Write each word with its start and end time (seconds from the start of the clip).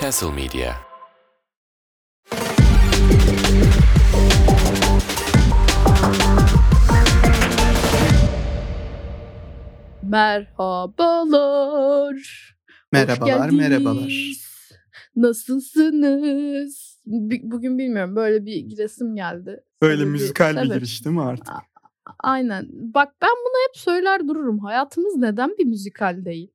Castle 0.00 0.30
Media 0.30 0.92
Merhabalar. 10.02 12.16
Merhabalar, 12.92 13.50
merhabalar. 13.50 14.32
Nasılsınız? 15.16 17.02
Bugün 17.42 17.78
bilmiyorum 17.78 18.16
böyle 18.16 18.46
bir 18.46 18.76
resim 18.76 19.16
geldi. 19.16 19.60
Böyle 19.82 20.02
bir- 20.02 20.08
müzikal 20.08 20.56
bir 20.56 20.60
evet. 20.60 20.74
giriş 20.74 21.04
değil 21.04 21.16
mi 21.16 21.22
artık? 21.22 21.54
Aynen. 22.18 22.66
Bak 22.70 23.14
ben 23.22 23.30
bunu 23.30 23.68
hep 23.68 23.76
söyler 23.76 24.28
dururum. 24.28 24.58
Hayatımız 24.58 25.16
neden 25.16 25.50
bir 25.58 25.64
müzikal 25.64 26.24
değil? 26.24 26.51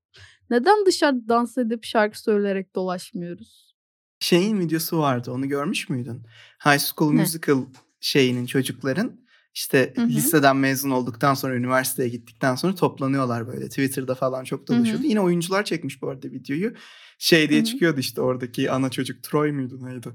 Neden 0.49 0.85
dışarıda 0.85 1.27
dans 1.27 1.57
edip 1.57 1.83
şarkı 1.83 2.21
söyleyerek 2.21 2.75
dolaşmıyoruz? 2.75 3.75
Şeyin 4.19 4.59
videosu 4.59 4.99
vardı 4.99 5.31
onu 5.31 5.47
görmüş 5.49 5.89
müydün? 5.89 6.21
High 6.65 6.79
School 6.79 7.11
Ne? 7.13 7.21
Musical 7.21 7.57
şeyinin 7.99 8.45
çocukların 8.45 9.19
işte 9.53 9.93
Hı 9.95 10.01
hı. 10.01 10.07
liseden 10.07 10.57
mezun 10.57 10.89
olduktan 10.89 11.33
sonra 11.33 11.55
üniversiteye 11.55 12.09
gittikten 12.09 12.55
sonra 12.55 12.75
toplanıyorlar 12.75 13.47
böyle. 13.47 13.69
Twitter'da 13.69 14.15
falan 14.15 14.43
çok 14.43 14.67
dolaşıyordu. 14.67 15.03
Yine 15.03 15.21
oyuncular 15.21 15.63
çekmiş 15.65 16.01
bu 16.01 16.09
arada 16.09 16.27
videoyu. 16.27 16.73
Şey 17.19 17.49
diye 17.49 17.59
Hı 17.59 17.63
hı. 17.63 17.67
çıkıyordu 17.67 17.99
işte 17.99 18.21
oradaki 18.21 18.71
ana 18.71 18.89
çocuk 18.89 19.23
Troy 19.23 19.51
muydu 19.51 19.85
neydi? 19.85 20.09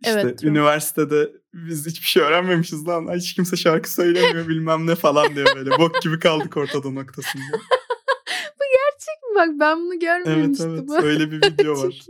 İşte 0.00 0.20
Evet, 0.20 0.44
üniversitede 0.44 1.32
biz 1.54 1.86
hiçbir 1.86 2.06
şey 2.06 2.22
öğrenmemişiz 2.22 2.88
lan. 2.88 3.16
Hiç 3.16 3.34
kimse 3.34 3.56
şarkı 3.56 3.92
söylemiyor 3.92 4.48
bilmem 4.48 4.86
ne 4.86 4.94
falan 4.94 5.34
diyor 5.34 5.46
böyle. 5.56 5.70
Bok 5.70 6.02
gibi 6.02 6.18
kaldık 6.18 6.56
ortada 6.56 6.90
noktasında. 6.90 7.42
Bak 9.38 9.48
ben 9.60 9.78
bunu 9.80 9.92
Evet 9.94 10.00
görmemiştim. 10.02 10.70
evet 10.90 10.90
öyle 11.04 11.30
bir 11.30 11.36
video 11.36 11.74
var. 11.82 12.00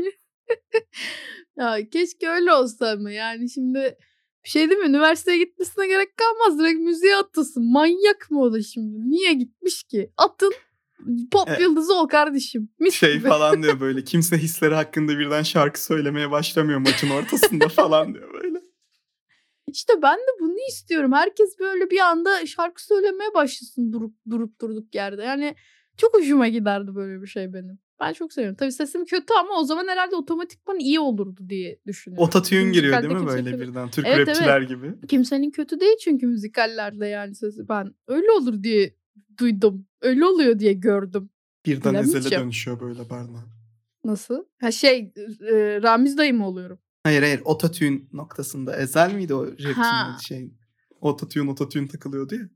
Ya 1.57 1.89
keşke 1.91 2.29
öyle 2.29 2.53
olsa 2.53 2.91
ama 2.91 3.11
yani 3.11 3.51
şimdi 3.51 3.97
bir 4.45 4.49
şey 4.51 4.71
değil 4.71 4.81
mi? 4.81 4.89
Üniversiteye 4.89 5.39
gitmesine 5.39 5.87
gerek 5.87 6.17
kalmaz. 6.17 6.59
Direkt 6.59 6.81
müziğe 6.81 7.17
atılsın. 7.17 7.73
Manyak 7.73 8.31
mı 8.31 8.41
o 8.43 8.53
da 8.53 8.63
şimdi? 8.63 9.11
Niye 9.11 9.33
gitmiş 9.33 9.83
ki? 9.85 10.13
Atın 10.17 10.53
pop 11.33 11.49
E- 11.49 11.63
yıldızı 11.63 11.95
ol 11.95 12.09
kardeşim. 12.09 12.69
Mis 12.79 12.95
şey 12.95 13.19
gibi. 13.19 13.29
falan 13.29 13.63
diyor 13.63 13.81
böyle 13.81 14.05
kimse 14.05 14.39
hisleri 14.39 14.75
hakkında 14.75 15.19
birden 15.19 15.43
şarkı 15.43 15.85
söylemeye 15.85 16.31
başlamıyor 16.31 16.79
maçın 16.79 17.11
ortasında 17.11 17.69
falan 17.69 18.15
diyor 18.15 18.35
böyle. 18.43 18.59
İşte 19.73 19.93
ben 20.03 20.17
de 20.19 20.31
bunu 20.41 20.57
istiyorum. 20.69 21.13
Herkes 21.13 21.59
böyle 21.61 21.91
bir 21.91 21.99
anda 21.99 22.47
şarkı 22.47 22.85
söylemeye 22.87 23.35
başlasın 23.35 23.93
durup 23.93 24.15
durup 24.31 24.61
durduk 24.61 24.95
yerde. 24.95 25.23
Yani 25.23 25.55
çok 25.99 26.15
hoşuma 26.15 26.49
giderdi 26.49 26.95
böyle 26.95 27.23
bir 27.23 27.27
şey 27.27 27.53
benim. 27.53 27.79
Ben 28.01 28.13
çok 28.13 28.33
seviyorum. 28.33 28.57
Tabii 28.57 28.73
sesim 28.73 29.05
kötü 29.05 29.35
ama 29.41 29.61
o 29.61 29.65
zaman 29.65 29.89
herhalde 29.89 30.17
otomatikman 30.17 30.79
iyi 30.79 31.01
olurdu 31.01 31.41
diye 31.49 31.79
düşünüyorum. 31.87 32.29
Ototune 32.29 32.71
giriyor 32.71 33.03
değil 33.03 33.15
mi 33.15 33.27
böyle 33.27 33.51
kimse- 33.51 33.61
birden 33.61 33.91
Türk 33.91 34.07
Evet, 34.07 34.29
rapçiler 34.29 34.61
gibi. 34.61 34.95
Kimsenin 35.09 35.51
kötü 35.51 35.81
değil 35.81 35.97
çünkü 36.05 36.27
müzikallerde 36.27 37.07
yani 37.07 37.35
sesi. 37.35 37.69
Ben 37.69 37.95
öyle 38.07 38.31
olur 38.31 38.63
diye 38.63 38.95
duydum. 39.39 39.87
Öyle 40.03 40.25
oluyor 40.25 40.59
diye 40.59 40.73
gördüm. 40.73 41.31
Birden 41.67 41.95
ezele 41.95 42.41
dönüşüyor 42.41 42.81
böyle 42.81 43.11
Barna. 43.11 43.45
Nasıl? 44.05 44.45
Ha 44.61 44.71
şey 44.71 45.13
e, 45.51 45.83
Ramiz 45.83 46.19
dayı 46.19 46.35
mı 46.35 46.47
oluyorum? 46.47 46.79
Hayır 47.03 47.23
hayır 47.23 47.41
ototune 47.45 48.01
noktasında. 48.13 48.77
Ezel 48.77 49.15
miydi 49.15 49.35
o 49.35 49.47
rapçinin 49.47 50.19
şey? 50.29 50.53
Ototune 51.01 51.51
ototune 51.51 51.89
takılıyordu 51.89 52.35
ya. 52.35 52.49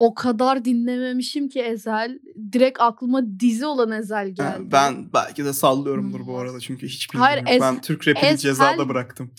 O 0.00 0.14
kadar 0.14 0.64
dinlememişim 0.64 1.48
ki 1.48 1.60
Ezel. 1.60 2.18
Direkt 2.52 2.80
aklıma 2.80 3.40
dizi 3.40 3.66
olan 3.66 3.92
Ezel 3.92 4.28
geldi. 4.28 4.68
ben 4.72 5.12
belki 5.12 5.44
de 5.44 5.52
sallıyorumdur 5.52 6.18
bu 6.20 6.22
İnanılmaz. 6.24 6.42
arada 6.48 6.60
çünkü 6.60 6.86
hiç 6.86 7.08
Hayır, 7.14 7.38
bilmiyorum. 7.38 7.64
Ez- 7.66 7.74
ben 7.74 7.80
Türk 7.80 8.08
rapini 8.08 8.24
Ezel- 8.24 8.36
cezada 8.36 8.88
bıraktım. 8.88 9.30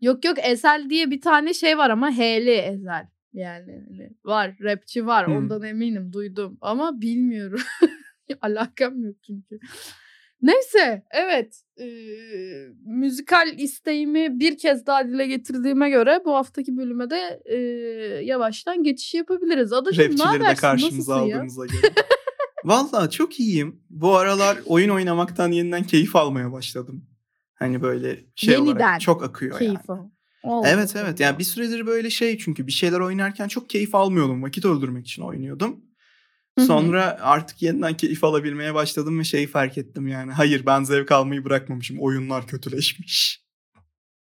Yok 0.00 0.24
yok 0.24 0.36
Ezel 0.42 0.86
diye 0.90 1.10
bir 1.10 1.20
tane 1.20 1.54
şey 1.54 1.78
var 1.78 1.90
ama 1.90 2.10
H'li 2.10 2.50
Ezel. 2.50 3.06
Yani 3.32 3.82
hani 3.88 4.10
var 4.24 4.56
rapçi 4.62 5.06
var 5.06 5.26
Hmm. 5.26 5.36
ondan 5.36 5.62
eminim 5.62 6.12
duydum 6.12 6.58
ama 6.60 7.00
bilmiyorum. 7.00 7.60
Alakam 8.40 9.04
yok 9.04 9.16
çünkü. 9.26 9.58
Neyse 10.42 11.02
evet 11.10 11.62
eee, 11.78 12.68
müzikal 12.84 13.58
isteğimi 13.58 14.40
bir 14.40 14.58
kez 14.58 14.86
daha 14.86 15.08
dile 15.08 15.26
getirdiğime 15.26 15.90
göre 15.90 16.20
bu 16.24 16.34
haftaki 16.34 16.76
bölüme 16.76 17.10
de 17.10 17.42
eee, 17.50 17.56
yavaştan 18.24 18.82
geçiş 18.82 19.14
yapabiliriz. 19.14 19.72
Adacığım 19.72 20.04
ne 20.04 20.08
Rapçileri 20.08 20.40
de 20.40 20.44
habersin 20.44 20.60
karşımıza 20.60 21.14
aldığımıza 21.14 21.66
göre. 21.66 21.92
Valla 22.64 23.10
çok 23.10 23.40
iyiyim. 23.40 23.80
Bu 23.90 24.16
aralar 24.16 24.58
oyun 24.66 24.88
oynamaktan 24.88 25.52
yeniden 25.52 25.84
keyif 25.84 26.16
almaya 26.16 26.52
başladım. 26.52 27.04
Hani 27.54 27.82
böyle 27.82 28.24
şey 28.34 28.54
Yeniden 28.54 28.72
olarak 28.72 29.00
çok 29.00 29.22
akıyor 29.22 29.52
yani. 29.52 29.58
Keyif 29.58 29.90
al. 29.90 30.08
Allah 30.44 30.68
Evet 30.68 30.94
evet 30.96 31.20
yani 31.20 31.38
bir 31.38 31.44
süredir 31.44 31.86
böyle 31.86 32.10
şey 32.10 32.38
çünkü 32.38 32.66
bir 32.66 32.72
şeyler 32.72 33.00
oynarken 33.00 33.48
çok 33.48 33.70
keyif 33.70 33.94
almıyordum. 33.94 34.42
Vakit 34.42 34.64
öldürmek 34.64 35.06
için 35.06 35.22
oynuyordum. 35.22 35.85
Sonra 36.58 37.18
artık 37.20 37.62
yeniden 37.62 37.96
keyif 37.96 38.24
alabilmeye 38.24 38.74
başladım 38.74 39.18
ve 39.18 39.24
şeyi 39.24 39.46
fark 39.46 39.78
ettim 39.78 40.08
yani. 40.08 40.32
Hayır 40.32 40.66
ben 40.66 40.84
zevk 40.84 41.12
almayı 41.12 41.44
bırakmamışım. 41.44 41.98
Oyunlar 42.00 42.46
kötüleşmiş. 42.46 43.46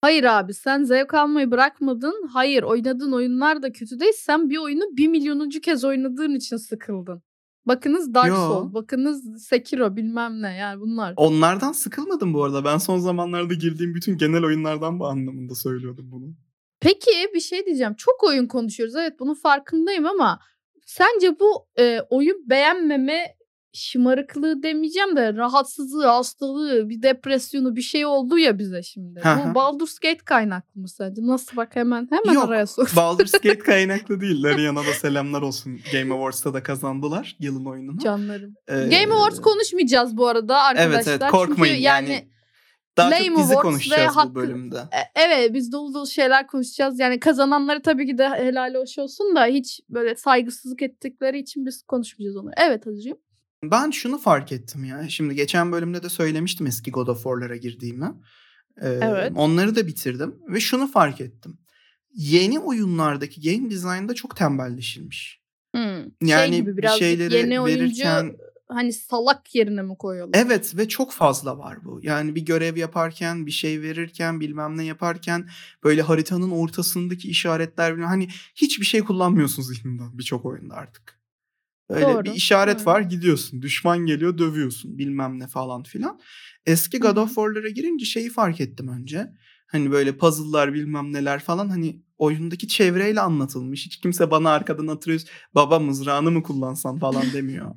Hayır 0.01 0.23
abi 0.23 0.53
sen 0.53 0.83
zevk 0.83 1.13
almayı 1.13 1.51
bırakmadın. 1.51 2.27
Hayır 2.33 2.63
oynadığın 2.63 3.11
oyunlar 3.11 3.61
da 3.61 3.71
kötü 3.71 3.99
değil. 3.99 4.13
Sen 4.15 4.49
bir 4.49 4.57
oyunu 4.57 4.83
bir 4.97 5.07
milyonuncu 5.07 5.61
kez 5.61 5.83
oynadığın 5.83 6.35
için 6.35 6.57
sıkıldın. 6.57 7.21
Bakınız 7.65 8.13
Dark. 8.13 8.35
Souls, 8.35 8.73
bakınız 8.73 9.43
Sekiro 9.47 9.95
bilmem 9.95 10.41
ne 10.41 10.55
yani 10.55 10.81
bunlar. 10.81 11.13
Onlardan 11.17 11.71
sıkılmadım 11.71 12.33
bu 12.33 12.43
arada. 12.43 12.65
Ben 12.65 12.77
son 12.77 12.97
zamanlarda 12.97 13.53
girdiğim 13.53 13.95
bütün 13.95 14.17
genel 14.17 14.45
oyunlardan 14.45 14.99
bu 14.99 15.07
anlamında 15.07 15.55
söylüyordum 15.55 16.11
bunu. 16.11 16.25
Peki 16.79 17.11
bir 17.33 17.39
şey 17.39 17.65
diyeceğim. 17.65 17.93
Çok 17.97 18.23
oyun 18.23 18.47
konuşuyoruz. 18.47 18.95
Evet 18.95 19.19
bunun 19.19 19.33
farkındayım 19.33 20.05
ama 20.05 20.39
sence 20.87 21.39
bu 21.39 21.67
e, 21.79 21.99
oyun 22.09 22.49
beğenmeme 22.49 23.37
şımarıklığı 23.73 24.63
demeyeceğim 24.63 25.15
de 25.15 25.33
rahatsızlığı, 25.33 26.07
hastalığı, 26.07 26.89
bir 26.89 27.01
depresyonu 27.01 27.75
bir 27.75 27.81
şey 27.81 28.05
oldu 28.05 28.37
ya 28.37 28.59
bize 28.59 28.83
şimdi. 28.83 29.19
Hı 29.19 29.29
hı. 29.29 29.49
bu 29.49 29.55
Baldur's 29.55 29.99
Gate 29.99 30.25
kaynaklı 30.25 30.81
mı 30.81 30.89
sence? 30.89 31.21
Nasıl 31.21 31.57
bak 31.57 31.75
hemen 31.75 32.07
hemen 32.11 32.33
Yok, 32.33 32.45
araya 32.45 32.67
sok. 32.67 32.95
Baldur's 32.95 33.31
Gate 33.31 33.59
kaynaklı 33.59 34.21
değil. 34.21 34.43
Larian'a 34.43 34.79
da 34.79 34.93
selamlar 34.93 35.41
olsun. 35.41 35.79
Game 35.93 36.13
Awards'ta 36.13 36.53
da 36.53 36.63
kazandılar 36.63 37.35
yılın 37.39 37.65
oyununu. 37.65 37.99
Canlarım. 37.99 38.55
Ee, 38.67 38.73
Game 38.73 39.13
Awards 39.13 39.41
konuşmayacağız 39.41 40.17
bu 40.17 40.27
arada 40.27 40.57
arkadaşlar. 40.63 40.93
Evet 40.93 41.07
evet 41.07 41.31
korkmayın 41.31 41.73
Çünkü 41.73 41.83
yani, 41.85 42.27
daha 42.97 43.11
Lame 43.11 43.25
çok 43.25 43.37
dizi 43.37 43.43
Awards 43.43 43.65
ve 43.65 43.69
konuşacağız 43.69 44.15
hakkı- 44.15 44.29
bu 44.29 44.35
bölümde. 44.35 44.77
e, 44.77 44.99
evet 45.25 45.53
biz 45.53 45.71
dolu 45.71 45.93
dolu 45.93 46.07
şeyler 46.07 46.47
konuşacağız. 46.47 46.99
Yani 46.99 47.19
kazananları 47.19 47.81
tabii 47.81 48.05
ki 48.07 48.17
de 48.17 48.29
helal 48.29 48.75
hoş 48.75 48.99
olsun 48.99 49.35
da 49.35 49.45
hiç 49.45 49.79
böyle 49.89 50.15
saygısızlık 50.15 50.81
ettikleri 50.81 51.39
için 51.39 51.65
biz 51.65 51.83
konuşmayacağız 51.83 52.37
onu. 52.37 52.51
Evet 52.57 52.85
Hacı'cığım. 52.85 53.17
Ben 53.63 53.91
şunu 53.91 54.17
fark 54.17 54.51
ettim 54.51 54.83
ya. 54.83 55.09
Şimdi 55.09 55.35
geçen 55.35 55.71
bölümde 55.71 56.03
de 56.03 56.09
söylemiştim 56.09 56.67
eski 56.67 56.91
God 56.91 57.07
of 57.07 57.17
War'lara 57.17 57.55
girdiğimi. 57.55 58.11
Ee, 58.81 58.87
Evet. 59.01 59.31
Onları 59.35 59.75
da 59.75 59.87
bitirdim 59.87 60.35
ve 60.49 60.59
şunu 60.59 60.87
fark 60.87 61.21
ettim. 61.21 61.57
Yeni 62.13 62.59
oyunlardaki 62.59 63.41
game 63.41 63.71
design'da 63.71 64.13
çok 64.13 64.35
tembelleşilmiş. 64.35 65.41
Hmm. 65.75 65.81
Yani 66.21 66.49
şey 66.49 66.59
gibi 66.59 66.77
bir 66.77 66.87
şeyleri 66.87 67.33
yeni 67.35 67.59
oyuncu 67.61 67.81
verirken 67.81 68.37
hani 68.69 68.93
salak 68.93 69.55
yerine 69.55 69.81
mi 69.81 69.97
koyuyorlar? 69.97 70.39
evet 70.45 70.77
ve 70.77 70.87
çok 70.87 71.11
fazla 71.13 71.57
var 71.57 71.85
bu. 71.85 71.99
Yani 72.03 72.35
bir 72.35 72.41
görev 72.41 72.77
yaparken, 72.77 73.45
bir 73.45 73.51
şey 73.51 73.81
verirken, 73.81 74.39
bilmem 74.39 74.77
ne 74.77 74.83
yaparken 74.83 75.49
böyle 75.83 76.01
haritanın 76.01 76.51
ortasındaki 76.51 77.29
işaretler 77.29 77.97
hani 77.97 78.27
hiçbir 78.55 78.85
şey 78.85 79.01
kullanmıyorsun 79.01 79.63
zihninden 79.63 80.17
birçok 80.17 80.45
oyunda 80.45 80.75
artık. 80.75 81.17
Öyle 81.89 82.07
Doğru, 82.07 82.23
bir 82.23 82.33
işaret 82.33 82.79
doğru. 82.79 82.85
var 82.85 83.01
gidiyorsun. 83.01 83.61
Düşman 83.61 83.97
geliyor 84.05 84.37
dövüyorsun 84.37 84.97
bilmem 84.97 85.39
ne 85.39 85.47
falan 85.47 85.83
filan. 85.83 86.19
Eski 86.65 86.99
God 86.99 87.17
of 87.17 87.27
War'lara 87.27 87.69
girince 87.69 88.05
şeyi 88.05 88.29
fark 88.29 88.61
ettim 88.61 88.87
önce. 88.87 89.31
Hani 89.67 89.91
böyle 89.91 90.17
puzzle'lar 90.17 90.73
bilmem 90.73 91.13
neler 91.13 91.39
falan 91.39 91.69
hani 91.69 92.01
oyundaki 92.17 92.67
çevreyle 92.67 93.21
anlatılmış. 93.21 93.85
Hiç 93.85 93.97
kimse 93.99 94.31
bana 94.31 94.49
arkadan 94.49 94.87
hatırlıyor. 94.87 95.21
Baba 95.55 95.79
mızrağını 95.79 96.31
mı 96.31 96.43
kullansan 96.43 96.99
falan 96.99 97.23
demiyor. 97.33 97.75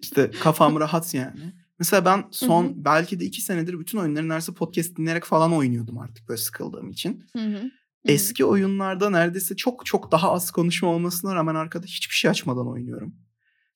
işte 0.00 0.30
kafam 0.40 0.80
rahat 0.80 1.14
yani. 1.14 1.52
Mesela 1.78 2.04
ben 2.04 2.24
son 2.30 2.64
Hı 2.64 2.68
hı. 2.68 2.72
belki 2.76 3.20
de 3.20 3.24
iki 3.24 3.40
senedir 3.40 3.80
bütün 3.80 3.98
oyunları 3.98 4.28
neredeyse 4.28 4.54
podcast 4.54 4.96
dinleyerek 4.96 5.24
falan 5.24 5.52
oynuyordum 5.52 5.98
artık 5.98 6.28
böyle 6.28 6.40
sıkıldığım 6.40 6.90
için. 6.90 7.24
Hı 7.36 7.46
hı. 7.46 7.70
Eski 8.04 8.44
oyunlarda 8.44 9.10
neredeyse 9.10 9.56
çok 9.56 9.86
çok 9.86 10.12
daha 10.12 10.32
az 10.32 10.50
konuşma 10.50 10.88
olmasına 10.88 11.34
rağmen 11.34 11.54
arkada 11.54 11.86
hiçbir 11.86 12.14
şey 12.14 12.30
açmadan 12.30 12.68
oynuyorum. 12.68 13.14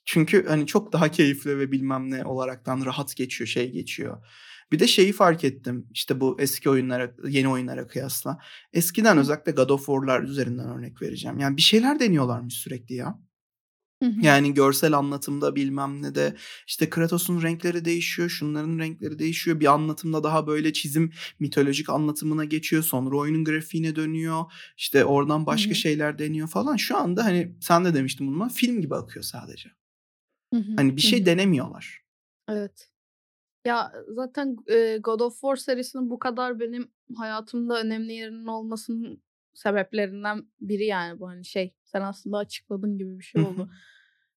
Çünkü 0.05 0.47
hani 0.49 0.67
çok 0.67 0.93
daha 0.93 1.11
keyifli 1.11 1.59
ve 1.59 1.73
bilmem 1.73 2.11
ne 2.11 2.25
olaraktan 2.25 2.85
rahat 2.85 3.17
geçiyor, 3.17 3.49
şey 3.49 3.73
geçiyor. 3.73 4.27
Bir 4.73 4.79
de 4.79 4.87
şeyi 4.87 5.13
fark 5.13 5.45
ettim. 5.45 5.87
işte 5.91 6.21
bu 6.21 6.37
eski 6.41 6.71
oyunlara, 6.71 7.15
yeni 7.29 7.49
oyunlara 7.49 7.87
kıyasla. 7.87 8.39
Eskiden 8.73 9.19
özellikle 9.19 9.53
God 9.53 9.71
of 9.71 9.87
War'lar 9.87 10.23
üzerinden 10.23 10.69
örnek 10.69 11.03
vereceğim. 11.03 11.39
Yani 11.39 11.57
bir 11.57 11.63
şeyler 11.63 12.01
deniyorlarmış 12.01 12.55
sürekli 12.55 12.95
ya. 12.95 13.19
Hı 14.03 14.09
hı. 14.09 14.21
Yani 14.23 14.55
görsel 14.55 14.93
anlatımda 14.93 15.57
bilmem 15.57 16.03
ne 16.03 16.15
de 16.15 16.37
işte 16.67 16.91
Kratos'un 16.91 17.43
renkleri 17.43 17.85
değişiyor, 17.85 18.29
şunların 18.29 18.79
renkleri 18.79 19.19
değişiyor. 19.19 19.61
Bir 19.61 19.73
anlatımda 19.73 20.25
daha 20.25 20.47
böyle 20.47 20.73
çizim 20.73 21.13
mitolojik 21.41 21.91
anlatımına 21.91 22.45
geçiyor. 22.45 22.83
Sonra 22.83 23.17
oyunun 23.17 23.45
grafiğine 23.45 23.97
dönüyor. 23.97 24.45
İşte 24.77 25.05
oradan 25.05 25.47
başka 25.47 25.71
hı. 25.71 25.75
şeyler 25.75 26.19
deniyor 26.19 26.49
falan. 26.49 26.77
Şu 26.77 26.97
anda 26.97 27.25
hani 27.25 27.57
sen 27.61 27.85
de 27.85 27.95
demiştin 27.95 28.27
bunu 28.27 28.49
film 28.49 28.81
gibi 28.81 28.95
akıyor 28.95 29.25
sadece. 29.25 29.71
Hani 30.77 30.97
bir 30.97 31.03
şey 31.03 31.27
denemiyorlar. 31.27 32.03
Evet. 32.49 32.91
Ya 33.69 33.93
zaten 34.09 34.57
e, 34.71 34.99
God 34.99 35.21
of 35.21 35.33
War 35.33 35.57
serisinin 35.57 36.11
bu 36.11 36.19
kadar 36.19 36.61
benim 36.61 36.91
hayatımda 37.17 37.81
önemli 37.81 38.13
yerinin 38.13 38.47
olmasının 38.47 39.23
sebeplerinden 39.55 40.47
biri 40.61 40.85
yani 40.87 41.21
bu 41.21 41.29
hani 41.29 41.45
şey 41.45 41.75
sen 41.85 42.01
aslında 42.03 42.37
açıkladın 42.39 42.99
gibi 42.99 43.19
bir 43.19 43.25
şey 43.25 43.43
oldu. 43.43 43.71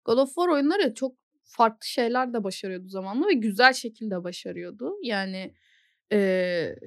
God 0.05 0.17
of 0.17 0.27
War 0.27 0.47
oyunları 0.47 0.93
çok 0.93 1.15
farklı 1.43 1.87
şeyler 1.87 2.33
de 2.33 2.43
başarıyordu 2.43 2.87
zamanla 2.87 3.27
ve 3.27 3.33
güzel 3.33 3.73
şekilde 3.73 4.23
başarıyordu. 4.23 4.93
Yani 5.03 5.53
e, 6.11 6.19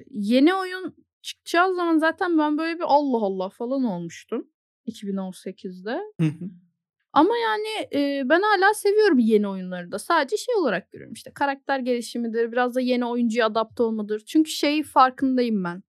yeni 0.09 0.53
oyun 0.53 0.95
çıkacağı 1.21 1.75
zaman 1.75 1.97
zaten 1.97 2.37
ben 2.37 2.57
böyle 2.57 2.75
bir 2.75 2.85
Allah 2.87 3.17
Allah 3.25 3.49
falan 3.49 3.83
olmuştum 3.83 4.47
2018'de. 4.87 5.99
Ama 7.15 7.37
yani 7.37 7.87
e, 7.93 8.29
ben 8.29 8.41
hala 8.41 8.73
seviyorum 8.73 9.19
yeni 9.19 9.47
oyunları 9.47 9.91
da. 9.91 9.99
Sadece 9.99 10.37
şey 10.37 10.55
olarak 10.55 10.91
görüyorum 10.91 11.13
işte 11.13 11.31
karakter 11.33 11.79
gelişimidir, 11.79 12.51
biraz 12.51 12.75
da 12.75 12.81
yeni 12.81 13.05
oyuncuya 13.05 13.45
adapte 13.45 13.83
olmadır. 13.83 14.23
Çünkü 14.25 14.51
şey 14.51 14.83
farkındayım 14.83 15.63
ben. 15.63 15.83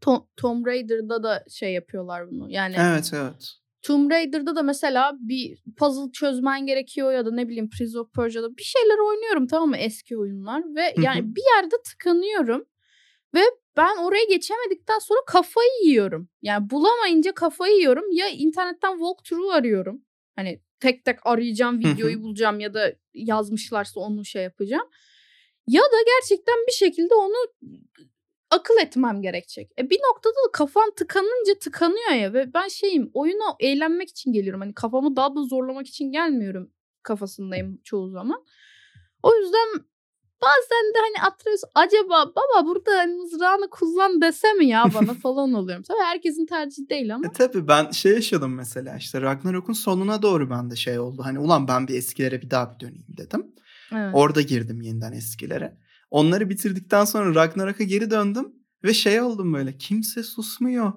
Tom, 0.00 0.26
Tomb 0.36 0.66
Raider'da 0.66 1.22
da 1.22 1.44
şey 1.50 1.72
yapıyorlar 1.72 2.30
bunu. 2.30 2.46
Yani 2.50 2.74
Evet 2.78 3.10
evet. 3.14 3.58
Tomb 3.82 4.10
Raider'da 4.10 4.56
da 4.56 4.62
mesela 4.62 5.16
bir 5.20 5.58
puzzle 5.76 6.12
çözmen 6.12 6.66
gerekiyor 6.66 7.12
ya 7.12 7.26
da 7.26 7.30
ne 7.30 7.48
bileyim 7.48 7.70
Prince 7.70 7.98
of 7.98 8.12
Persia'da 8.14 8.56
bir 8.56 8.62
şeyler 8.62 8.98
oynuyorum 8.98 9.46
tamam 9.46 9.68
mı 9.68 9.76
eski 9.76 10.18
oyunlar 10.18 10.62
ve 10.74 10.94
yani 11.02 11.36
bir 11.36 11.42
yerde 11.56 11.76
tıkanıyorum 11.84 12.64
ve 13.34 13.40
ben 13.76 13.96
oraya 13.96 14.24
geçemedikten 14.24 14.98
sonra 14.98 15.20
kafayı 15.26 15.70
yiyorum. 15.84 16.28
Yani 16.42 16.70
bulamayınca 16.70 17.32
kafayı 17.32 17.76
yiyorum 17.76 18.04
ya 18.10 18.28
internetten 18.28 18.92
walkthrough 18.92 19.54
arıyorum. 19.54 20.02
Hani 20.38 20.60
tek 20.80 21.04
tek 21.04 21.26
arayacağım 21.26 21.78
videoyu 21.78 22.22
bulacağım 22.22 22.60
ya 22.60 22.74
da 22.74 22.92
yazmışlarsa 23.14 24.00
onu 24.00 24.24
şey 24.24 24.42
yapacağım. 24.42 24.88
Ya 25.66 25.82
da 25.82 25.96
gerçekten 26.06 26.54
bir 26.68 26.72
şekilde 26.72 27.14
onu 27.14 27.34
akıl 28.50 28.74
etmem 28.82 29.22
gerekecek. 29.22 29.70
E 29.78 29.90
bir 29.90 29.98
noktada 29.98 30.34
da 30.34 30.52
kafam 30.52 30.90
tıkanınca 30.96 31.58
tıkanıyor 31.60 32.10
ya 32.10 32.32
ve 32.32 32.54
ben 32.54 32.68
şeyim 32.68 33.10
oyuna 33.14 33.56
eğlenmek 33.60 34.10
için 34.10 34.32
geliyorum. 34.32 34.60
Hani 34.60 34.74
kafamı 34.74 35.16
daha 35.16 35.36
da 35.36 35.42
zorlamak 35.42 35.86
için 35.86 36.12
gelmiyorum 36.12 36.72
kafasındayım 37.02 37.80
çoğu 37.84 38.10
zaman. 38.10 38.44
O 39.22 39.34
yüzden 39.34 39.68
bazen 40.42 40.94
de 40.94 40.98
hani 40.98 41.26
Atreus 41.32 41.60
acaba 41.74 42.32
baba 42.36 42.66
burada 42.66 42.90
hani 42.90 43.14
mızrağını 43.14 43.70
kullan 43.70 44.20
dese 44.22 44.52
mi 44.52 44.66
ya 44.66 44.84
bana 44.94 45.14
falan 45.22 45.52
oluyorum. 45.52 45.82
Tabii 45.82 46.02
herkesin 46.04 46.46
tercihi 46.46 46.88
değil 46.88 47.14
ama. 47.14 47.26
E 47.26 47.32
tabii 47.32 47.68
ben 47.68 47.90
şey 47.90 48.12
yaşadım 48.12 48.54
mesela 48.54 48.96
işte 48.96 49.20
Ragnarok'un 49.20 49.72
sonuna 49.72 50.22
doğru 50.22 50.50
bende 50.50 50.76
şey 50.76 50.98
oldu. 50.98 51.22
Hani 51.24 51.38
ulan 51.38 51.68
ben 51.68 51.88
bir 51.88 51.94
eskilere 51.94 52.42
bir 52.42 52.50
daha 52.50 52.74
bir 52.74 52.80
döneyim 52.80 53.06
dedim. 53.08 53.46
Evet. 53.92 54.10
Orada 54.14 54.40
girdim 54.40 54.80
yeniden 54.80 55.12
eskilere. 55.12 55.78
Onları 56.10 56.50
bitirdikten 56.50 57.04
sonra 57.04 57.34
Ragnarok'a 57.34 57.84
geri 57.84 58.10
döndüm 58.10 58.52
ve 58.84 58.94
şey 58.94 59.20
oldum 59.20 59.54
böyle 59.54 59.78
kimse 59.78 60.22
susmuyor. 60.22 60.92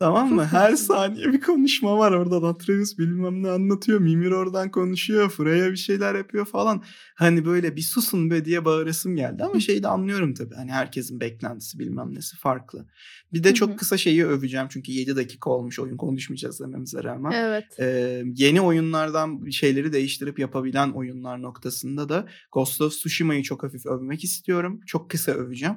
Tamam 0.00 0.34
mı? 0.34 0.44
Her 0.50 0.76
saniye 0.76 1.32
bir 1.32 1.40
konuşma 1.40 1.98
var 1.98 2.12
oradan 2.12 2.42
Atreus 2.42 2.98
bilmem 2.98 3.42
ne 3.42 3.50
anlatıyor. 3.50 4.00
Mimir 4.00 4.30
oradan 4.30 4.70
konuşuyor. 4.70 5.30
Freya 5.30 5.70
bir 5.70 5.76
şeyler 5.76 6.14
yapıyor 6.14 6.44
falan. 6.46 6.82
Hani 7.14 7.44
böyle 7.44 7.76
bir 7.76 7.82
susun 7.82 8.30
be 8.30 8.44
diye 8.44 8.64
bağırasım 8.64 9.16
geldi. 9.16 9.44
Ama 9.44 9.60
şeyi 9.60 9.82
de 9.82 9.88
anlıyorum 9.88 10.34
tabii. 10.34 10.54
Hani 10.54 10.72
herkesin 10.72 11.20
beklentisi 11.20 11.78
bilmem 11.78 12.14
nesi 12.14 12.36
farklı. 12.36 12.86
Bir 13.32 13.44
de 13.44 13.54
çok 13.54 13.78
kısa 13.78 13.96
şeyi 13.96 14.26
öveceğim. 14.26 14.66
Çünkü 14.70 14.92
7 14.92 15.16
dakika 15.16 15.50
olmuş 15.50 15.78
oyun 15.78 15.96
konuşmayacağız 15.96 16.60
dememize 16.60 17.04
rağmen. 17.04 17.30
Evet. 17.30 17.64
Ee, 17.78 18.22
yeni 18.36 18.60
oyunlardan 18.60 19.50
şeyleri 19.50 19.92
değiştirip 19.92 20.38
yapabilen 20.38 20.90
oyunlar 20.90 21.42
noktasında 21.42 22.08
da 22.08 22.26
Ghost 22.52 22.80
of 22.80 22.92
Tsushima'yı 22.92 23.42
çok 23.42 23.62
hafif 23.62 23.86
övmek 23.86 24.24
istiyorum. 24.24 24.80
Çok 24.86 25.10
kısa 25.10 25.32
öveceğim. 25.32 25.76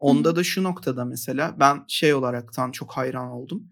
Onda 0.00 0.36
da 0.36 0.44
şu 0.44 0.62
noktada 0.62 1.04
mesela 1.04 1.56
ben 1.60 1.84
şey 1.88 2.14
olaraktan 2.14 2.70
çok 2.70 2.92
hayran 2.92 3.30
oldum. 3.30 3.70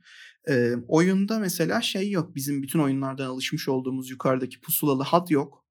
Ee, 0.49 0.73
oyunda 0.89 1.39
mesela 1.39 1.81
şey 1.81 2.11
yok. 2.11 2.35
Bizim 2.35 2.63
bütün 2.63 2.79
oyunlardan 2.79 3.27
alışmış 3.27 3.69
olduğumuz 3.69 4.11
yukarıdaki 4.11 4.61
pusulalı 4.61 5.03
hat 5.03 5.31
yok. 5.31 5.65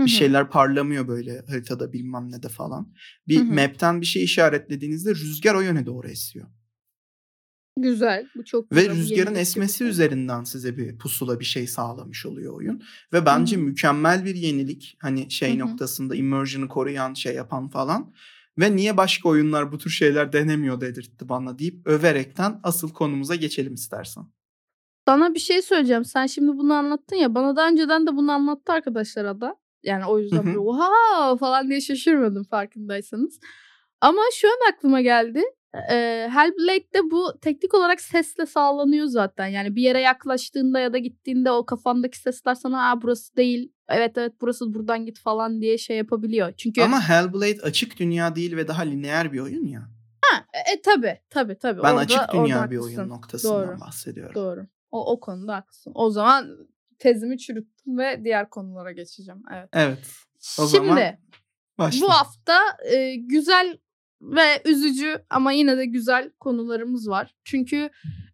Bir 0.00 0.10
şeyler 0.10 0.50
parlamıyor 0.50 1.08
böyle 1.08 1.42
haritada 1.48 1.92
bilmem 1.92 2.32
ne 2.32 2.42
de 2.42 2.48
falan. 2.48 2.94
Bir 3.28 3.42
map'ten 3.42 4.00
bir 4.00 4.06
şey 4.06 4.24
işaretlediğinizde 4.24 5.10
rüzgar 5.10 5.54
o 5.54 5.60
yöne 5.60 5.86
doğru 5.86 6.08
esiyor. 6.08 6.46
Güzel. 7.76 8.26
Bu 8.36 8.44
çok 8.44 8.72
Ve 8.72 8.80
güzel. 8.80 8.94
Bu 8.94 8.98
rüzgarın 8.98 9.34
esmesi 9.34 9.78
şey. 9.78 9.88
üzerinden 9.88 10.44
size 10.44 10.76
bir 10.76 10.98
pusula 10.98 11.40
bir 11.40 11.44
şey 11.44 11.66
sağlamış 11.66 12.26
oluyor 12.26 12.54
oyun. 12.54 12.82
Ve 13.12 13.26
bence 13.26 13.56
hı. 13.56 13.60
mükemmel 13.60 14.24
bir 14.24 14.34
yenilik. 14.34 14.96
Hani 15.00 15.30
şey 15.30 15.50
Hı 15.50 15.54
hı. 15.54 15.58
noktasında 15.58 16.14
immersion'ı 16.14 16.68
koruyan 16.68 17.14
şey 17.14 17.34
yapan 17.34 17.68
falan. 17.68 18.14
Ve 18.58 18.76
niye 18.76 18.96
başka 18.96 19.28
oyunlar 19.28 19.72
bu 19.72 19.78
tür 19.78 19.90
şeyler 19.90 20.32
denemiyor 20.32 20.80
dedirtti 20.80 21.28
bana 21.28 21.58
deyip 21.58 21.86
överekten 21.86 22.60
asıl 22.62 22.92
konumuza 22.92 23.34
geçelim 23.34 23.74
istersen. 23.74 24.24
Sana 25.08 25.34
bir 25.34 25.40
şey 25.40 25.62
söyleyeceğim. 25.62 26.04
Sen 26.04 26.26
şimdi 26.26 26.58
bunu 26.58 26.74
anlattın 26.74 27.16
ya. 27.16 27.34
Bana 27.34 27.56
daha 27.56 27.68
önceden 27.68 28.06
de 28.06 28.16
bunu 28.16 28.32
anlattı 28.32 28.72
arkadaşlara 28.72 29.40
da. 29.40 29.56
Yani 29.82 30.04
o 30.04 30.18
yüzden 30.18 30.46
böyle 30.46 30.58
oha 30.58 31.36
falan 31.36 31.68
diye 31.68 31.80
şaşırmadım 31.80 32.44
farkındaysanız. 32.44 33.40
Ama 34.00 34.22
şu 34.34 34.48
an 34.48 34.72
aklıma 34.72 35.00
geldi. 35.00 35.42
Ee, 35.74 36.28
Hellblade'de 36.32 37.10
bu 37.10 37.38
teknik 37.40 37.74
olarak 37.74 38.00
sesle 38.00 38.46
sağlanıyor 38.46 39.06
zaten. 39.06 39.46
Yani 39.46 39.76
bir 39.76 39.82
yere 39.82 40.00
yaklaştığında 40.00 40.80
ya 40.80 40.92
da 40.92 40.98
gittiğinde 40.98 41.50
o 41.50 41.66
kafandaki 41.66 42.18
sesler 42.18 42.54
sana 42.54 42.90
Aa, 42.90 43.02
burası 43.02 43.36
değil. 43.36 43.72
Evet 43.88 44.18
evet 44.18 44.32
burası 44.40 44.74
buradan 44.74 45.06
git 45.06 45.18
falan 45.20 45.60
diye 45.60 45.78
şey 45.78 45.96
yapabiliyor. 45.96 46.52
Çünkü 46.52 46.82
Ama 46.82 47.08
Hellblade 47.08 47.60
açık 47.62 47.98
dünya 47.98 48.36
değil 48.36 48.56
ve 48.56 48.68
daha 48.68 48.82
lineer 48.82 49.32
bir 49.32 49.40
oyun 49.40 49.66
ya. 49.66 49.88
e, 50.72 50.82
tabi 50.82 51.18
tabi 51.30 51.58
tabi. 51.58 51.82
Ben 51.82 51.90
orada, 51.90 52.00
açık 52.00 52.20
dünya 52.32 52.70
bir 52.70 52.76
oyun 52.76 52.96
haklısın. 52.96 53.08
noktasından 53.08 53.68
Doğru. 53.68 53.80
bahsediyorum. 53.80 54.34
Doğru. 54.34 54.66
O, 54.90 55.12
o 55.12 55.20
konuda 55.20 55.56
haklısın. 55.56 55.92
O 55.94 56.10
zaman 56.10 56.68
tezimi 56.98 57.38
çürüttüm 57.38 57.98
ve 57.98 58.24
diğer 58.24 58.50
konulara 58.50 58.92
geçeceğim. 58.92 59.42
Evet. 59.54 59.68
Evet. 59.72 60.06
O 60.58 60.66
Şimdi 60.66 60.86
zaman 60.88 61.02
başla. 61.78 62.06
bu 62.06 62.10
hafta 62.10 62.58
e, 62.92 63.14
güzel 63.16 63.78
ve 64.20 64.62
üzücü 64.64 65.22
ama 65.30 65.52
yine 65.52 65.76
de 65.76 65.86
güzel 65.86 66.30
konularımız 66.40 67.08
var. 67.08 67.34
Çünkü 67.44 67.90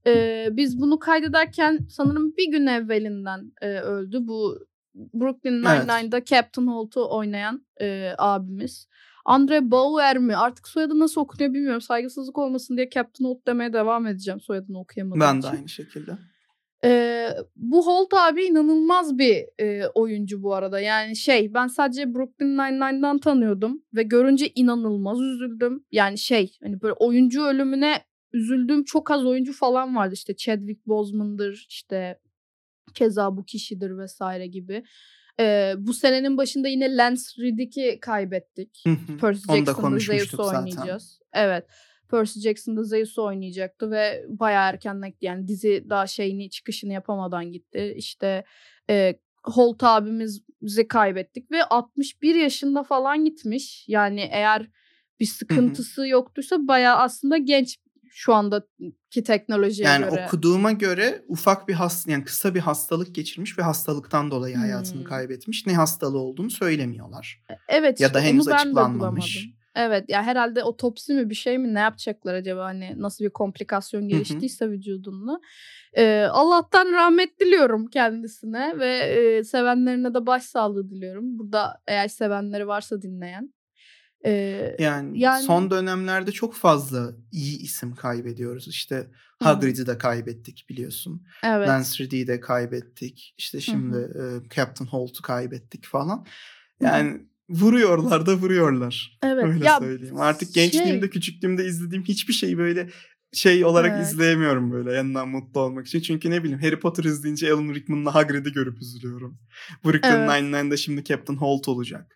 e, 0.07 0.49
biz 0.53 0.81
bunu 0.81 0.99
kaydederken 0.99 1.79
sanırım 1.91 2.37
bir 2.37 2.51
gün 2.51 2.67
evvelinden 2.67 3.53
e, 3.61 3.67
öldü 3.69 4.19
bu 4.21 4.59
Brooklyn 4.95 5.53
Evet. 5.53 5.65
Nine-Nine'da 5.65 6.25
Captain 6.25 6.67
Holt'u 6.67 7.11
oynayan 7.17 7.67
e, 7.81 8.13
abimiz. 8.19 8.89
Andre 9.25 9.71
Bauer 9.71 10.19
mi? 10.19 10.37
Artık 10.37 10.69
soyadı 10.69 10.99
nasıl 10.99 11.21
okunuyor 11.21 11.55
bilmiyorum. 11.55 11.81
Saygısızlık 11.81 12.39
olmasın 12.39 12.77
diye 12.77 12.91
Captain 12.91 13.29
Holt 13.29 13.47
demeye 13.47 13.73
devam 13.73 14.07
edeceğim 14.07 14.41
soyadını 14.41 14.81
okuyamadığım 14.81 15.21
Ben 15.21 15.43
de 15.43 15.47
için. 15.47 15.57
aynı 15.57 15.69
şekilde. 15.69 16.19
Ee, 16.85 17.29
bu 17.57 17.87
Holt 17.87 18.15
abi 18.15 18.45
inanılmaz 18.45 19.19
bir 19.19 19.45
e, 19.61 19.87
oyuncu 19.95 20.43
bu 20.43 20.55
arada. 20.55 20.81
Yani 20.81 21.17
şey 21.17 21.55
ben 21.55 21.67
sadece 21.67 22.15
Brooklyn 22.15 22.59
Nine-Nine'dan 22.59 23.19
tanıyordum 23.19 23.83
ve 23.95 24.03
görünce 24.03 24.49
inanılmaz 24.55 25.21
üzüldüm. 25.21 25.85
Yani 25.93 26.19
şey 26.19 26.57
hani 26.63 26.83
böyle 26.83 26.93
oyuncu 26.93 27.43
ölümüne 27.45 28.05
üzüldüğüm 28.33 28.85
çok 28.85 29.11
az 29.11 29.27
oyuncu 29.27 29.53
falan 29.53 29.97
vardı. 29.97 30.15
İşte 30.15 30.37
Chadwick 30.37 30.87
Boseman'dır 30.87 31.67
işte 31.69 32.19
keza 32.95 33.37
bu 33.37 33.45
kişidir 33.45 33.99
vesaire 33.99 34.47
gibi. 34.47 34.85
Ee, 35.41 35.75
bu 35.79 35.93
senenin 35.95 36.37
başında 36.37 36.69
yine 36.69 36.97
Lance 36.97 37.23
Reddick'i 37.39 38.01
kaybettik. 38.01 38.85
Percy 39.21 39.53
Jackson'da 39.53 39.99
Zeus'u 39.99 40.37
zaten. 40.37 40.59
oynayacağız. 40.59 41.21
Evet. 41.33 41.67
Percy 42.11 42.41
Jackson'da 42.41 42.83
Zeus'u 42.85 43.25
oynayacaktı 43.25 43.91
ve 43.91 44.25
bayağı 44.29 44.69
erkenden 44.71 45.13
yani 45.21 45.49
dizi 45.49 45.85
daha 45.91 46.07
şeyini 46.07 46.51
çıkışını 46.51 46.93
yapamadan 46.93 47.53
gitti. 47.53 47.95
İşte 47.97 48.45
e, 48.91 49.15
Holt 49.43 49.83
abimizi 49.85 50.89
kaybettik 50.89 51.51
ve 51.51 51.65
61 51.65 52.35
yaşında 52.35 52.83
falan 52.83 53.25
gitmiş. 53.25 53.85
Yani 53.89 54.29
eğer 54.33 54.69
bir 55.21 55.27
sıkıntısı 55.27 56.07
yoktuysa 56.09 56.57
bayağı 56.61 56.97
aslında 56.97 57.37
genç 57.37 57.77
şu 58.11 58.35
andaki 58.35 59.23
teknolojiye 59.27 59.89
Yani 59.89 60.11
göre. 60.11 60.25
okuduğuma 60.27 60.73
göre 60.73 61.25
ufak 61.29 61.69
bir 61.69 61.75
hast 61.75 62.09
yani 62.09 62.25
kısa 62.25 62.55
bir 62.55 62.61
hastalık 62.61 63.15
geçirmiş 63.15 63.59
ve 63.59 63.63
hastalıktan 63.63 64.31
dolayı 64.31 64.57
hayatını 64.57 64.99
Hmm. 65.01 65.05
kaybetmiş. 65.09 65.67
Ne 65.67 65.75
hastalığı 65.75 66.19
olduğunu 66.19 66.51
söylemiyorlar. 66.51 67.43
Evet 67.69 68.01
Ya 68.01 68.15
da 68.15 68.21
henüz 68.21 68.49
açıklanmamış. 68.49 69.49
Evet 69.77 70.05
ya 70.09 70.23
herhalde 70.23 70.65
otopsi 70.65 71.15
mi 71.15 71.31
bir 71.31 71.35
şey 71.35 71.59
mi 71.59 71.75
ne 71.75 71.79
yapacaklar 71.79 72.35
acaba 72.35 72.65
hani 72.65 72.95
nasıl 72.97 73.25
bir 73.25 73.31
komplikasyon 73.31 74.09
geliştiyse 74.09 74.71
vücudunda. 74.71 75.41
Ee, 75.97 76.27
Allah'tan 76.31 76.93
rahmet 76.93 77.41
diliyorum 77.41 77.87
kendisine 77.87 78.79
ve 78.79 78.99
e, 78.99 79.45
sevenlerine 79.45 80.15
de 80.15 80.27
başsağlığı 80.27 80.91
diliyorum. 80.91 81.39
Burada 81.39 81.83
eğer 81.87 82.09
sevenleri 82.09 82.67
varsa 82.67 83.03
dinleyen. 83.03 83.55
Ee, 84.25 84.77
Yani, 84.79 85.21
yani- 85.21 85.43
son 85.45 85.71
dönemlerde 85.71 86.33
çok 86.33 86.55
fazla 86.55 87.13
iyi 87.33 87.59
isim 87.59 87.95
kaybediyoruz. 87.95 88.69
İşte 88.69 89.11
Hagrid'i 89.43 89.87
de 89.87 89.99
kaybettik 89.99 90.67
biliyorsun. 90.69 91.27
evet. 91.45 91.69
Lance 91.69 92.05
Reddy'i 92.05 92.27
de 92.27 92.41
kaybettik. 92.41 93.35
İşte 93.39 93.61
şimdi 93.61 93.97
e, 93.97 94.23
Captain 94.55 94.87
Holt'u 94.87 95.23
kaybettik 95.23 95.85
falan. 95.87 96.27
Yani 96.81 97.21
vuruyorlar 97.49 98.27
da 98.27 98.35
vuruyorlar. 98.35 99.19
Evet. 99.23 99.45
Öyle 99.45 99.65
ya 99.65 99.79
söyleyeyim. 99.79 100.17
Artık 100.21 100.55
şey- 100.55 100.65
gençliğimde, 100.65 101.11
küçüklüğümde 101.11 101.65
izlediğim 101.65 102.05
hiçbir 102.05 102.33
şeyi 102.33 102.59
böyle 102.59 102.91
şey 103.33 103.65
olarak 103.65 103.93
Evet. 103.97 104.07
izleyemiyorum 104.07 104.73
böyle 104.73 104.93
yanından 104.93 105.29
mutlu 105.29 105.61
olmak 105.61 105.87
için. 105.87 106.01
Çünkü 106.01 106.31
ne 106.31 106.43
bileyim 106.43 106.61
Harry 106.61 106.81
Potter 106.81 107.05
izleyince 107.05 107.53
Alan 107.53 107.75
Rickman'la 107.75 108.15
Hagrid'i 108.15 108.53
görüp 108.53 108.79
üzülüyorum. 108.83 109.39
Brooklyn 109.85 110.11
Evet. 110.11 110.31
Nine-Nine'da 110.31 110.77
şimdi 110.77 111.05
Captain 111.05 111.37
Holt 111.37 111.69
olacak. 111.69 112.13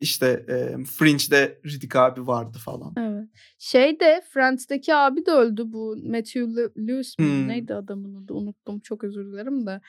İşte 0.00 0.26
e, 0.48 0.84
Fringe'de 0.84 1.60
Riddick 1.66 1.96
abi 1.96 2.26
vardı 2.26 2.58
falan. 2.64 2.94
Evet. 2.98 3.28
Şey 3.58 4.00
de 4.00 4.22
Friends'teki 4.34 4.94
abi 4.94 5.26
de 5.26 5.30
öldü 5.30 5.62
bu 5.66 5.96
Matthew 6.06 6.40
Lew- 6.40 6.88
Lewis? 6.88 7.14
Hmm. 7.18 7.48
Neydi 7.48 7.74
adamın 7.74 8.24
adı? 8.24 8.34
Unuttum. 8.34 8.80
Çok 8.80 9.04
özür 9.04 9.24
dilerim 9.32 9.66
de. 9.66 9.80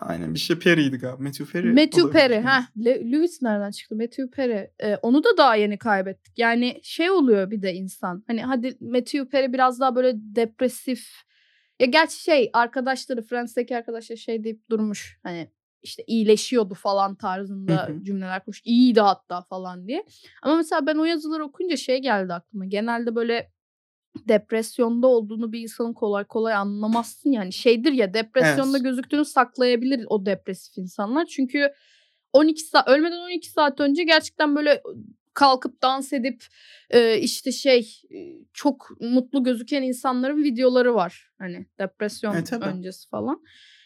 Aynen 0.00 0.34
bir 0.34 0.38
şey 0.38 0.58
Perry'ydi 0.58 0.98
galiba. 0.98 1.22
Matthew 1.22 1.44
Perry. 1.44 1.72
Matthew 1.72 2.10
Perry. 2.10 2.40
ha 2.40 2.64
Lewis 2.84 3.42
nereden 3.42 3.70
çıktı? 3.70 3.96
Matthew 3.96 4.30
Perry. 4.30 4.70
Ee, 4.82 4.96
onu 4.96 5.24
da 5.24 5.36
daha 5.36 5.56
yeni 5.56 5.78
kaybettik. 5.78 6.38
Yani 6.38 6.80
şey 6.82 7.10
oluyor 7.10 7.50
bir 7.50 7.62
de 7.62 7.74
insan. 7.74 8.24
Hani 8.26 8.42
hadi 8.42 8.76
Matthew 8.80 9.28
Perry 9.28 9.52
biraz 9.52 9.80
daha 9.80 9.96
böyle 9.96 10.12
depresif. 10.16 11.08
Ya 11.80 11.86
gerçi 11.86 12.22
şey 12.22 12.50
arkadaşları 12.52 13.22
Friends'teki 13.22 13.76
arkadaşlar 13.76 14.16
şey 14.16 14.44
deyip 14.44 14.70
durmuş. 14.70 15.18
Hani 15.22 15.50
işte 15.82 16.04
iyileşiyordu 16.06 16.74
falan 16.74 17.14
tarzında 17.14 17.88
Hı 17.88 17.92
hı. 17.92 18.04
cümleler 18.04 18.40
kurmuş. 18.44 18.62
İyiydi 18.64 19.00
hatta 19.00 19.42
falan 19.42 19.88
diye. 19.88 20.04
Ama 20.42 20.56
mesela 20.56 20.86
ben 20.86 20.96
o 20.96 21.04
yazıları 21.04 21.44
okuyunca 21.44 21.76
şey 21.76 21.98
geldi 21.98 22.32
aklıma. 22.32 22.66
Genelde 22.66 23.14
böyle 23.14 23.50
depresyonda 24.28 25.06
olduğunu 25.06 25.52
bir 25.52 25.60
insanın 25.60 25.92
kolay 25.92 26.24
kolay 26.24 26.54
anlamazsın 26.54 27.30
yani 27.30 27.52
şeydir 27.52 27.92
ya 27.92 28.14
depresyonda 28.14 28.76
Evet. 28.76 28.84
gözüktüğünü 28.84 29.24
saklayabilir 29.24 30.04
o 30.08 30.26
depresif 30.26 30.78
insanlar 30.78 31.26
çünkü 31.26 31.72
12 32.32 32.62
saat 32.62 32.88
ölmeden 32.88 33.18
12 33.18 33.50
saat 33.50 33.80
önce 33.80 34.04
gerçekten 34.04 34.56
böyle 34.56 34.82
kalkıp 35.34 35.82
dans 35.82 36.12
edip 36.12 36.44
e, 36.90 37.18
işte 37.18 37.52
şey 37.52 38.02
e, 38.10 38.18
çok 38.52 38.90
mutlu 39.00 39.44
gözüken 39.44 39.82
insanların 39.82 40.42
videoları 40.42 40.94
var 40.94 41.30
hani 41.38 41.66
depresyon 41.78 42.34
E, 42.34 42.44
tabii. 42.44 42.64
öncesi 42.64 43.08
falan. 43.08 43.42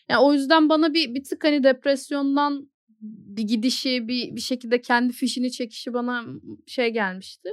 Yani 0.08 0.20
o 0.22 0.32
yüzden 0.32 0.68
bana 0.68 0.94
bir 0.94 1.14
bir 1.14 1.24
tık 1.24 1.44
hani 1.44 1.64
depresyondan 1.64 2.70
bir 3.00 3.42
gidişi 3.42 4.08
bir 4.08 4.36
bir 4.36 4.40
şekilde 4.40 4.80
kendi 4.80 5.12
fişini 5.12 5.52
çekişi 5.52 5.94
bana 5.94 6.24
şey 6.66 6.90
gelmişti. 6.90 7.48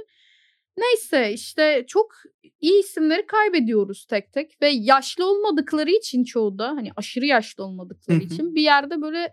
Neyse 0.78 1.32
işte 1.32 1.84
çok 1.88 2.12
iyi 2.60 2.80
isimleri 2.80 3.26
kaybediyoruz 3.26 4.06
tek 4.06 4.32
tek 4.32 4.62
ve 4.62 4.68
yaşlı 4.68 5.30
olmadıkları 5.30 5.90
için 5.90 6.24
çoğu 6.24 6.58
da 6.58 6.68
hani 6.68 6.90
aşırı 6.96 7.26
yaşlı 7.26 7.64
olmadıkları 7.64 8.18
için 8.18 8.54
bir 8.54 8.62
yerde 8.62 9.02
böyle 9.02 9.32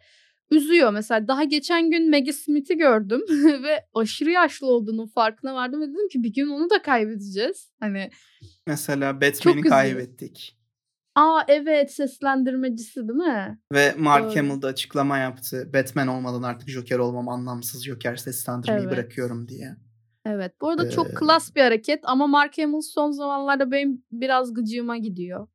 üzüyor. 0.51 0.93
Mesela 0.93 1.27
daha 1.27 1.43
geçen 1.43 1.91
gün 1.91 2.09
Maggie 2.09 2.33
Smith'i 2.33 2.77
gördüm 2.77 3.21
ve 3.63 3.85
aşırı 3.93 4.31
yaşlı 4.31 4.67
olduğunun 4.67 5.07
farkına 5.07 5.55
vardım 5.55 5.81
ve 5.81 5.87
dedim 5.87 6.07
ki 6.07 6.23
bir 6.23 6.33
gün 6.33 6.49
onu 6.49 6.69
da 6.69 6.81
kaybedeceğiz. 6.81 7.71
Hani 7.79 8.09
Mesela 8.67 9.21
Batman'i 9.21 9.61
kaybettik. 9.61 10.57
aa 11.15 11.41
evet 11.47 11.93
seslendirmecisi 11.93 13.07
değil 13.07 13.19
mi? 13.19 13.59
Ve 13.73 13.95
Mark 13.97 14.25
Doğru. 14.25 14.35
Hamill 14.35 14.61
da 14.61 14.67
açıklama 14.67 15.17
yaptı. 15.17 15.69
Batman 15.73 16.07
olmadan 16.07 16.43
artık 16.43 16.69
Joker 16.69 16.99
olmam 16.99 17.29
anlamsız 17.29 17.85
Joker 17.85 18.15
seslendirmeyi 18.15 18.83
Evet. 18.83 18.91
bırakıyorum 18.91 19.47
diye. 19.47 19.75
Evet. 20.25 20.53
Bu 20.61 20.69
arada 20.69 20.85
Ee, 20.87 20.89
çok 20.89 21.15
klas 21.15 21.55
bir 21.55 21.61
hareket 21.61 21.99
ama 22.03 22.27
Mark 22.27 22.57
Hamill 22.57 22.81
son 22.81 23.11
zamanlarda 23.11 23.71
benim 23.71 24.03
biraz 24.11 24.53
gıcığıma 24.53 24.97
gidiyor. 24.97 25.47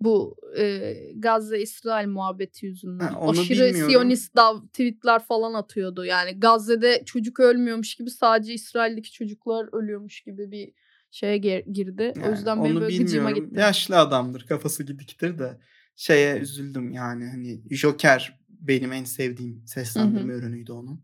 Bu 0.00 0.36
e, 0.58 0.94
Gazze-İsrail 1.16 2.08
muhabbeti 2.08 2.66
yüzünden. 2.66 3.08
Ha, 3.08 3.20
Aşırı 3.28 3.48
bilmiyorum. 3.66 3.90
Siyonist 3.90 4.36
dav 4.36 4.60
tweetler 4.66 5.24
falan 5.24 5.54
atıyordu. 5.54 6.04
Yani 6.04 6.40
Gazze'de 6.40 7.02
çocuk 7.06 7.40
ölmüyormuş 7.40 7.94
gibi 7.94 8.10
sadece 8.10 8.54
İsrail'deki 8.54 9.12
çocuklar 9.12 9.68
ölüyormuş 9.82 10.20
gibi 10.20 10.50
bir 10.50 10.72
şeye 11.10 11.38
gir- 11.38 11.64
girdi. 11.72 12.12
o 12.16 12.20
Yani 12.20 12.30
yüzden 12.36 12.64
benim 12.64 12.80
böyle 12.80 12.96
gıcığıma 12.96 13.30
gitti. 13.30 13.60
Yaşlı 13.60 13.98
adamdır, 13.98 14.46
kafası 14.46 14.82
gidiktir 14.84 15.38
de 15.38 15.58
şeye 15.96 16.38
üzüldüm 16.38 16.92
yani 16.92 17.26
hani 17.28 17.76
Joker 17.76 18.38
benim 18.48 18.92
en 18.92 19.04
sevdiğim 19.04 19.62
seslendirme 19.66 20.34
ürünüydü 20.34 20.72
onun. 20.72 21.00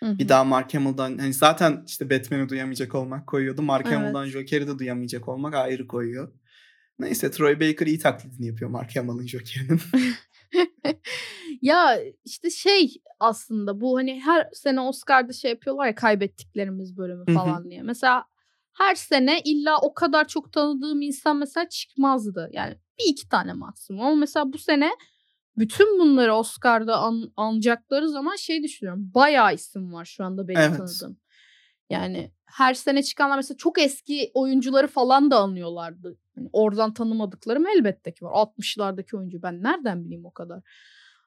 Hı 0.00 0.06
hı. 0.06 0.18
Bir 0.18 0.28
daha 0.28 0.44
Mark 0.44 0.74
Hamill'dan 0.74 1.18
hani 1.18 1.34
zaten 1.34 1.84
işte 1.86 2.10
Batman'i 2.10 2.48
duyamayacak 2.48 2.94
olmak 2.94 3.26
koyuyordu. 3.26 3.62
Mark 3.62 3.86
Evet. 3.86 3.98
Hamill'dan 3.98 4.26
Joker'i 4.26 4.68
de 4.68 4.78
duyamayacak 4.78 5.28
olmak 5.28 5.54
ayrı 5.54 5.86
koyuyor. 5.86 6.32
Neyse 6.98 7.30
Troy 7.30 7.60
Baker 7.60 7.86
iyi 7.86 7.98
taklidini 7.98 8.46
yapıyor 8.46 8.70
Mark 8.70 8.96
Hamill'ın 8.96 9.26
Joker'inin. 9.26 9.80
ya 11.62 11.98
işte 12.24 12.50
şey 12.50 12.94
aslında 13.20 13.80
bu 13.80 13.98
hani 13.98 14.20
her 14.20 14.48
sene 14.52 14.80
Oscar'da 14.80 15.32
şey 15.32 15.50
yapıyorlar 15.50 15.86
ya 15.86 15.94
kaybettiklerimiz 15.94 16.96
bölümü 16.96 17.34
falan 17.34 17.70
diye. 17.70 17.82
Mesela 17.82 18.24
her 18.72 18.94
sene 18.94 19.40
illa 19.44 19.78
o 19.82 19.94
kadar 19.94 20.28
çok 20.28 20.52
tanıdığım 20.52 21.02
insan 21.02 21.36
mesela 21.36 21.68
çıkmazdı. 21.68 22.50
Yani 22.52 22.74
bir 22.98 23.04
iki 23.12 23.28
tane 23.28 23.52
maksimum. 23.52 24.00
Ama 24.02 24.14
mesela 24.14 24.52
bu 24.52 24.58
sene 24.58 24.90
bütün 25.58 25.98
bunları 25.98 26.34
Oscar'da 26.34 26.98
an, 26.98 27.32
anacakları 27.36 28.08
zaman 28.08 28.36
şey 28.36 28.62
düşünüyorum. 28.62 29.10
Bayağı 29.14 29.54
isim 29.54 29.92
var 29.92 30.04
şu 30.04 30.24
anda 30.24 30.48
benim 30.48 30.60
Evet. 30.60 30.76
tanıdığım. 30.76 31.20
Yani 31.90 32.32
her 32.46 32.74
sene 32.74 33.02
çıkanlar 33.02 33.36
mesela 33.36 33.56
çok 33.56 33.78
eski 33.78 34.30
oyuncuları 34.34 34.86
falan 34.86 35.30
da 35.30 35.38
anıyorlardı. 35.38 36.18
Hani 36.34 36.48
oradan 36.52 36.94
tanımadıklarım 36.94 37.66
elbette 37.66 38.14
ki 38.14 38.24
var. 38.24 38.32
60'lardaki 38.32 39.16
oyuncu 39.16 39.42
ben 39.42 39.62
nereden 39.62 40.04
bileyim 40.04 40.26
o 40.26 40.30
kadar. 40.32 40.62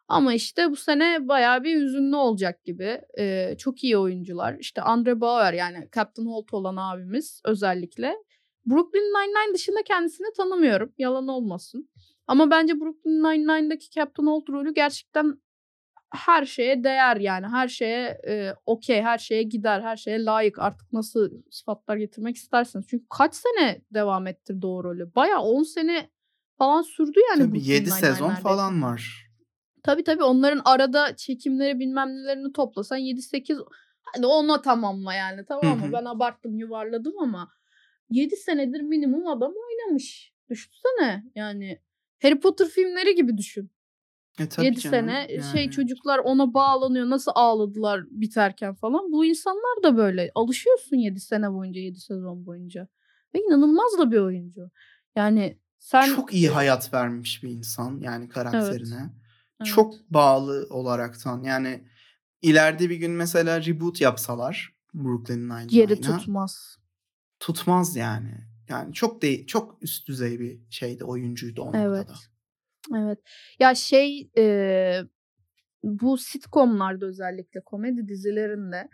Ama 0.08 0.34
işte 0.34 0.72
bu 0.72 0.76
sene 0.76 1.28
bayağı 1.28 1.64
bir 1.64 1.82
hüzünlü 1.82 2.16
olacak 2.16 2.64
gibi. 2.64 3.02
Ee, 3.20 3.56
çok 3.58 3.84
iyi 3.84 3.98
oyuncular. 3.98 4.56
İşte 4.60 4.82
Andre 4.82 5.22
Bauer 5.22 5.54
yani 5.54 5.90
Captain 5.96 6.26
Holt 6.26 6.54
olan 6.54 6.76
abimiz 6.76 7.42
özellikle. 7.46 8.16
Brooklyn 8.66 9.02
Nine-Nine 9.02 9.54
dışında 9.54 9.84
kendisini 9.86 10.28
tanımıyorum. 10.38 10.94
Yalan 10.98 11.28
olmasın. 11.28 11.90
Ama 12.30 12.52
bence 12.52 12.80
Brooklyn 12.80 13.24
Nine-Nine'daki 13.24 13.90
Captain 13.90 14.28
Holt 14.28 14.50
rolü 14.50 14.74
gerçekten 14.74 15.42
her 16.14 16.46
şeye 16.46 16.84
değer 16.84 17.16
yani. 17.16 17.48
Her 17.48 17.68
şeye 17.68 18.22
e, 18.28 18.54
okey, 18.66 19.02
her 19.02 19.18
şeye 19.18 19.44
gider, 19.44 19.82
her 19.82 19.96
şeye 19.98 20.26
layık. 20.26 20.60
Artık 20.60 20.94
nasıl 20.94 21.32
sıfatlar 21.52 21.98
getirmek 21.98 22.36
isterseniz. 22.36 22.86
Çünkü 22.90 23.06
kaç 23.10 23.36
sene 23.36 23.82
devam 23.94 24.28
ettirdi 24.28 24.68
o 24.68 24.84
rolü? 24.84 25.16
Bayağı 25.16 25.42
10 25.42 25.64
sene 25.64 26.10
falan 26.58 26.82
sürdü 26.82 27.20
yani. 27.30 27.40
Tabii 27.40 27.52
Brooklyn 27.52 27.74
7 27.74 27.84
Nine-Nine 27.84 28.00
sezon 28.00 28.28
neredeyse. 28.28 28.44
falan 28.44 28.84
var. 28.84 29.30
Tabii 29.84 30.04
tabii 30.04 30.24
onların 30.24 30.62
arada 30.66 31.16
çekimleri 31.16 31.80
bilmem 31.80 32.10
nelerini 32.10 32.54
toplasan 32.54 32.98
7-8 32.98 33.58
hadi 34.04 34.26
ona 34.26 34.62
tamamla 34.62 35.14
yani 35.14 35.46
tamam 35.46 35.80
mı? 35.80 35.90
Ben 35.94 36.06
abarttım 36.06 36.58
yuvarladım 36.58 37.14
ama 37.20 37.52
7 38.10 38.36
senedir 38.36 38.82
minimum 38.82 39.28
adam 39.28 39.54
oynamış. 39.70 40.34
Düşünsene 40.50 41.24
yani 41.36 41.80
Harry 42.22 42.40
Potter 42.40 42.68
filmleri 42.68 43.16
gibi 43.16 43.38
düşün. 43.38 43.72
E, 44.40 44.50
tabii 44.50 44.66
7 44.66 44.80
canım, 44.80 44.92
sene 44.92 45.28
şey 45.52 45.62
yani. 45.62 45.72
çocuklar 45.72 46.20
ona 46.20 46.54
bağlanıyor 46.54 47.10
nasıl 47.10 47.32
ağladılar 47.36 48.06
biterken 48.12 48.74
falan. 48.74 49.12
Bu 49.12 49.26
insanlar 49.26 49.84
da 49.84 49.98
böyle 49.98 50.32
alışıyorsun 50.36 50.96
7 50.96 51.20
sene 51.20 51.54
boyunca 51.54 51.82
7 51.82 52.00
sezon 52.00 52.46
boyunca. 52.46 52.88
Ve 53.36 53.40
inanılmaz 53.40 53.98
da 54.00 54.12
bir 54.12 54.18
oyuncu. 54.18 54.72
Yani 55.16 55.60
sen 55.80 56.16
Çok 56.16 56.34
iyi 56.34 56.50
hayat 56.50 56.94
vermiş 56.94 57.44
bir 57.44 57.50
insan 57.50 58.00
yani 58.00 58.30
karakterine. 58.30 59.10
Evet. 59.60 59.68
Çok 59.74 59.96
bağlı 60.10 60.68
olaraktan 60.70 61.44
yani 61.44 61.84
ileride 62.42 62.90
bir 62.90 62.96
gün 62.96 63.12
mesela 63.12 63.66
reboot 63.66 64.02
yapsalar 64.02 64.74
Brooklyn 64.94 65.50
yeri 65.70 65.94
Nine-Nine'a 65.94 66.18
tutmaz. 66.18 66.78
tutmaz 67.40 67.96
yani. 67.96 68.49
Yani 68.70 68.94
çok 68.94 69.22
değil, 69.22 69.48
çok 69.48 69.78
üst 69.82 70.08
düzey 70.08 70.40
bir 70.40 70.60
şeydi 70.70 71.04
oyuncuydu 71.04 71.62
o 71.62 71.72
Evet. 71.76 72.08
noktada. 72.08 72.18
Evet. 73.06 73.20
Ya 73.60 73.76
şey 73.76 74.30
e, 74.38 75.02
bu 75.84 76.18
sitcomlarda 76.18 77.06
özellikle 77.06 77.64
komedi 77.64 78.08
dizilerinde 78.08 78.90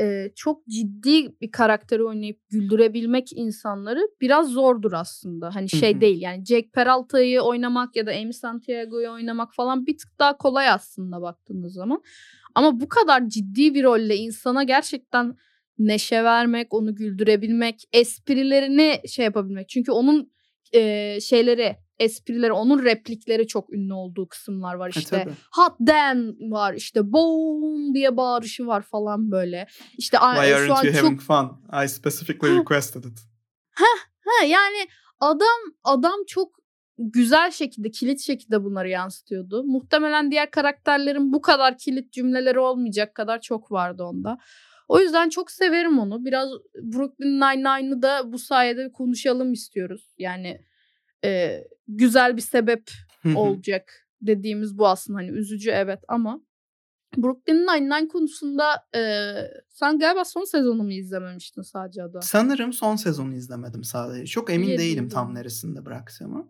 e, 0.00 0.32
çok 0.34 0.66
ciddi 0.66 1.40
bir 1.40 1.50
karakteri 1.50 2.04
oynayıp 2.04 2.40
güldürebilmek 2.50 3.32
insanları 3.32 4.00
biraz 4.20 4.48
zordur 4.48 4.92
aslında. 4.92 5.54
Hani 5.54 5.68
şey 5.68 6.00
değil 6.00 6.22
yani 6.22 6.44
Jack 6.44 6.72
Peralta'yı 6.72 7.40
oynamak 7.40 7.96
ya 7.96 8.06
da 8.06 8.10
Amy 8.10 8.32
Santiago'yu 8.32 9.10
oynamak 9.10 9.54
falan 9.54 9.86
bir 9.86 9.98
tık 9.98 10.18
daha 10.18 10.36
kolay 10.36 10.68
aslında 10.68 11.22
baktığınız 11.22 11.72
zaman. 11.72 12.02
Ama 12.54 12.80
bu 12.80 12.88
kadar 12.88 13.28
ciddi 13.28 13.74
bir 13.74 13.84
rolle 13.84 14.16
insana 14.16 14.62
gerçekten 14.62 15.36
neşe 15.78 16.24
vermek, 16.24 16.74
onu 16.74 16.94
güldürebilmek, 16.94 17.84
esprilerini 17.92 19.00
şey 19.08 19.24
yapabilmek. 19.24 19.68
Çünkü 19.68 19.92
onun 19.92 20.32
e, 20.72 21.20
şeyleri, 21.20 21.76
esprileri, 21.98 22.52
onun 22.52 22.84
replikleri 22.84 23.46
çok 23.46 23.72
ünlü 23.74 23.92
olduğu 23.92 24.28
kısımlar 24.28 24.74
var 24.74 24.92
E, 24.96 24.98
işte. 25.00 25.22
tabii. 25.22 25.34
Hot 25.52 25.80
damn 25.80 26.50
var 26.52 26.74
işte 26.74 27.12
boom 27.12 27.94
diye 27.94 28.16
bağırışı 28.16 28.66
var 28.66 28.82
falan 28.82 29.30
böyle. 29.30 29.66
İşte 29.98 30.16
Why 30.18 30.48
şu 30.48 30.56
aren't 30.56 30.70
an 30.70 30.84
you 30.84 30.94
çok 30.94 31.02
having 31.02 31.20
fun? 31.20 31.60
I 31.84 31.88
specifically 31.88 32.58
requested 32.58 33.04
it. 33.04 33.18
Ha 33.74 34.46
yani 34.46 34.86
adam 35.20 35.74
adam 35.84 36.24
çok 36.26 36.54
güzel 36.98 37.50
şekilde 37.50 37.90
kilit 37.90 38.20
şekilde 38.20 38.64
bunları 38.64 38.88
yansıtıyordu. 38.88 39.64
Muhtemelen 39.64 40.30
diğer 40.30 40.50
karakterlerin 40.50 41.32
bu 41.32 41.40
kadar 41.40 41.78
kilit 41.78 42.12
cümleleri 42.12 42.58
olmayacak 42.58 43.14
kadar 43.14 43.40
çok 43.40 43.72
vardı 43.72 44.02
onda. 44.04 44.38
O 44.88 45.00
yüzden 45.00 45.28
çok 45.28 45.50
severim 45.50 45.98
onu. 45.98 46.24
Biraz 46.24 46.48
Brooklyn 46.82 47.40
Nine-Nine'ı 47.40 48.02
da 48.02 48.32
bu 48.32 48.38
sayede 48.38 48.92
konuşalım 48.92 49.52
istiyoruz. 49.52 50.14
Yani 50.18 50.60
e, 51.24 51.64
güzel 51.88 52.36
bir 52.36 52.42
sebep 52.42 52.90
olacak 53.36 54.06
dediğimiz 54.22 54.78
bu 54.78 54.88
aslında 54.88 55.18
hani 55.18 55.30
üzücü 55.30 55.70
evet 55.70 56.00
ama 56.08 56.40
Brooklyn 57.16 57.66
Nine-Nine 57.66 58.08
konusunda 58.08 58.64
e, 58.96 59.00
sen 59.68 59.98
galiba 59.98 60.24
son 60.24 60.44
sezonu 60.44 60.82
mu 60.82 60.92
izlememiştin 60.92 61.62
sadece 61.62 62.02
Ada? 62.02 62.20
Sanırım 62.20 62.72
son 62.72 62.96
sezonu 62.96 63.34
izlemedim 63.34 63.84
sadece. 63.84 64.26
Çok 64.26 64.50
emin 64.50 64.66
Diye 64.66 64.78
değilim 64.78 65.08
tam 65.08 65.34
neresinde 65.34 65.84
bıraktığımı. 65.84 66.48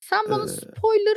Sen 0.00 0.18
bana 0.30 0.44
Ee, 0.44 0.48
spoiler 0.48 1.16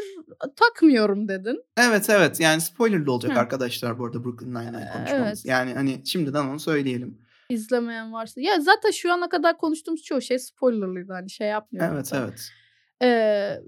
takmıyorum 0.56 1.28
dedin. 1.28 1.64
Evet 1.78 2.10
evet 2.10 2.40
yani 2.40 2.62
spoilerlı 2.62 3.12
olacak 3.12 3.36
Hı. 3.36 3.40
arkadaşlar 3.40 4.00
bu 4.00 4.06
arada 4.06 4.24
Brooklyn 4.24 4.50
Nine-Nine 4.54 4.90
konuşmamız. 4.94 5.12
evet. 5.28 5.42
Yani 5.46 5.74
hani 5.74 6.02
şimdiden 6.06 6.46
onu 6.48 6.60
söyleyelim. 6.60 7.18
İzlemeyen 7.50 8.14
varsa. 8.14 8.42
Ya 8.42 8.60
zaten 8.60 8.92
şu 8.92 9.14
ana 9.14 9.30
kadar 9.30 9.58
konuştuğumuz 9.58 10.04
çoğu 10.04 10.22
şey 10.22 10.40
spoilerlıydı. 10.40 11.14
Hani 11.14 11.30
şey 11.30 11.48
yapmıyorum. 11.48 11.94
Evet 11.96 12.12
da. 12.12 12.18
evet. 12.24 12.50
Ee, 13.02 13.08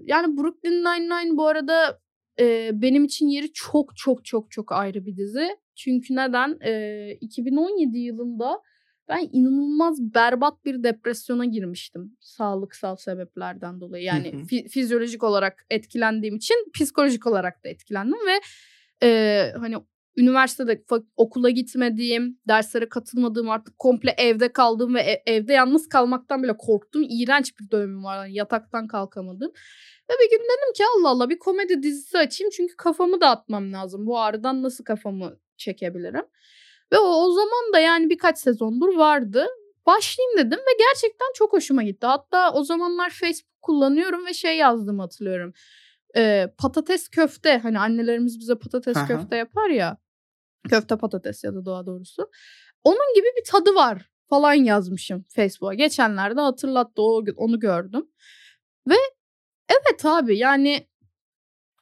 yani 0.04 0.36
Brooklyn 0.36 0.84
Nine-Nine 0.84 1.36
bu 1.36 1.46
arada 1.48 2.00
e, 2.40 2.70
benim 2.74 3.04
için 3.04 3.28
yeri 3.28 3.52
çok 3.52 3.96
çok 3.96 4.24
çok 4.24 4.50
çok 4.50 4.72
ayrı 4.72 5.06
bir 5.06 5.16
dizi. 5.16 5.56
Çünkü 5.76 6.16
neden? 6.16 6.58
Ee, 6.64 7.10
2017 7.20 7.98
yılında 7.98 8.62
ben 9.08 9.28
inanılmaz 9.32 9.98
berbat 10.00 10.64
bir 10.64 10.82
depresyona 10.82 11.44
girmiştim. 11.44 12.16
Sağlıksal 12.20 12.96
sebeplerden 12.96 13.80
dolayı. 13.80 14.04
Yani 14.04 14.32
Hı 14.32 14.36
hı. 14.36 14.40
fi- 14.40 14.68
fizyolojik 14.68 15.24
olarak 15.24 15.66
etkilendiğim 15.70 16.36
için 16.36 16.56
psikolojik 16.74 17.26
olarak 17.26 17.64
da 17.64 17.68
etkilendim 17.68 18.18
ve 18.26 18.40
e, 19.02 19.52
hani 19.58 19.76
üniversitede 20.16 20.84
okula 21.16 21.50
gitmediğim, 21.50 22.38
derslere 22.48 22.88
katılmadığım, 22.88 23.50
artık 23.50 23.78
komple 23.78 24.14
evde 24.18 24.52
kaldığım 24.52 24.94
ve 24.94 25.00
e- 25.00 25.22
evde 25.26 25.52
yalnız 25.52 25.88
kalmaktan 25.88 26.42
bile 26.42 26.56
korktuğum 26.56 27.02
iğrenç 27.02 27.52
bir 27.60 27.70
dönemim 27.70 28.04
var. 28.04 28.16
Yani 28.16 28.34
yataktan 28.34 28.86
kalkamadım. 28.86 29.52
Ve 30.10 30.14
bir 30.22 30.30
gün 30.30 30.44
dedim 30.44 30.72
ki 30.76 30.82
Allah 30.96 31.08
Allah 31.08 31.30
bir 31.30 31.38
komedi 31.38 31.82
dizisi 31.82 32.18
açayım 32.18 32.50
çünkü 32.56 32.76
kafamı 32.76 33.20
dağıtmam 33.20 33.72
lazım. 33.72 34.06
Bu 34.06 34.20
ağrıdan 34.20 34.62
nasıl 34.62 34.84
kafamı 34.84 35.38
çekebilirim? 35.56 36.24
Ve 36.92 36.98
o, 36.98 37.24
o 37.24 37.32
zaman 37.32 37.72
da 37.72 37.78
yani 37.78 38.10
birkaç 38.10 38.38
sezondur 38.38 38.96
vardı. 38.96 39.46
Başlayayım 39.86 40.38
dedim 40.38 40.58
ve 40.58 40.72
gerçekten 40.78 41.26
çok 41.34 41.52
hoşuma 41.52 41.82
gitti. 41.82 42.06
Hatta 42.06 42.52
o 42.52 42.64
zamanlar 42.64 43.10
Facebook 43.10 43.62
kullanıyorum 43.62 44.26
ve 44.26 44.34
şey 44.34 44.56
yazdım 44.56 44.98
hatırlıyorum. 44.98 45.52
Ee, 46.16 46.54
patates 46.58 47.08
köfte 47.08 47.58
hani 47.58 47.78
annelerimiz 47.78 48.40
bize 48.40 48.54
patates 48.54 48.96
Aha. 48.96 49.06
köfte 49.06 49.36
yapar 49.36 49.70
ya. 49.70 49.96
Köfte 50.68 50.96
patates 50.96 51.44
ya 51.44 51.54
da 51.54 51.64
daha 51.66 51.86
doğrusu. 51.86 52.30
Onun 52.84 53.14
gibi 53.14 53.26
bir 53.36 53.44
tadı 53.44 53.74
var 53.74 54.10
falan 54.28 54.54
yazmışım 54.54 55.24
Facebook'a. 55.28 55.74
Geçenlerde 55.74 56.40
hatırlattı 56.40 57.02
o, 57.02 57.24
onu 57.36 57.60
gördüm. 57.60 58.08
Ve 58.88 58.94
evet 59.68 60.04
abi 60.04 60.38
yani 60.38 60.88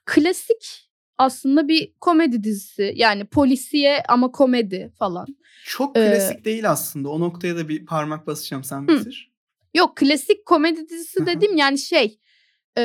klasik 0.04 0.90
aslında 1.18 1.68
bir 1.68 1.92
komedi 2.00 2.44
dizisi. 2.44 2.92
Yani 2.96 3.24
polisiye 3.24 4.02
ama 4.08 4.32
komedi 4.32 4.92
falan. 4.98 5.26
Çok 5.64 5.96
Ee, 5.96 6.08
klasik 6.08 6.44
değil 6.44 6.70
aslında. 6.70 7.08
O 7.08 7.20
noktaya 7.20 7.56
da 7.56 7.68
bir 7.68 7.86
parmak 7.86 8.26
basacağım 8.26 8.64
sen 8.64 8.82
Hı. 8.82 8.88
bitir. 8.88 9.32
Yok 9.74 9.96
klasik 9.96 10.46
komedi 10.46 10.88
dizisi 10.88 11.26
dediğim 11.26 11.56
yani 11.56 11.78
şey 11.78 12.20
e, 12.78 12.82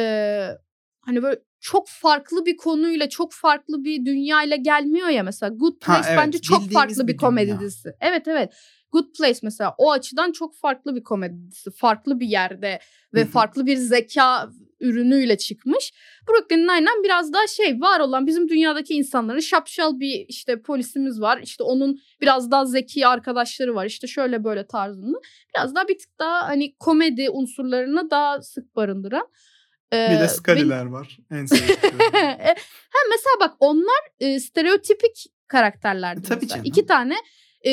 hani 1.01 1.23
böyle 1.23 1.39
çok 1.60 1.88
farklı 1.88 2.45
bir 2.45 2.58
konuyla 2.58 3.10
çok 3.10 3.34
farklı 3.34 3.84
bir 3.84 4.06
dünyayla 4.06 4.56
gelmiyor 4.56 5.08
ya 5.08 5.23
mesela 5.23 5.49
Good 5.56 5.73
Ha, 5.82 5.93
Place 5.93 6.10
evet, 6.10 6.19
bence 6.25 6.41
çok 6.41 6.62
bildiğimiz 6.62 6.73
farklı 6.73 7.08
bir 7.08 7.13
bir 7.13 7.17
komedi 7.17 7.47
dünya. 7.47 7.60
dizisi. 7.60 7.93
Evet 8.01 8.27
evet 8.27 8.53
Good 8.91 9.06
Place 9.17 9.39
mesela 9.43 9.75
o 9.78 9.91
açıdan 9.91 10.32
çok 10.32 10.56
farklı 10.56 10.95
bir 10.95 11.04
komedi 11.04 11.47
dizisi. 11.47 11.71
Farklı 11.71 12.19
bir 12.19 12.28
yerde 12.28 12.80
ve 13.13 13.25
farklı 13.25 13.65
bir 13.65 13.75
zeka 13.75 14.49
ürünüyle 14.80 15.38
çıkmış. 15.38 15.93
Brooklyn 16.30 16.67
Nine-Nine 16.67 17.04
biraz 17.04 17.34
daha 17.34 17.47
şey 17.47 17.82
var 17.82 17.99
olan 17.99 18.28
bizim 18.28 18.49
dünyadaki 18.49 18.93
insanların 18.93 19.39
şapşal 19.39 19.99
bir 19.99 20.25
işte 20.28 20.62
polisimiz 20.62 21.21
var. 21.21 21.39
İşte 21.43 21.63
onun 21.63 21.99
biraz 22.21 22.52
daha 22.52 22.65
zeki 22.65 23.08
arkadaşları 23.08 23.75
var. 23.75 23.86
İşte 23.86 24.08
şöyle 24.08 24.43
böyle 24.43 24.67
tarzında. 24.67 25.17
Biraz 25.56 25.75
daha 25.75 25.88
bir 25.88 25.97
tık 25.97 26.19
daha 26.19 26.47
hani 26.47 26.75
komedi 26.75 27.30
unsurlarını 27.30 28.10
daha 28.10 28.41
sık 28.41 28.75
barındıran. 28.75 29.28
Bir 29.91 29.97
Ee, 29.97 30.10
de 30.10 30.15
benim- 30.15 30.28
Scully'ler 30.28 30.86
var. 30.86 31.17
En 31.32 31.45
sevdiklerim. 31.45 31.99
ha 32.91 32.99
mesela 33.10 33.36
bak 33.39 33.56
onlar 33.60 33.99
e, 34.19 34.39
stereotipik 34.39 35.25
karakterlerdi. 35.47 36.19
E, 36.19 36.23
tabii 36.23 36.47
canım. 36.47 36.65
İki 36.65 36.86
tane 36.86 37.15
e, 37.65 37.71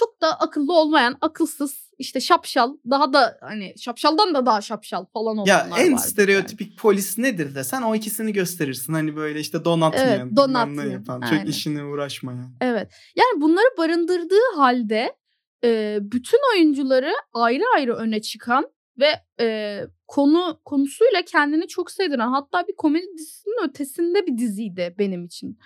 çok 0.00 0.20
da 0.20 0.40
akıllı 0.40 0.72
olmayan, 0.72 1.16
akılsız, 1.20 1.90
işte 1.98 2.20
şapşal, 2.20 2.76
daha 2.90 3.12
da 3.12 3.38
hani 3.40 3.74
şapşaldan 3.78 4.34
da 4.34 4.46
daha 4.46 4.60
şapşal 4.60 5.04
falan 5.04 5.38
olanlar 5.38 5.46
ya 5.46 5.68
en 5.78 5.92
vardı 5.92 6.02
stereotipik 6.02 6.78
polis 6.78 7.18
nedir 7.18 7.54
desen 7.54 7.82
o 7.82 7.94
ikisini 7.94 8.32
gösterirsin. 8.32 8.92
Hani 8.92 9.16
böyle 9.16 9.40
işte 9.40 9.64
donatmayan, 9.64 10.20
Evet, 10.20 10.36
donatmayan, 10.36 10.90
yapan, 10.90 11.20
aynen. 11.20 11.38
çok 11.38 11.48
işine 11.48 11.84
uğraşmayan. 11.84 12.52
Evet. 12.60 12.92
Yani 13.16 13.40
bunları 13.40 13.76
barındırdığı 13.78 14.56
halde 14.56 15.16
e, 15.64 15.98
bütün 16.00 16.40
oyuncuları 16.54 17.12
ayrı 17.32 17.64
ayrı 17.76 17.94
öne 17.94 18.20
çıkan 18.20 18.70
ve 18.98 19.10
e, 19.40 19.80
konu 20.08 20.60
konusuyla 20.64 21.22
kendini 21.22 21.68
çok 21.68 21.90
sevdiren 21.90 22.28
hatta 22.28 22.68
bir 22.68 22.76
komedi 22.76 23.06
dizisinin 23.18 23.68
ötesinde 23.68 24.26
bir 24.26 24.38
diziydi 24.38 24.94
benim 24.98 25.24
için. 25.24 25.58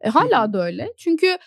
E, 0.00 0.08
hala 0.08 0.52
da 0.52 0.64
öyle. 0.64 0.92
Çünkü 0.98 1.38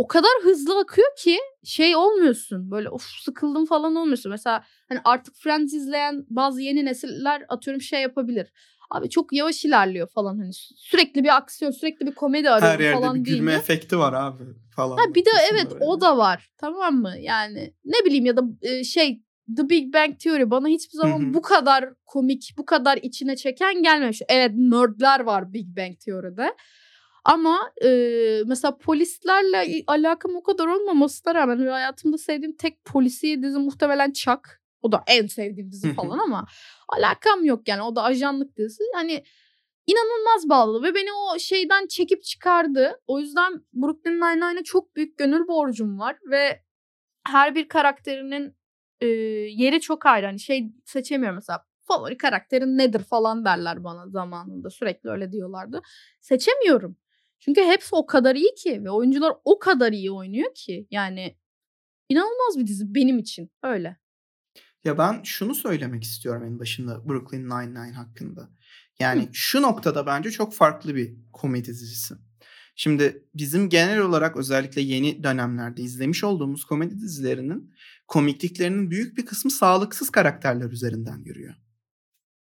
o 0.00 0.06
kadar 0.06 0.30
hızlı 0.42 0.78
akıyor 0.80 1.08
ki 1.18 1.38
şey 1.64 1.96
olmuyorsun. 1.96 2.70
Böyle 2.70 2.88
of 2.88 3.02
sıkıldım 3.02 3.66
falan 3.66 3.96
olmuyorsun. 3.96 4.30
Mesela 4.30 4.64
hani 4.88 5.00
artık 5.04 5.34
Friends 5.36 5.74
izleyen 5.74 6.24
bazı 6.30 6.62
yeni 6.62 6.84
nesiller 6.84 7.44
atıyorum 7.48 7.80
şey 7.80 8.02
yapabilir. 8.02 8.52
Abi 8.90 9.10
çok 9.10 9.32
yavaş 9.32 9.64
ilerliyor 9.64 10.08
falan 10.08 10.38
hani 10.38 10.50
sü- 10.50 10.72
sürekli 10.76 11.24
bir 11.24 11.36
aksiyon, 11.36 11.70
sürekli 11.70 12.06
bir 12.06 12.14
komedi 12.14 12.50
arıyorum 12.50 12.78
Her 12.78 12.84
yerde 12.84 13.00
falan 13.00 13.14
bir 13.14 13.20
gülme 13.20 13.50
değil. 13.50 13.58
efekti 13.60 13.98
var 13.98 14.12
abi 14.12 14.44
falan. 14.76 14.96
Ha 14.96 15.14
bir 15.14 15.24
de 15.24 15.30
evet 15.52 15.72
öyle. 15.72 15.84
o 15.84 16.00
da 16.00 16.18
var. 16.18 16.50
Tamam 16.58 16.94
mı? 16.94 17.14
Yani 17.20 17.74
ne 17.84 18.04
bileyim 18.04 18.26
ya 18.26 18.36
da 18.36 18.42
e, 18.62 18.84
şey 18.84 19.22
The 19.56 19.68
Big 19.68 19.94
Bang 19.94 20.18
Theory 20.18 20.50
bana 20.50 20.68
hiçbir 20.68 20.96
zaman 20.98 21.34
bu 21.34 21.42
kadar 21.42 21.88
komik, 22.06 22.54
bu 22.58 22.64
kadar 22.64 22.96
içine 22.96 23.36
çeken 23.36 23.82
gelmemiş. 23.82 24.22
Evet 24.28 24.50
nerdler 24.54 25.20
var 25.20 25.52
Big 25.52 25.76
Bang 25.76 26.00
Theory'de. 26.04 26.54
Ama 27.24 27.72
e, 27.84 27.88
mesela 28.46 28.78
polislerle 28.78 29.82
alakam 29.86 30.36
o 30.36 30.42
kadar 30.42 30.66
olmamasına 30.66 31.34
rağmen 31.34 31.66
ve 31.66 31.70
hayatımda 31.70 32.18
sevdiğim 32.18 32.56
tek 32.56 32.84
polisiye 32.84 33.42
dizi 33.42 33.58
muhtemelen 33.58 34.12
Chuck. 34.12 34.60
O 34.82 34.92
da 34.92 35.04
en 35.06 35.26
sevdiğim 35.26 35.72
dizi 35.72 35.94
falan 35.94 36.18
ama 36.18 36.46
alakam 36.88 37.44
yok 37.44 37.68
yani. 37.68 37.82
O 37.82 37.96
da 37.96 38.02
ajanlık 38.02 38.56
dizisi. 38.56 38.82
Hani 38.94 39.24
inanılmaz 39.86 40.48
bağlı 40.48 40.82
ve 40.82 40.94
beni 40.94 41.08
o 41.12 41.38
şeyden 41.38 41.86
çekip 41.86 42.22
çıkardı. 42.22 43.00
O 43.06 43.20
yüzden 43.20 43.52
Brooklyn 43.72 44.20
Nine-Nine'e 44.20 44.64
çok 44.64 44.96
büyük 44.96 45.18
gönül 45.18 45.48
borcum 45.48 45.98
var 45.98 46.18
ve 46.30 46.62
her 47.28 47.54
bir 47.54 47.68
karakterinin 47.68 48.56
e, 49.00 49.06
yeri 49.06 49.80
çok 49.80 50.06
ayrı. 50.06 50.26
Hani 50.26 50.40
şey 50.40 50.72
seçemiyorum 50.84 51.34
mesela 51.36 51.64
favori 51.88 52.16
karakterin 52.16 52.78
nedir 52.78 53.04
falan 53.04 53.44
derler 53.44 53.84
bana 53.84 54.08
zamanında. 54.08 54.70
Sürekli 54.70 55.10
öyle 55.10 55.32
diyorlardı. 55.32 55.82
Seçemiyorum. 56.20 56.96
Çünkü 57.40 57.60
hepsi 57.60 57.94
o 57.94 58.06
kadar 58.06 58.36
iyi 58.36 58.54
ki 58.54 58.84
ve 58.84 58.90
oyuncular 58.90 59.32
o 59.44 59.58
kadar 59.58 59.92
iyi 59.92 60.10
oynuyor 60.10 60.54
ki. 60.54 60.86
Yani 60.90 61.36
inanılmaz 62.08 62.58
bir 62.58 62.66
dizi 62.66 62.94
benim 62.94 63.18
için. 63.18 63.50
Öyle. 63.62 63.96
Ya 64.84 64.98
ben 64.98 65.22
şunu 65.22 65.54
söylemek 65.54 66.02
istiyorum 66.02 66.44
en 66.44 66.58
başında 66.58 67.08
Brooklyn 67.08 67.44
Nine-Nine 67.44 67.92
hakkında. 67.92 68.50
Yani 68.98 69.28
şu 69.32 69.62
noktada 69.62 70.06
bence 70.06 70.30
çok 70.30 70.54
farklı 70.54 70.94
bir 70.94 71.14
komedi 71.32 71.68
dizisi. 71.68 72.14
Şimdi 72.76 73.24
bizim 73.34 73.68
genel 73.68 73.98
olarak 73.98 74.36
özellikle 74.36 74.80
yeni 74.80 75.22
dönemlerde 75.22 75.82
izlemiş 75.82 76.24
olduğumuz 76.24 76.64
komedi 76.64 77.00
dizilerinin 77.00 77.74
komikliklerinin 78.08 78.90
büyük 78.90 79.18
bir 79.18 79.26
kısmı 79.26 79.50
sağlıksız 79.50 80.10
karakterler 80.10 80.70
üzerinden 80.70 81.18
yürüyor. 81.18 81.54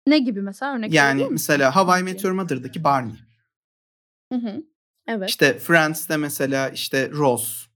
Ne 0.07 0.19
gibi 0.19 0.41
mesela 0.41 0.75
örnek 0.75 0.93
Yani 0.93 1.27
mesela 1.31 1.75
How 1.75 1.91
I 1.91 2.03
Peki. 2.03 2.13
Met 2.13 2.23
Your 2.23 2.33
Mother'daki 2.33 2.83
Barney. 2.83 3.15
Hı 4.33 4.39
hı. 4.39 4.63
Evet. 5.07 5.29
İşte 5.29 5.59
Friends'te 5.59 6.17
mesela 6.17 6.69
işte 6.69 7.09
Ross. 7.11 7.67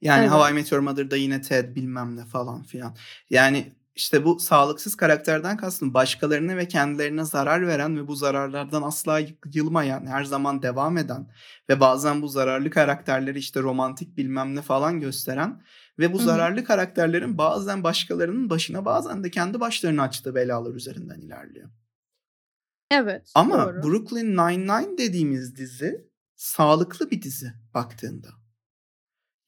Yani 0.00 0.20
Evet. 0.20 0.32
How 0.32 0.50
I 0.50 0.54
Met 0.54 0.72
Your 0.72 0.82
Mother'da 0.82 1.16
yine 1.16 1.40
Ted 1.40 1.76
bilmem 1.76 2.16
ne 2.16 2.24
falan 2.24 2.62
filan. 2.62 2.96
Yani 3.30 3.72
işte 3.94 4.24
bu 4.24 4.40
sağlıksız 4.40 4.94
karakterden 4.96 5.56
kastım 5.56 5.94
başkalarına 5.94 6.56
ve 6.56 6.68
kendilerine 6.68 7.24
zarar 7.24 7.66
veren 7.66 7.96
ve 7.96 8.08
bu 8.08 8.16
zararlardan 8.16 8.82
asla 8.82 9.20
yılmayan, 9.54 10.06
her 10.06 10.24
zaman 10.24 10.62
devam 10.62 10.98
eden 10.98 11.26
ve 11.68 11.80
bazen 11.80 12.22
bu 12.22 12.28
zararlı 12.28 12.70
karakterleri 12.70 13.38
işte 13.38 13.60
romantik 13.60 14.16
bilmem 14.16 14.56
ne 14.56 14.62
falan 14.62 15.00
gösteren 15.00 15.62
ve 15.98 16.12
bu 16.12 16.18
Hı 16.18 16.22
hı. 16.22 16.26
zararlı 16.26 16.64
karakterlerin 16.64 17.38
bazen 17.38 17.84
başkalarının 17.84 18.50
başına 18.50 18.84
bazen 18.84 19.24
de 19.24 19.30
kendi 19.30 19.60
başlarına 19.60 20.02
açtığı 20.02 20.34
belalar 20.34 20.74
üzerinden 20.74 21.20
ilerliyor. 21.20 21.68
Evet. 22.90 23.32
Ama 23.34 23.66
doğru. 23.66 23.82
Brooklyn 23.82 24.36
Nine-Nine 24.36 24.98
dediğimiz 24.98 25.56
dizi 25.56 26.06
sağlıklı 26.36 27.10
bir 27.10 27.22
dizi 27.22 27.52
baktığında. 27.74 28.28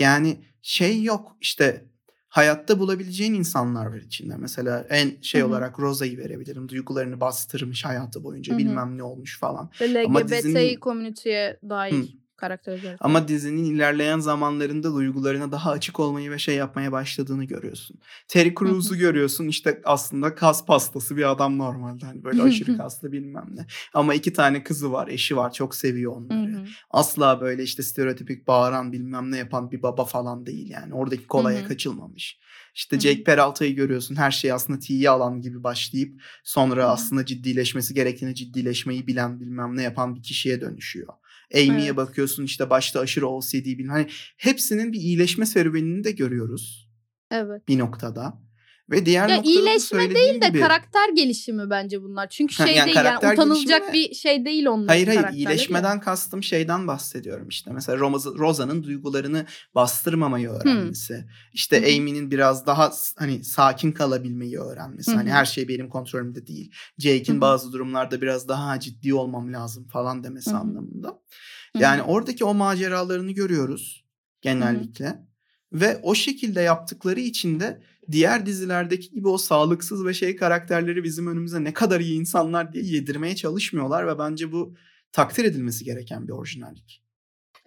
Yani 0.00 0.44
şey 0.62 1.02
yok 1.02 1.36
işte 1.40 1.84
hayatta 2.28 2.78
bulabileceğin 2.78 3.34
insanlar 3.34 3.86
var 3.86 3.96
içinde. 3.96 4.36
Mesela 4.36 4.86
en 4.90 5.20
şey 5.20 5.40
Hı 5.40 5.44
hı. 5.44 5.48
olarak 5.48 5.80
Rosa'yı 5.80 6.18
verebilirim. 6.18 6.68
Duygularını 6.68 7.20
bastırmış 7.20 7.84
hayatı 7.84 8.24
boyunca 8.24 8.52
Hı 8.52 8.54
hı. 8.54 8.58
bilmem 8.58 8.98
ne 8.98 9.02
olmuş 9.02 9.38
falan. 9.40 9.70
Ve 9.80 10.02
Ama 10.06 10.18
LGBTİ 10.18 10.32
dizinin- 10.36 10.80
komüniteye 10.80 11.58
dair 11.68 11.92
Hı. 11.92 12.06
Karakter. 12.42 12.96
Ama 13.00 13.28
dizinin 13.28 13.64
ilerleyen 13.64 14.18
zamanlarında 14.18 14.94
duygularına 14.94 15.52
daha 15.52 15.70
açık 15.70 16.00
olmayı 16.00 16.30
ve 16.30 16.38
şey 16.38 16.54
yapmaya 16.54 16.92
başladığını 16.92 17.44
görüyorsun. 17.44 17.96
Terry 18.28 18.54
Crews'u 18.54 18.96
görüyorsun 18.96 19.48
işte 19.48 19.80
aslında 19.84 20.34
kas 20.34 20.66
pastası 20.66 21.16
bir 21.16 21.30
adam 21.30 21.58
normalde. 21.58 22.06
Hani 22.06 22.24
böyle 22.24 22.42
aşırı 22.42 22.76
kaslı 22.76 23.12
bilmem 23.12 23.46
ne. 23.54 23.66
Ama 23.94 24.14
iki 24.14 24.32
tane 24.32 24.62
kızı 24.62 24.92
var, 24.92 25.08
eşi 25.08 25.36
var. 25.36 25.52
Çok 25.52 25.74
seviyor 25.74 26.16
onları. 26.16 26.66
Asla 26.90 27.40
böyle 27.40 27.62
işte 27.62 27.82
stereotipik 27.82 28.46
bağıran 28.46 28.92
bilmem 28.92 29.30
ne 29.30 29.36
yapan 29.36 29.70
bir 29.70 29.82
baba 29.82 30.04
falan 30.04 30.46
değil 30.46 30.70
yani. 30.70 30.94
Oradaki 30.94 31.26
kolaya 31.26 31.64
kaçılmamış. 31.68 32.38
İşte. 32.74 33.00
Jake 33.00 33.24
Peralta'yı 33.24 33.74
görüyorsun. 33.74 34.16
Her 34.16 34.30
şey 34.30 34.52
aslında 34.52 34.78
tiye 34.78 35.10
alan 35.10 35.40
gibi 35.40 35.64
başlayıp 35.64 36.22
sonra 36.44 36.86
aslında 36.86 37.26
ciddileşmesi 37.26 37.94
gerektiğini 37.94 38.34
ciddileşmeyi 38.34 39.06
bilen 39.06 39.40
bilmem 39.40 39.76
ne 39.76 39.82
yapan 39.82 40.16
bir 40.16 40.22
kişiye 40.22 40.60
dönüşüyor. 40.60 41.12
Amy'ye 41.54 41.86
Evet. 41.86 41.96
bakıyorsun 41.96 42.44
işte 42.44 42.70
başta 42.70 43.00
aşırı 43.00 43.28
OCD 43.28 43.64
bilmem. 43.64 43.88
Hani 43.90 44.06
hepsinin 44.36 44.92
bir 44.92 44.98
iyileşme 44.98 45.46
serüvenini 45.46 46.04
de 46.04 46.10
görüyoruz 46.10 46.88
Evet. 47.30 47.68
bir 47.68 47.78
noktada. 47.78 48.42
Ve 48.92 49.06
diğer 49.06 49.28
Ya 49.28 49.42
iyileşme 49.42 49.78
söylediğim 49.98 50.42
de 50.42 50.48
gibi. 50.48 50.60
karakter 50.60 51.08
gelişimi 51.08 51.70
bence 51.70 52.02
bunlar. 52.02 52.28
Çünkü 52.28 52.54
Ha, 52.56 52.66
şey 52.66 52.76
yani 52.76 52.86
değil 52.86 52.96
yani 52.96 53.32
utanılacak 53.32 53.92
gelişimi 53.92 54.10
bir 54.10 54.14
şey 54.14 54.44
değil 54.44 54.66
onların 54.66 54.88
Hayır 54.88 55.06
hayır 55.06 55.28
iyileşmeden 55.32 56.00
kastım 56.00 56.42
şeyden 56.42 56.86
bahsediyorum 56.86 57.48
işte. 57.48 57.70
Mesela 57.72 57.98
Rosa- 57.98 58.38
Rosa'nın 58.38 58.82
duygularını 58.82 59.46
bastırmamayı 59.74 60.48
öğrenmesi. 60.48 61.24
İşte 61.52 61.76
Hı 61.76 61.86
hı. 61.86 61.98
Amy'nin 61.98 62.30
biraz 62.30 62.66
daha 62.66 62.92
hani 63.18 63.44
sakin 63.44 63.92
kalabilmeyi 63.92 64.58
öğrenmesi. 64.58 65.12
Hı 65.12 65.16
Hani 65.16 65.30
her 65.30 65.44
şey 65.44 65.68
benim 65.68 65.88
kontrolümde 65.88 66.46
değil. 66.46 66.72
Jake'in 66.98 67.36
hı. 67.36 67.40
bazı 67.40 67.72
durumlarda 67.72 68.22
biraz 68.22 68.48
daha 68.48 68.80
ciddi 68.80 69.14
olmam 69.14 69.52
lazım 69.52 69.88
falan 69.88 70.24
demesi 70.24 70.50
hı. 70.50 70.56
anlamında. 70.56 71.18
Yani 71.78 72.00
hı. 72.00 72.04
oradaki 72.04 72.44
o 72.44 72.54
maceralarını 72.54 73.32
görüyoruz 73.32 74.04
genellikle. 74.40 75.26
Ve 75.72 76.00
o 76.02 76.14
şekilde 76.14 76.60
yaptıkları 76.60 77.20
için 77.20 77.60
de 77.60 77.82
diğer 78.10 78.46
dizilerdeki 78.46 79.10
gibi 79.10 79.28
o 79.28 79.38
sağlıksız 79.38 80.06
ve 80.06 80.14
şey 80.14 80.36
karakterleri 80.36 81.04
bizim 81.04 81.26
önümüze 81.26 81.64
ne 81.64 81.72
kadar 81.72 82.00
iyi 82.00 82.20
insanlar 82.20 82.72
diye 82.72 82.84
yedirmeye 82.84 83.36
çalışmıyorlar 83.36 84.06
ve 84.06 84.18
bence 84.18 84.52
bu 84.52 84.74
takdir 85.12 85.44
edilmesi 85.44 85.84
gereken 85.84 86.28
bir 86.28 86.32
orijinallik. 86.32 87.02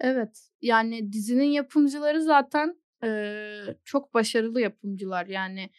Evet. 0.00 0.48
Yani 0.62 1.12
dizinin 1.12 1.44
yapımcıları 1.50 2.22
zaten 2.22 2.76
eee, 3.02 3.76
çok 3.84 4.14
başarılı 4.14 4.60
yapımcılar. 4.60 5.26
Yani 5.26 5.70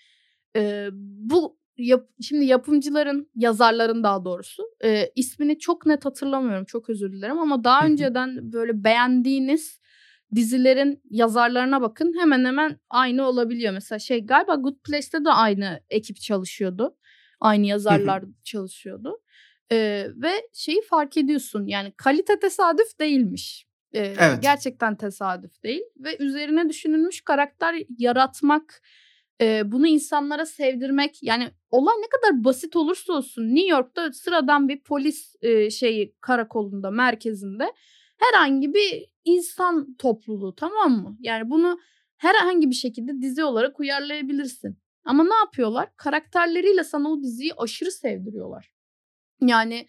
eee, 0.55 0.89
bu 0.93 1.57
yap- 1.77 2.09
şimdi 2.21 2.45
yapımcıların, 2.45 3.29
yazarların 3.35 4.03
daha 4.03 4.25
doğrusu 4.25 4.63
eee, 4.83 5.11
ismini 5.15 5.59
çok 5.59 5.85
net 5.85 6.05
hatırlamıyorum. 6.05 6.65
Çok 6.65 6.89
özür 6.89 7.11
dilerim 7.13 7.39
ama 7.39 7.63
daha 7.63 7.85
önceden 7.85 8.53
böyle 8.53 8.83
beğendiğiniz 8.83 9.79
dizilerin 10.35 11.01
yazarlarına 11.09 11.81
bakın 11.81 12.13
hemen 12.19 12.45
hemen 12.45 12.79
aynı 12.89 13.27
olabiliyor. 13.27 13.73
Mesela 13.73 13.99
şey 13.99 14.25
galiba 14.25 14.55
Good 14.55 14.75
Place'te 14.83 15.25
de 15.25 15.29
aynı 15.29 15.79
ekip 15.89 16.17
çalışıyordu. 16.21 16.95
Aynı 17.39 17.65
yazarlar 17.65 18.23
çalışıyordu. 18.43 19.21
Eee, 19.71 20.11
ve 20.15 20.31
şeyi 20.53 20.81
fark 20.81 21.17
ediyorsun 21.17 21.65
yani 21.67 21.93
kalite 21.97 22.39
tesadüf 22.39 22.99
değilmiş. 22.99 23.65
Eee, 23.93 24.15
Evet. 24.19 24.41
Gerçekten 24.41 24.95
tesadüf 24.95 25.63
değil 25.63 25.81
ve 25.97 26.17
üzerine 26.19 26.69
düşünülmüş 26.69 27.21
karakter 27.21 27.75
yaratmak, 27.97 28.81
eee, 29.41 29.61
bunu 29.65 29.87
insanlara 29.87 30.45
sevdirmek 30.45 31.23
yani 31.23 31.49
olay 31.71 31.95
ne 31.95 32.07
kadar 32.09 32.43
basit 32.43 32.75
olursa 32.75 33.13
olsun 33.13 33.43
New 33.55 33.69
York'ta 33.71 34.13
sıradan 34.13 34.69
bir 34.69 34.79
polis 34.83 35.35
eee, 35.41 35.69
şeyi 35.69 36.15
karakolunda 36.21 36.91
merkezinde 36.91 37.73
herhangi 38.17 38.73
bir 38.73 39.05
insan 39.25 39.95
topluluğu 39.95 40.55
tamam 40.55 40.91
mı? 40.91 41.17
Yani 41.19 41.49
bunu 41.49 41.79
herhangi 42.17 42.69
bir 42.69 42.75
şekilde 42.75 43.21
dizi 43.21 43.43
olarak 43.43 43.79
uyarlayabilirsin. 43.79 44.77
Ama 45.05 45.23
ne 45.23 45.35
yapıyorlar? 45.35 45.89
Karakterleriyle 45.97 46.83
sana 46.83 47.09
o 47.11 47.23
diziyi 47.23 47.53
aşırı 47.57 47.91
sevdiriyorlar. 47.91 48.71
Yani 49.41 49.87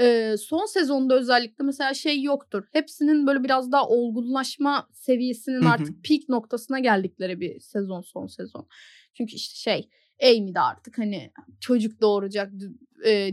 eee, 0.00 0.36
son 0.36 0.66
sezonda 0.66 1.14
özellikle 1.14 1.64
mesela 1.64 1.94
şey 1.94 2.22
yoktur. 2.22 2.64
Hepsinin 2.72 3.26
böyle 3.26 3.44
biraz 3.44 3.72
daha 3.72 3.88
olgunlaşma 3.88 4.88
seviyesinin 4.92 5.60
artık 5.64 6.04
peak 6.04 6.28
noktasına 6.28 6.78
geldikleri 6.78 7.40
bir 7.40 7.60
sezon 7.60 8.00
son 8.00 8.26
sezon. 8.26 8.68
Çünkü 9.14 9.34
işte 9.34 9.54
şey 9.54 9.88
Amy 10.22 10.54
de 10.54 10.60
artık 10.60 10.98
hani 10.98 11.32
çocuk 11.60 12.00
doğuracak, 12.00 12.52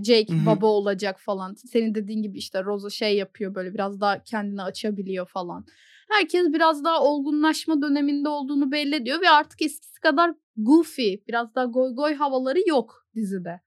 Jake 0.03 0.33
Hı 0.33 0.37
hı. 0.37 0.45
baba 0.45 0.65
olacak 0.67 1.19
falan. 1.19 1.53
Senin 1.53 1.95
dediğin 1.95 2.21
gibi 2.21 2.37
işte 2.37 2.63
Rosa 2.63 2.89
şey 2.89 3.17
yapıyor 3.17 3.55
böyle 3.55 3.73
biraz 3.73 4.01
daha 4.01 4.23
kendini 4.23 4.61
açabiliyor 4.61 5.27
falan. 5.27 5.65
Herkes 6.09 6.53
biraz 6.53 6.83
daha 6.83 7.03
olgunlaşma 7.03 7.81
döneminde 7.81 8.29
olduğunu 8.29 8.71
belli 8.71 8.95
ediyor 8.95 9.21
ve 9.21 9.29
artık 9.29 9.61
eskisi 9.61 9.99
kadar 9.99 10.33
goofy, 10.57 11.15
biraz 11.27 11.55
daha 11.55 11.65
goy 11.65 11.95
goy 11.95 12.13
havaları 12.13 12.69
yok 12.69 13.07
dizide. 13.15 13.61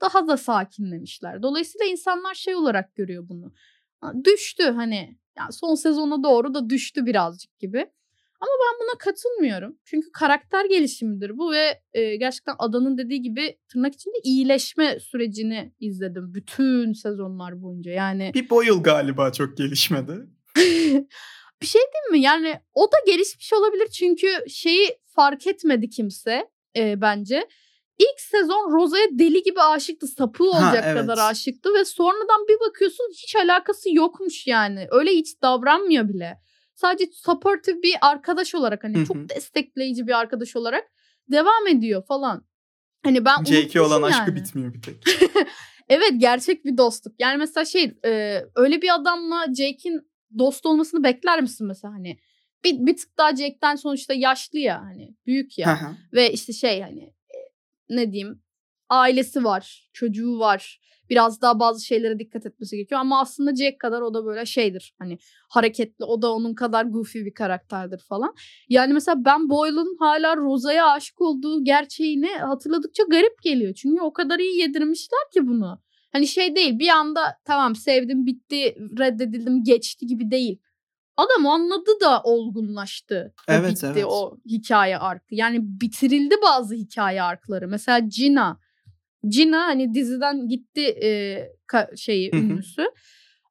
Daha 0.00 0.28
da 0.28 0.36
sakinlemişler. 0.36 1.42
Dolayısıyla 1.42 1.86
insanlar 1.86 2.34
şey 2.34 2.54
olarak 2.54 2.96
görüyor 2.96 3.28
bunu. 3.28 3.52
Düştü 4.24 4.62
hani 4.62 5.18
yani 5.36 5.52
son 5.52 5.74
sezona 5.74 6.22
doğru 6.22 6.54
da 6.54 6.70
düştü 6.70 7.06
birazcık 7.06 7.58
gibi. 7.58 7.90
Ama 8.40 8.50
ben 8.50 8.86
buna 8.86 8.98
katılmıyorum. 8.98 9.76
Çünkü 9.84 10.12
karakter 10.12 10.64
gelişimidir 10.64 11.38
bu 11.38 11.52
ve 11.52 11.80
e, 11.92 12.16
gerçekten 12.16 12.54
Adan'ın 12.58 12.98
dediği 12.98 13.22
gibi 13.22 13.58
tırnak 13.72 13.94
içinde 13.94 14.16
iyileşme 14.22 15.00
sürecini 15.00 15.72
izledim 15.80 16.34
bütün 16.34 16.92
sezonlar 16.92 17.62
boyunca. 17.62 17.92
Yani 17.92 18.30
Bir 18.34 18.50
Boyle 18.50 18.80
galiba 18.80 19.32
çok 19.32 19.56
gelişmedi. 19.56 20.12
bir 21.62 21.66
şey 21.66 21.82
diyeyim 21.92 22.10
mi? 22.10 22.20
Yani 22.20 22.60
o 22.74 22.86
da 22.86 22.96
gelişmiş 23.06 23.52
olabilir 23.52 23.88
çünkü 23.88 24.28
şeyi 24.48 24.98
fark 25.06 25.46
etmedi 25.46 25.90
kimse 25.90 26.48
e, 26.76 27.00
bence. 27.00 27.48
İlk 27.98 28.20
sezon 28.20 28.72
Rosa'ya 28.72 29.06
deli 29.10 29.42
gibi 29.42 29.60
aşıktı. 29.60 30.06
Sapı 30.06 30.44
Ha, 30.44 30.48
olacak 30.50 30.84
evet. 30.86 31.00
kadar 31.00 31.30
aşıktı 31.30 31.74
ve 31.74 31.84
sonradan 31.84 32.48
bir 32.48 32.60
bakıyorsun 32.68 33.10
hiç 33.12 33.36
alakası 33.36 33.94
yokmuş 33.94 34.46
yani. 34.46 34.86
Öyle 34.90 35.10
hiç 35.10 35.42
davranmıyor 35.42 36.08
bile. 36.08 36.38
Sadece 36.80 37.12
supportive 37.12 37.82
bir 37.82 37.94
arkadaş 38.00 38.54
olarak 38.54 38.84
hani 38.84 38.96
Hı 38.96 39.00
hı. 39.00 39.04
çok 39.04 39.28
destekleyici 39.28 40.06
bir 40.06 40.18
arkadaş 40.18 40.56
olarak 40.56 40.84
devam 41.28 41.66
ediyor 41.68 42.06
falan. 42.06 42.46
Hani 43.04 43.24
ben 43.24 43.44
Jake'e 43.44 43.80
olan 43.80 44.02
unutmuşum 44.02 44.20
aşkı 44.20 44.30
yani. 44.30 44.40
bitmiyor 44.40 44.74
bir 44.74 44.82
tek. 44.82 45.04
Evet 45.88 46.12
gerçek 46.16 46.64
bir 46.64 46.76
dostluk. 46.76 47.14
Yani 47.18 47.36
mesela 47.36 47.64
şey 47.64 47.94
e, 48.04 48.42
öyle 48.54 48.82
bir 48.82 48.94
adamla 48.94 49.46
Jake'in 49.46 50.10
dost 50.38 50.66
olmasını 50.66 51.04
bekler 51.04 51.40
misin 51.40 51.66
mesela 51.66 51.94
hani? 51.94 52.18
Bir, 52.64 52.86
bir 52.86 52.96
tık 52.96 53.18
daha 53.18 53.36
Jake'ten 53.36 53.76
sonuçta 53.76 54.14
yaşlı 54.14 54.58
ya 54.58 54.80
hani 54.80 55.14
büyük 55.26 55.58
ya. 55.58 55.96
Ve 56.12 56.32
işte 56.32 56.52
şey 56.52 56.80
hani 56.82 57.12
ne 57.88 58.12
diyeyim 58.12 58.42
ailesi 58.88 59.44
var, 59.44 59.90
çocuğu 59.92 60.38
var. 60.38 60.80
Biraz 61.10 61.42
daha 61.42 61.60
bazı 61.60 61.84
şeylere 61.84 62.18
dikkat 62.18 62.46
etmesi 62.46 62.76
gerekiyor 62.76 63.00
ama 63.00 63.20
aslında 63.20 63.56
Jake 63.56 63.78
kadar 63.78 64.00
o 64.00 64.14
da 64.14 64.24
böyle 64.24 64.46
şeydir. 64.46 64.94
Hani 64.98 65.18
hareketli, 65.48 66.04
o 66.04 66.22
da 66.22 66.32
onun 66.32 66.54
kadar 66.54 66.84
goofy 66.84 67.18
bir 67.18 67.34
karakterdir 67.34 67.98
falan. 68.08 68.34
Yani 68.68 68.92
mesela 68.92 69.24
ben 69.24 69.50
Boyle'ın 69.50 69.96
hala 69.98 70.36
Rosa'ya 70.36 70.86
aşık 70.86 71.20
olduğu 71.20 71.64
gerçeğini 71.64 72.28
hatırladıkça 72.28 73.02
garip 73.10 73.42
geliyor. 73.42 73.74
Çünkü 73.74 74.02
o 74.02 74.12
kadar 74.12 74.38
iyi 74.38 74.60
yedirmişler 74.60 75.20
ki 75.34 75.46
bunu. 75.46 75.80
Hani 76.12 76.26
şey 76.26 76.56
değil 76.56 76.78
bir 76.78 76.88
anda 76.88 77.20
tamam 77.44 77.76
sevdim 77.76 78.26
bitti 78.26 78.76
reddedildim 78.98 79.64
geçti 79.64 80.06
gibi 80.06 80.30
değil. 80.30 80.58
Adam 81.16 81.46
anladı 81.46 81.90
da 82.00 82.22
olgunlaştı. 82.22 83.34
Ve 83.48 83.52
Evet, 83.52 83.70
bitti 83.70 83.86
evet. 83.86 84.04
o 84.08 84.36
hikaye 84.46 84.98
arkı. 84.98 85.34
Yani 85.34 85.58
bitirildi 85.62 86.34
bazı 86.42 86.74
hikaye 86.74 87.22
arkları. 87.22 87.68
Mesela 87.68 87.98
Gina. 87.98 88.60
Gina 89.28 89.66
hani 89.66 89.94
diziden 89.94 90.48
gitti 90.48 90.80
e, 90.80 91.42
ka- 91.68 91.96
şeyi 91.96 92.30
ünlüsü. 92.34 92.86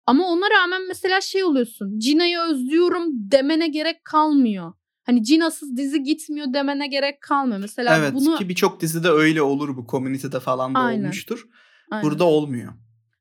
Ama 0.06 0.28
ona 0.28 0.50
rağmen 0.50 0.88
mesela 0.88 1.22
şey 1.22 1.44
oluyorsun. 1.44 2.00
Gina'yı 2.00 2.40
özlüyorum 2.40 3.04
demene 3.12 3.68
gerek 3.68 4.06
kalmıyor. 4.06 4.74
Hani 5.04 5.22
Gina'sız 5.22 5.78
dizi 5.78 6.04
gitmiyor 6.04 6.54
demene 6.54 6.88
gerek 6.88 7.22
kalmıyor. 7.22 7.60
Mesela 7.60 7.98
evet 7.98 8.14
bunu 8.14 8.38
ki 8.38 8.50
birçok 8.50 8.82
dizide 8.82 9.10
öyle 9.10 9.42
olur 9.42 9.78
bu. 9.78 9.86
Community'de 9.92 10.40
falan 10.40 10.76
da 10.76 10.80
Aynen. 10.80 11.04
olmuştur. 11.04 11.46
Aynen. 11.92 12.10
Burada 12.10 12.24
olmuyor. 12.24 12.74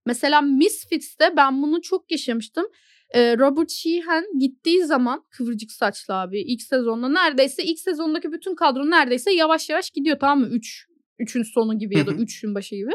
Mesela 0.07 0.41
Misfits'te 0.41 1.37
ben 1.37 1.63
bunu 1.63 1.83
çok 1.83 2.11
yaşamıştım. 2.11 2.67
Robert 3.15 3.71
Sheehan 3.71 4.25
gittiği 4.39 4.85
zaman 4.85 5.25
kıvırcık 5.31 5.73
saçlı 5.73 6.15
abi 6.15 6.41
ilk 6.41 6.63
sezonda 6.63 7.09
neredeyse 7.09 7.65
ilk 7.65 7.79
sezondaki 7.79 8.33
bütün 8.33 8.55
kadro 8.55 8.91
neredeyse 8.91 9.33
yavaş 9.33 9.71
yavaş 9.71 9.91
gidiyor 9.91 10.19
tamam 10.21 10.41
mı? 10.41 10.49
3 10.49 10.87
üçün 11.19 11.43
sonu 11.43 11.79
gibi 11.79 11.99
ya 11.99 12.07
da. 12.07 12.11
3'ün 12.11 12.55
başı 12.55 12.77
gibi. 12.77 12.93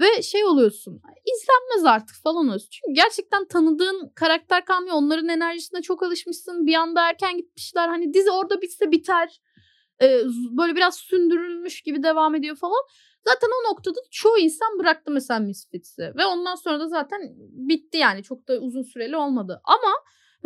Ve 0.00 0.22
şey 0.22 0.44
oluyorsun 0.44 1.02
izlenmez 1.34 1.84
artık 1.84 2.16
falan 2.22 2.46
oluyorsun. 2.46 2.68
Çünkü 2.70 2.94
gerçekten 2.94 3.48
tanıdığın 3.48 4.12
karakter 4.14 4.64
kalmıyor. 4.64 4.96
Onların 4.96 5.28
enerjisine 5.28 5.82
çok 5.82 6.02
alışmışsın. 6.02 6.66
Bir 6.66 6.74
anda 6.74 7.08
erken 7.08 7.36
gitmişler. 7.36 7.88
Hani 7.88 8.14
dizi 8.14 8.30
orada 8.30 8.62
bitse 8.62 8.90
biter. 8.90 9.40
Ee, 10.02 10.20
böyle 10.50 10.76
biraz 10.76 10.96
sündürülmüş 10.96 11.82
gibi 11.82 12.02
devam 12.02 12.34
ediyor 12.34 12.56
falan. 12.56 12.82
Zaten 13.24 13.48
o 13.48 13.70
noktada 13.70 13.98
çoğu 14.10 14.38
insan 14.38 14.78
bıraktı 14.78 15.10
mesela 15.10 15.40
Misfits'i. 15.40 16.12
Ve 16.16 16.26
ondan 16.26 16.54
sonra 16.54 16.80
da 16.80 16.88
zaten 16.88 17.20
bitti 17.68 17.98
yani. 17.98 18.22
Çok 18.22 18.48
da 18.48 18.58
uzun 18.58 18.82
süreli 18.82 19.16
olmadı. 19.16 19.60
Ama 19.64 19.94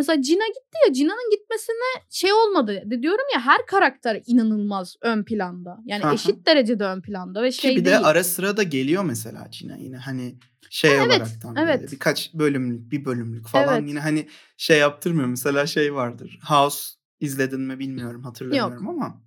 mesela 0.00 0.16
Gina 0.16 0.46
gitti 0.46 0.78
ya 0.86 0.92
Gina'nın 0.92 1.30
gitmesine 1.30 2.02
şey 2.10 2.32
olmadı. 2.32 2.82
De 2.86 3.02
diyorum 3.02 3.24
ya 3.34 3.40
her 3.40 3.66
karakter 3.66 4.22
inanılmaz 4.26 4.96
ön 5.00 5.24
planda. 5.24 5.78
Yani 5.84 6.04
Aha. 6.04 6.14
eşit 6.14 6.46
derecede 6.46 6.84
ön 6.84 7.00
planda 7.00 7.42
ve 7.42 7.50
Ki 7.50 7.56
şey 7.56 7.70
bir 7.76 7.84
değil. 7.84 7.96
de 7.96 7.98
ara 7.98 8.24
sıra 8.24 8.56
da 8.56 8.62
geliyor 8.62 9.04
mesela 9.04 9.50
Cina 9.50 9.76
yine 9.76 9.96
hani 9.96 10.34
şey 10.70 10.90
Ha, 10.90 10.96
evet, 10.96 11.06
olaraktan 11.16 11.56
evet. 11.56 11.80
böyle 11.80 11.92
birkaç 11.92 12.34
bölümlük 12.34 12.92
bir 12.92 13.04
bölümlük 13.04 13.46
falan 13.48 13.78
Evet. 13.78 13.88
yine 13.88 14.00
hani 14.00 14.28
şey 14.56 14.78
yaptırmıyor. 14.78 15.28
Mesela 15.28 15.66
şey 15.66 15.94
vardır. 15.94 16.40
House 16.48 16.84
izledin 17.20 17.60
mi 17.60 17.78
bilmiyorum 17.78 18.22
hatırlamıyorum 18.22 18.88
ama 18.88 19.20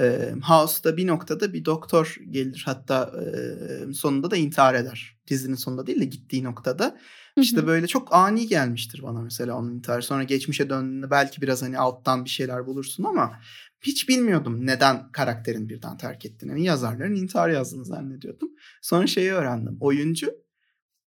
e, 0.00 0.32
House'da 0.42 0.96
bir 0.96 1.06
noktada 1.06 1.52
bir 1.52 1.64
doktor 1.64 2.16
gelir 2.30 2.62
hatta 2.66 3.12
e, 3.20 3.92
sonunda 3.92 4.30
da 4.30 4.36
intihar 4.36 4.74
eder. 4.74 5.18
Dizinin 5.26 5.54
sonunda 5.54 5.86
değil 5.86 6.00
de 6.00 6.04
gittiği 6.04 6.44
noktada. 6.44 6.98
İşte 7.42 7.66
böyle 7.66 7.86
çok 7.86 8.14
ani 8.14 8.46
gelmiştir 8.46 9.02
bana 9.02 9.20
mesela 9.20 9.58
onun 9.58 9.74
intiharı. 9.74 10.02
Sonra 10.02 10.22
geçmişe 10.22 10.70
döndüğünde 10.70 11.10
belki 11.10 11.42
biraz 11.42 11.62
hani 11.62 11.78
alttan 11.78 12.24
bir 12.24 12.30
şeyler 12.30 12.66
bulursun 12.66 13.04
ama 13.04 13.40
hiç 13.80 14.08
bilmiyordum 14.08 14.66
neden 14.66 15.12
karakterin 15.12 15.68
birden 15.68 15.96
terk 15.96 16.24
ettiğini. 16.24 16.50
Yani 16.50 16.64
yazarların 16.64 17.14
intihar 17.14 17.48
yazdığını 17.48 17.84
zannediyordum. 17.84 18.50
Sonra 18.82 19.06
şeyi 19.06 19.32
öğrendim. 19.32 19.76
Oyuncu 19.80 20.34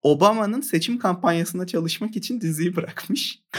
Obama'nın 0.02 0.62
seçim 0.62 1.00
kampanyasında 1.00 1.68
çalışmak 1.68 2.16
için 2.16 2.42
diziyi 2.42 2.76
bırakmış. 2.76 3.40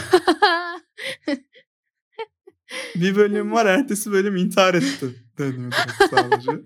Bir 2.95 3.17
bölüm 3.17 3.53
var 3.53 3.67
ertesi 3.67 4.13
bölüm 4.13 4.37
intihar 4.37 4.75
etti 4.75 5.25
direkt 5.39 5.65
sadece. 6.11 6.51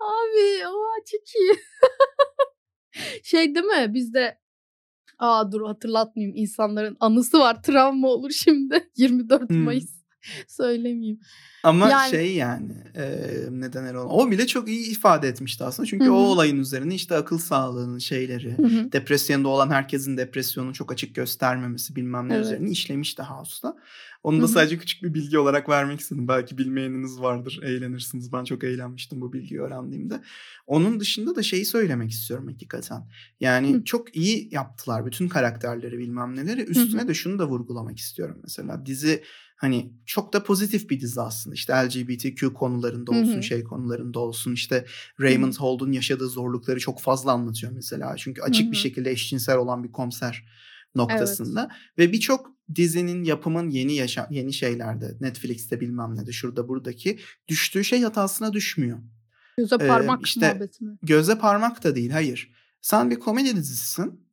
Abi 0.00 0.68
o 0.68 1.04
çok 1.10 1.34
iyi. 1.34 1.54
şey 3.22 3.54
değil 3.54 3.66
mi 3.66 3.94
bizde 3.94 4.43
Aa 5.18 5.52
dur 5.52 5.66
hatırlatmayayım. 5.66 6.36
İnsanların 6.36 6.96
anısı 7.00 7.38
var. 7.38 7.62
Travma 7.62 8.08
olur 8.08 8.30
şimdi. 8.30 8.88
24 8.96 9.50
Hmm. 9.50 9.64
Mayıs 9.64 9.93
söylemeyeyim. 10.48 11.20
Ama 11.64 11.90
Yani- 11.90 12.10
şey 12.10 12.34
yani 12.34 12.72
e, 12.96 13.04
ne 13.50 13.72
denir 13.72 13.94
ona? 13.94 14.08
O 14.08 14.30
bile 14.30 14.46
çok 14.46 14.68
iyi 14.68 14.90
ifade 14.90 15.28
etmişti 15.28 15.64
aslında. 15.64 15.86
Çünkü 15.86 16.04
Hı 16.06 16.12
o 16.12 16.16
olayın 16.16 16.58
üzerine 16.60 16.94
işte 16.94 17.16
akıl 17.16 17.38
sağlığının 17.38 17.98
şeyleri, 17.98 18.58
Hı 18.58 18.66
hı. 18.66 18.92
depresyonda 18.92 19.48
olan 19.48 19.70
herkesin 19.70 20.16
depresyonu 20.16 20.72
çok 20.74 20.92
açık 20.92 21.14
göstermemesi 21.14 21.96
bilmem 21.96 22.28
ne 22.28 22.34
Evet. 22.34 22.44
üzerine 22.44 22.70
işlemişti 22.70 23.22
House'da. 23.22 23.76
Onu 24.22 24.38
da 24.38 24.44
hı. 24.44 24.48
sadece 24.48 24.78
küçük 24.78 25.02
bir 25.02 25.14
bilgi 25.14 25.38
olarak 25.38 25.68
vermek 25.68 26.00
istedim. 26.00 26.28
Belki 26.28 26.58
bilmeyeniniz 26.58 27.20
vardır, 27.20 27.60
eğlenirsiniz. 27.62 28.32
Ben 28.32 28.44
çok 28.44 28.64
eğlenmiştim 28.64 29.20
bu 29.20 29.32
bilgiyi 29.32 29.60
öğrendiğimde. 29.60 30.20
Onun 30.66 31.00
dışında 31.00 31.36
da 31.36 31.42
şeyi 31.42 31.64
söylemek 31.64 32.10
istiyorum 32.10 32.48
hakikaten. 32.48 33.02
Yani 33.40 33.74
Hı. 33.74 33.84
çok 33.84 34.16
iyi 34.16 34.48
yaptılar 34.54 35.06
bütün 35.06 35.28
karakterleri 35.28 35.98
bilmem 35.98 36.36
neleri. 36.36 36.62
Üstüne 36.62 37.02
hı. 37.02 37.08
de 37.08 37.14
şunu 37.14 37.38
da 37.38 37.48
vurgulamak 37.48 37.98
istiyorum 37.98 38.38
mesela. 38.42 38.86
Dizi 38.86 39.22
hani 39.56 39.92
çok 40.06 40.32
da 40.32 40.42
pozitif 40.42 40.90
bir 40.90 41.00
dizi 41.00 41.20
aslında. 41.20 41.54
İşte 41.54 41.72
LGBTQ 41.72 42.54
konularında 42.54 43.10
olsun, 43.10 43.36
hı. 43.36 43.42
şey 43.42 43.64
konularında 43.64 44.18
olsun. 44.18 44.52
İşte 44.52 44.84
Raymond 45.20 45.54
Hold'un 45.54 45.92
yaşadığı 45.92 46.28
zorlukları 46.28 46.80
çok 46.80 47.00
fazla 47.00 47.32
anlatıyor 47.32 47.72
mesela. 47.72 48.16
Çünkü 48.16 48.42
açık 48.42 48.72
bir 48.72 48.76
hı. 48.76 48.80
şekilde 48.80 49.10
eşcinsel 49.10 49.56
olan 49.56 49.84
bir 49.84 49.92
komiser 49.92 50.44
noktasında 50.94 51.70
ve 51.98 52.12
birçok 52.12 52.54
dizinin 52.74 53.24
yapımın 53.24 53.70
yeni 53.70 53.94
yaşa 53.94 54.28
yeni 54.30 54.52
şeylerde 54.52 55.16
Netflix'te 55.20 55.80
bilmem 55.80 56.16
ne 56.16 56.26
de 56.26 56.32
şurada 56.32 56.68
buradaki 56.68 57.18
düştüğü 57.48 57.84
şey 57.84 58.02
hatasına 58.02 58.52
düşmüyor. 58.52 58.98
Göze 59.56 59.74
Ee, 59.80 59.88
parmak 59.88 60.26
işte- 60.26 60.48
muhabbeti 60.48 60.84
mi? 60.84 60.98
Göze 61.02 61.38
parmak 61.38 61.84
da 61.84 61.94
değil 61.94 62.10
hayır. 62.10 62.52
Sen 62.80 63.10
bir 63.10 63.16
komedi 63.16 63.56
dizisisin 63.56 64.23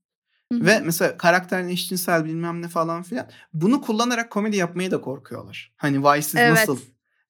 Hı 0.52 0.56
hı. 0.56 0.66
ve 0.66 0.80
mesela 0.80 1.18
karakterin 1.18 1.68
eşcinsel 1.70 2.26
bilmem 2.26 2.62
ne 2.62 2.68
falan 2.68 3.04
filan. 3.04 3.28
Bunu 3.54 3.82
kullanarak 3.82 4.30
komedi 4.32 4.58
yapmaya 4.58 4.92
da 4.92 5.02
korkuyorlar. 5.02 5.74
Hani 5.78 6.04
vay 6.04 6.22
siz 6.22 6.36
Evet. 6.36 6.52
nasıl 6.52 6.80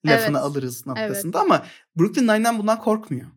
lafını 0.05 0.37
Evet. 0.37 0.45
alırız 0.45 0.87
noktasında 0.87 1.39
ama 1.39 1.65
Brooklyn 1.95 2.23
Nine-Nine 2.27 2.59
bundan 2.59 2.79
korkmuyor. 2.79 3.27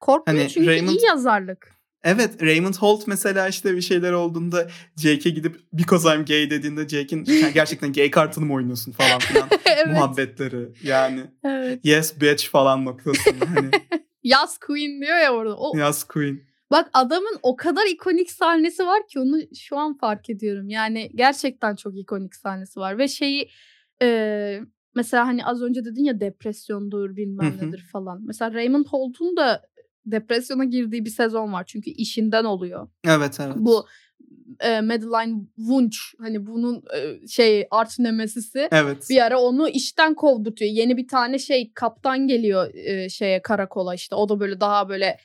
Korkmuyor 0.00 0.40
hani 0.40 0.50
çünkü 0.52 0.70
Raymond- 0.70 0.90
iyi 0.98 1.04
yazarlık. 1.06 1.76
Evet 2.04 2.42
Raymond 2.42 2.74
Holt 2.74 3.06
mesela 3.06 3.48
işte 3.48 3.76
bir 3.76 3.80
şeyler 3.80 4.12
olduğunda 4.12 4.68
Jake'e 4.96 5.30
gidip 5.32 5.60
because 5.72 6.14
I'm 6.14 6.24
gay 6.24 6.50
dediğinde 6.50 6.88
Jake'in 6.88 7.24
"Sen 7.24 7.52
gerçekten 7.54 7.92
gay 7.92 8.10
kartını 8.10 8.44
mı 8.44 8.54
oynuyorsun 8.54 8.92
falan 8.92 9.18
filan 9.18 9.48
evet. 9.66 9.86
muhabbetleri 9.86 10.68
yani 10.82 11.20
evet. 11.44 11.80
yes 11.84 12.20
bitch 12.20 12.48
falan 12.48 12.84
noktasında 12.84 13.44
hani 13.54 13.70
Yaz 14.22 14.58
Queen 14.58 15.00
diyor 15.02 15.18
ya 15.18 15.32
orada. 15.32 15.56
O, 15.56 15.76
Yas 15.78 16.04
Queen. 16.04 16.40
Bak 16.70 16.90
adamın 16.92 17.38
o 17.42 17.56
kadar 17.56 17.86
ikonik 17.86 18.30
sahnesi 18.30 18.86
var 18.86 19.06
ki 19.08 19.20
onu 19.20 19.38
şu 19.54 19.76
an 19.76 19.96
fark 19.96 20.30
ediyorum. 20.30 20.68
Yani 20.68 21.10
gerçekten 21.14 21.76
çok 21.76 21.98
ikonik 21.98 22.34
sahnesi 22.34 22.80
var 22.80 22.98
ve 22.98 23.08
şeyi 23.08 23.48
e, 24.02 24.60
mesela 24.94 25.26
hani 25.26 25.44
az 25.44 25.62
önce 25.62 25.84
dedin 25.84 26.04
ya 26.04 26.20
depresyondur 26.20 27.16
bilmem 27.16 27.56
nedir 27.62 27.86
falan. 27.92 28.22
Mesela 28.26 28.54
Raymond 28.54 28.86
Holt'un 28.86 29.36
da 29.36 29.62
depresyona 30.06 30.64
girdiği 30.64 31.04
bir 31.04 31.10
sezon 31.10 31.52
var 31.52 31.64
çünkü 31.66 31.90
işinden 31.90 32.44
oluyor. 32.44 32.88
Evet 33.04 33.38
evet. 33.40 33.56
Bu 33.56 33.86
e, 34.60 34.80
Madeline 34.80 35.40
Wunsch 35.56 35.98
hani 36.18 36.46
bunun 36.46 36.82
e, 36.96 37.26
şey 37.28 37.66
arch 37.70 37.98
nemesisi 37.98 38.68
Evet. 38.72 39.06
bir 39.10 39.24
ara 39.24 39.40
onu 39.40 39.68
işten 39.68 40.14
kovduruyor. 40.14 40.72
Yeni 40.72 40.96
bir 40.96 41.08
tane 41.08 41.38
şey 41.38 41.72
kaptan 41.74 42.26
geliyor 42.26 42.74
e, 42.74 43.08
şeye 43.08 43.42
karakola 43.42 43.94
işte. 43.94 44.14
O 44.14 44.28
da 44.28 44.40
böyle 44.40 44.60
daha 44.60 44.88
böyle 44.88 45.18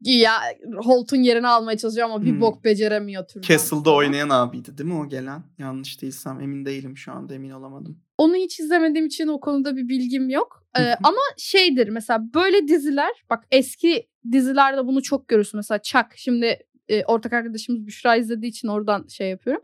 ya 0.00 0.32
Holt'un 0.76 1.16
yerini 1.16 1.48
almaya 1.48 1.78
çalışıyor 1.78 2.06
ama 2.06 2.22
bir 2.22 2.30
Hmm. 2.30 2.40
bok 2.40 2.64
beceremiyor 2.64 3.26
türden. 3.26 3.48
Castle'da 3.48 3.82
falan. 3.84 3.96
oynayan 3.96 4.28
abiydi 4.28 4.78
değil 4.78 4.90
mi 4.90 4.96
o 4.98 5.08
gelen? 5.08 5.42
Yanlış 5.58 6.02
değilsem 6.02 6.40
emin 6.40 6.64
değilim 6.64 6.96
şu 6.96 7.12
anda 7.12 7.34
emin 7.34 7.50
olamadım. 7.50 8.00
Onu 8.18 8.34
hiç 8.36 8.60
izlemediğim 8.60 9.06
için 9.06 9.26
o 9.28 9.40
konuda 9.40 9.76
bir 9.76 9.88
bilgim 9.88 10.28
yok. 10.28 10.66
Ee, 10.78 10.94
ama 11.04 11.18
şeydir 11.38 11.88
mesela 11.88 12.20
böyle 12.34 12.68
diziler 12.68 13.10
bak 13.30 13.44
eski 13.50 14.08
dizilerde 14.32 14.86
bunu 14.86 15.02
çok 15.02 15.28
görürsün. 15.28 15.58
Mesela 15.58 15.82
Chuck 15.82 16.06
şimdi 16.16 16.58
e, 16.88 17.04
ortak 17.04 17.32
arkadaşımız 17.32 17.86
Büşra 17.86 18.16
izlediği 18.16 18.50
için 18.50 18.68
oradan 18.68 19.06
şey 19.08 19.30
yapıyorum. 19.30 19.62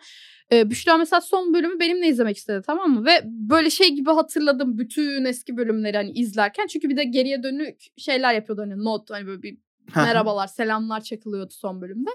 Ee, 0.52 0.70
Büşra 0.70 0.96
mesela 0.96 1.20
son 1.20 1.54
bölümü 1.54 1.80
benimle 1.80 2.08
izlemek 2.08 2.36
istedi 2.36 2.62
tamam 2.66 2.90
mı? 2.90 3.06
Ve 3.06 3.10
böyle 3.24 3.70
şey 3.70 3.88
gibi 3.94 4.10
hatırladım 4.10 4.78
bütün 4.78 5.24
eski 5.24 5.56
bölümleri 5.56 5.96
hani 5.96 6.10
izlerken. 6.10 6.66
Çünkü 6.66 6.88
bir 6.88 6.96
de 6.96 7.04
geriye 7.04 7.42
dönük 7.42 7.82
şeyler 7.98 8.34
yapıyordu 8.34 8.62
hani 8.62 8.84
not 8.84 9.10
hani 9.10 9.26
böyle 9.26 9.42
bir 9.42 9.58
merhabalar 9.96 10.46
selamlar 10.46 11.00
çakılıyordu 11.00 11.52
son 11.52 11.80
bölümde. 11.80 12.10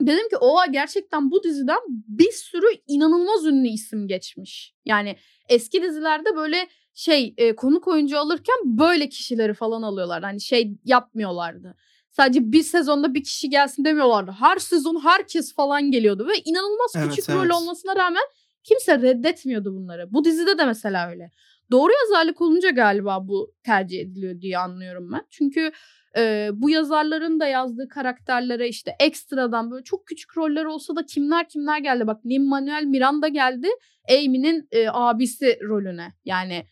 Dedim 0.00 0.28
ki 0.28 0.36
oha 0.36 0.66
gerçekten 0.66 1.30
bu 1.30 1.42
diziden 1.42 1.78
bir 1.88 2.32
sürü 2.32 2.66
inanılmaz 2.86 3.44
ünlü 3.46 3.68
isim 3.68 4.08
geçmiş. 4.08 4.74
Yani 4.84 5.16
eski 5.48 5.82
dizilerde 5.82 6.36
böyle 6.36 6.68
şey 6.94 7.34
e, 7.36 7.56
konuk 7.56 7.88
oyuncu 7.88 8.18
alırken 8.18 8.56
böyle 8.64 9.08
kişileri 9.08 9.54
falan 9.54 9.82
alıyorlardı. 9.82 10.26
Hani 10.26 10.40
şey 10.40 10.72
yapmıyorlardı. 10.84 11.76
Sadece 12.10 12.52
bir 12.52 12.62
sezonda 12.62 13.14
bir 13.14 13.24
kişi 13.24 13.50
gelsin 13.50 13.84
demiyorlardı. 13.84 14.30
Her 14.30 14.56
sezon 14.56 15.04
herkes 15.04 15.54
falan 15.54 15.90
geliyordu 15.90 16.28
ve 16.28 16.32
inanılmaz 16.44 16.92
Evet, 16.96 17.08
küçük 17.08 17.30
evet. 17.30 17.44
rol 17.44 17.56
olmasına 17.56 17.96
rağmen 17.96 18.22
kimse 18.64 19.02
reddetmiyordu 19.02 19.74
bunları. 19.74 20.12
Bu 20.12 20.24
dizide 20.24 20.58
de 20.58 20.64
mesela 20.64 21.10
öyle. 21.10 21.30
Doğru 21.70 21.92
yazarlık 22.02 22.40
olunca 22.40 22.70
galiba 22.70 23.28
bu 23.28 23.54
tercih 23.64 24.00
ediliyor 24.00 24.40
diye 24.40 24.58
anlıyorum 24.58 25.12
ben. 25.12 25.26
Çünkü 25.30 25.72
e, 26.16 26.50
bu 26.52 26.70
yazarların 26.70 27.40
da 27.40 27.46
yazdığı 27.46 27.88
karakterlere 27.88 28.68
işte 28.68 28.96
ekstradan 29.00 29.70
böyle 29.70 29.84
çok 29.84 30.06
küçük 30.06 30.36
roller 30.36 30.64
olsa 30.64 30.96
da 30.96 31.06
kimler 31.06 31.48
kimler 31.48 31.78
geldi. 31.78 32.06
Bak 32.06 32.26
Lin-Manuel 32.26 32.84
Miranda 32.84 33.28
geldi 33.28 33.68
Amy'nin 34.10 34.68
e, 34.72 34.88
abisi 34.88 35.58
rolüne. 35.62 36.12
Yani 36.24 36.66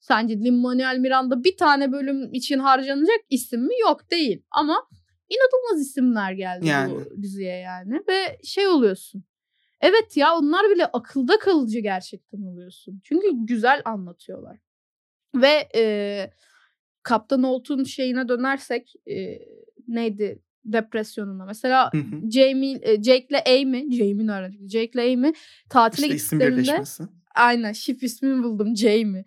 sence 0.00 0.34
Lin-Manuel 0.34 0.98
Miranda 0.98 1.44
bir 1.44 1.56
tane 1.56 1.92
bölüm 1.92 2.34
için 2.34 2.58
harcanacak 2.58 3.20
isim 3.30 3.60
mi? 3.60 3.74
Yok 3.80 4.10
değil. 4.10 4.42
Ama 4.50 4.88
inanılmaz 5.28 5.86
isimler 5.86 6.32
geldi 6.32 6.66
Yani. 6.66 6.92
bu 6.94 7.22
diziye 7.22 7.56
yani. 7.56 8.02
Ve 8.08 8.38
şey 8.44 8.66
oluyorsun. 8.66 9.24
Evet 9.80 10.16
ya 10.16 10.36
onlar 10.36 10.70
bile 10.70 10.86
akılda 10.86 11.38
kalıcı 11.38 11.78
gerçekten 11.78 12.42
oluyorsun. 12.42 13.00
Çünkü 13.04 13.26
güzel 13.32 13.82
anlatıyorlar. 13.84 14.58
Ve 15.34 15.68
e, 15.74 16.30
Kaptan 17.02 17.42
Holt'un 17.42 17.84
şeyine 17.84 18.28
dönersek 18.28 18.94
e, 19.06 19.38
neydi 19.88 20.42
depresyonuna. 20.64 21.44
Mesela 21.44 21.90
Hı 21.92 21.98
hı. 21.98 22.30
Jamie, 22.30 22.78
e, 22.82 23.02
Jake'le 23.02 23.60
Amy, 23.60 23.96
Jamie 23.96 24.26
nereden 24.26 24.50
çıktı? 24.50 24.68
Jake'le 24.68 25.12
Amy 25.12 25.32
tatile 25.68 26.06
İşte 26.06 26.36
gittiklerinde 26.36 26.82
aynen 27.34 27.72
ship 27.72 28.02
ismini 28.02 28.42
buldum 28.42 28.76
Jamie. 28.76 29.24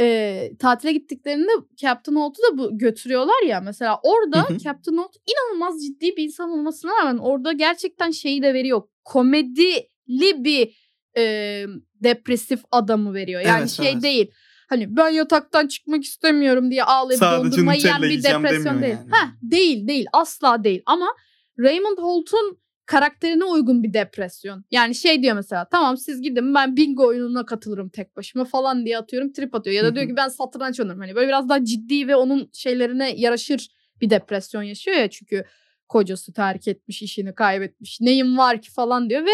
E, 0.00 0.50
tatile 0.58 0.92
gittiklerinde 0.92 1.50
Captain 1.76 2.16
Holt'u 2.16 2.42
da 2.42 2.58
bu 2.58 2.78
götürüyorlar 2.78 3.46
ya 3.46 3.60
mesela 3.60 4.00
orada 4.02 4.42
Hı 4.42 4.54
hı. 4.54 4.58
Captain 4.58 4.96
Holt 4.96 5.16
inanılmaz 5.26 5.82
ciddi 5.82 6.16
bir 6.16 6.24
insan 6.24 6.50
olmasına 6.50 6.90
rağmen 7.00 7.18
orada 7.18 7.52
gerçekten 7.52 8.10
şeyi 8.10 8.42
de 8.42 8.54
veriyor. 8.54 8.82
Komedili 9.04 10.44
bir 10.44 10.88
e, 11.16 11.64
depresif 11.94 12.60
adamı 12.70 13.14
veriyor. 13.14 13.40
Yani 13.40 13.60
Evet, 13.60 13.70
şey 13.70 13.92
evet. 13.92 14.02
değil. 14.02 14.30
Hani 14.68 14.96
ben 14.96 15.08
yataktan 15.08 15.66
çıkmak 15.66 16.04
istemiyorum 16.04 16.70
diye 16.70 16.84
ağlayıp 16.84 17.18
Sadece 17.18 17.52
dondurma 17.52 17.74
yiyen 17.74 18.02
bir 18.02 18.22
depresyon 18.22 18.82
değil. 18.82 18.94
yani. 18.94 19.10
Heh, 19.10 19.28
değil 19.42 19.88
değil 19.88 20.06
asla 20.12 20.64
değil 20.64 20.82
ama 20.86 21.06
Raymond 21.58 21.98
Holt'un 21.98 22.58
karakterine 22.86 23.44
uygun 23.44 23.82
bir 23.82 23.92
depresyon. 23.92 24.64
Yani 24.70 24.94
şey 24.94 25.22
diyor 25.22 25.34
mesela 25.34 25.68
tamam 25.68 25.96
siz 25.96 26.22
gidin 26.22 26.54
ben 26.54 26.76
bingo 26.76 27.06
oyununa 27.06 27.46
katılırım 27.46 27.88
tek 27.88 28.16
başıma 28.16 28.44
falan 28.44 28.84
diye 28.86 28.98
atıyorum 28.98 29.32
trip 29.32 29.54
atıyor. 29.54 29.76
Ya 29.76 29.84
da 29.84 29.94
diyor 29.94 30.06
ki 30.06 30.16
ben 30.16 30.28
satranç 30.28 30.80
oynarım. 30.80 31.00
Hani 31.00 31.14
böyle 31.14 31.28
biraz 31.28 31.48
daha 31.48 31.64
ciddi 31.64 32.08
ve 32.08 32.16
onun 32.16 32.50
şeylerine 32.52 33.14
yaraşır 33.16 33.68
bir 34.00 34.10
depresyon 34.10 34.62
yaşıyor 34.62 34.96
ya 34.96 35.10
çünkü 35.10 35.44
kocası 35.88 36.32
terk 36.32 36.68
etmiş 36.68 37.02
işini 37.02 37.34
kaybetmiş 37.34 38.00
neyim 38.00 38.38
var 38.38 38.62
ki 38.62 38.72
falan 38.72 39.10
diyor 39.10 39.26
ve 39.26 39.30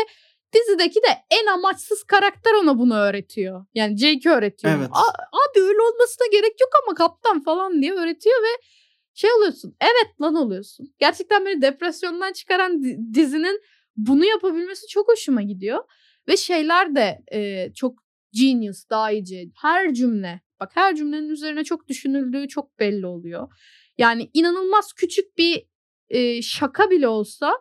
dizideki 0.55 1.01
de 1.03 1.09
en 1.31 1.47
amaçsız 1.47 2.05
karakter 2.05 2.53
ona 2.63 2.79
bunu 2.79 2.95
öğretiyor. 2.97 3.67
Yani 3.75 3.97
Jake 3.97 4.31
öğretiyor. 4.31 4.75
Evet. 4.79 4.89
"A- 4.93 5.23
Abi 5.33 5.61
öyle 5.63 5.81
olmasına 5.83 6.27
gerek 6.33 6.61
yok 6.61 6.71
ama 6.87 6.95
kaptan 6.95 7.43
falan 7.43 7.83
diye 7.83 7.93
öğretiyor 7.93 8.37
ve 8.43 8.63
şey 9.15 9.33
oluyorsun. 9.33 9.77
Evet 9.81 10.21
lan 10.21 10.35
oluyorsun. 10.35 10.95
Gerçekten 10.99 11.47
beni 11.47 11.63
depresyondan 11.63 12.33
çıkaran 12.33 12.83
di- 12.83 12.99
dizinin 13.15 13.61
bunu 13.97 14.25
yapabilmesi 14.25 14.87
çok 14.87 15.09
hoşuma 15.09 15.43
gidiyor. 15.43 15.85
Ve 16.29 16.37
şeyler 16.37 16.95
de 16.95 17.19
e, 17.33 17.73
çok 17.75 17.99
genius, 18.33 18.89
dahice. 18.91 19.45
Her 19.63 19.95
cümle. 19.95 20.41
Bak 20.61 20.71
her 20.75 20.95
cümlenin 20.97 21.29
üzerine 21.29 21.65
çok 21.65 21.89
düşünüldüğü 21.89 22.49
çok 22.49 22.79
belli 22.79 23.07
oluyor. 23.07 23.49
Yani 23.99 24.31
inanılmaz 24.35 24.93
küçük 24.93 25.39
bir 25.39 25.67
e, 26.09 26.43
şaka 26.43 26.91
bile 26.91 27.09
olsa 27.09 27.53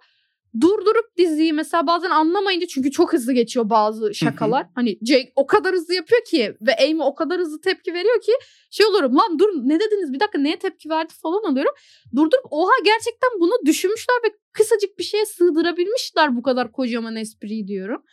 durdurup 0.62 1.18
diziyi 1.18 1.54
mesela 1.54 1.88
bazen 1.88 2.10
anlamayınca 2.10 2.68
çünkü 2.68 2.92
çok 2.92 3.14
hızlı 3.14 3.34
geçiyor 3.34 3.70
bazı 3.70 4.14
şakalar. 4.14 4.68
Hani 4.76 5.00
Jake 5.02 5.34
o 5.36 5.48
kadar 5.48 5.74
hızlı 5.74 5.94
yapıyor 5.94 6.22
ki 6.24 6.58
ve 6.62 6.76
Amy 6.84 7.02
o 7.02 7.16
kadar 7.16 7.40
hızlı 7.40 7.62
tepki 7.62 7.94
veriyor 7.94 8.22
ki 8.22 8.32
şey 8.72 8.86
olurum 8.86 9.18
lan 9.18 9.40
dur 9.40 9.50
ne 9.54 9.80
dediniz 9.80 10.14
bir 10.14 10.20
dakika 10.20 10.40
neye 10.40 10.60
tepki 10.60 10.90
verdi 10.90 11.14
falan 11.22 11.44
oluyorum. 11.44 11.74
Durdurup 12.16 12.46
oha 12.52 12.74
gerçekten 12.86 13.30
bunu 13.40 13.66
düşünmüşler 13.66 14.16
ve 14.26 14.36
kısacık 14.52 15.00
bir 15.00 15.04
şeye 15.04 15.26
sığdırabilmişler 15.26 16.36
bu 16.36 16.42
kadar 16.42 16.72
kocaman 16.72 17.16
espriyi 17.16 17.68
diyorum. 17.68 18.04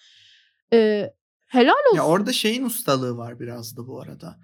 Ee, 0.73 1.11
helal 1.47 1.73
olsun. 1.87 1.97
Ya 1.97 2.07
orada 2.07 2.33
şeyin 2.33 2.65
ustalığı 2.65 3.17
var 3.17 3.41
biraz 3.41 3.77
da 3.77 3.87
bu 3.87 4.01
arada. 4.01 4.37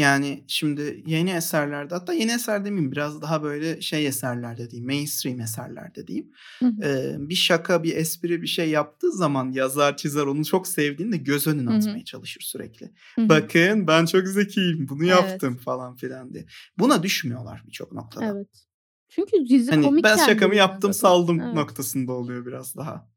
Yani 0.00 0.44
şimdi 0.46 1.02
yeni 1.06 1.30
eserlerde 1.30 1.94
hatta 1.94 2.12
yeni 2.12 2.32
eser 2.32 2.64
demeyeyim 2.64 2.92
biraz 2.92 3.22
daha 3.22 3.42
böyle 3.42 3.80
şey 3.80 4.06
eserlerde 4.06 4.70
diyeyim 4.70 4.86
mainstream 4.86 5.40
eserlerde 5.40 6.06
diyeyim. 6.06 6.32
Hı 6.58 6.66
hı. 6.66 6.84
Ee, 6.84 7.16
bir 7.18 7.34
şaka 7.34 7.82
bir 7.82 7.96
espri 7.96 8.42
bir 8.42 8.46
şey 8.46 8.70
yaptığı 8.70 9.12
zaman 9.12 9.50
yazar 9.50 9.96
çizer 9.96 10.26
onu 10.26 10.44
çok 10.44 10.68
sevdiğinde 10.68 11.16
göz 11.16 11.46
önüne 11.46 11.70
Hı 11.70 11.74
hı. 11.74 11.78
atmaya 11.78 12.04
çalışır 12.04 12.40
sürekli. 12.40 12.90
Hı 13.16 13.22
hı. 13.22 13.28
Bakın 13.28 13.86
ben 13.86 14.06
çok 14.06 14.26
zekiyim 14.26 14.88
bunu 14.88 15.04
Evet. 15.04 15.10
yaptım 15.14 15.56
falan 15.56 15.96
filan 15.96 16.34
diye. 16.34 16.46
Buna 16.78 17.02
düşmüyorlar 17.02 17.62
birçok 17.66 17.92
noktada. 17.92 18.24
Evet. 18.24 18.48
Çünkü 19.08 19.48
dizi 19.48 19.70
Hani 19.70 19.84
komik 19.84 20.04
ben 20.04 20.16
şakamı 20.16 20.54
yaptım 20.54 20.92
zaten. 20.92 21.08
saldım 21.08 21.40
Evet. 21.40 21.54
noktasında 21.54 22.12
oluyor 22.12 22.46
biraz 22.46 22.76
daha. 22.76 23.10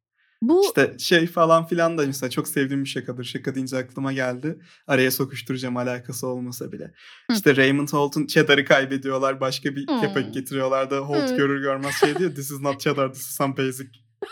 Bu 0.44 0.66
İşte 0.66 0.96
şey 1.00 1.28
falan 1.28 1.66
filan 1.68 1.98
da 1.98 2.06
mesela 2.08 2.30
çok 2.30 2.48
sevdiğim 2.48 2.84
bir 2.84 2.90
şakadır. 2.90 3.24
Şaka 3.24 3.56
deyince 3.56 3.78
aklıma 3.78 4.14
geldi. 4.14 4.60
Araya 4.88 5.12
sokuşturacağım 5.12 5.78
alakası 5.78 6.28
olmasa 6.28 6.72
bile. 6.72 6.84
Hı. 6.84 7.34
İşte 7.34 7.56
Raymond 7.56 7.90
Holt'un 7.90 8.28
cheddar'ı 8.28 8.66
kaybediyorlar. 8.66 9.40
Başka 9.42 9.76
bir 9.76 9.88
Hmm. 9.88 10.02
kepek 10.02 10.34
getiriyorlar 10.34 10.92
da 10.92 10.98
Holt 10.98 11.30
Hı. 11.32 11.36
görür 11.36 11.62
görmez 11.62 11.96
şey 11.96 12.18
diyor. 12.18 12.36
This 12.36 12.52
is 12.52 12.60
not 12.62 12.80
cheddar, 12.80 13.14
this 13.14 13.22
is 13.22 13.36
some 13.36 13.58
basic 13.58 13.88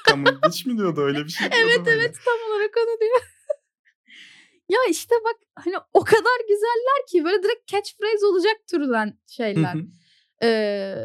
common 0.10 0.40
bitch 0.46 0.66
mi 0.68 0.78
diyordu 0.78 1.02
öyle 1.02 1.24
bir 1.26 1.30
şey 1.30 1.48
Evet 1.52 1.80
böyle. 1.86 1.92
evet 1.98 2.16
tam 2.26 2.52
olarak 2.56 2.72
onu 2.78 3.00
diyor. 3.00 3.22
ya 4.70 4.80
işte 4.90 5.16
bak 5.26 5.36
hani 5.56 5.76
o 5.94 6.04
kadar 6.04 6.40
güzeller 6.50 7.08
ki 7.12 7.24
böyle 7.26 7.44
direkt 7.44 7.68
catchphrase 7.68 8.26
olacak 8.26 8.56
türden 8.72 9.08
Hı 9.08 9.34
şeyler. 9.34 9.74
hı. 9.74 9.82
Ee, 10.44 10.96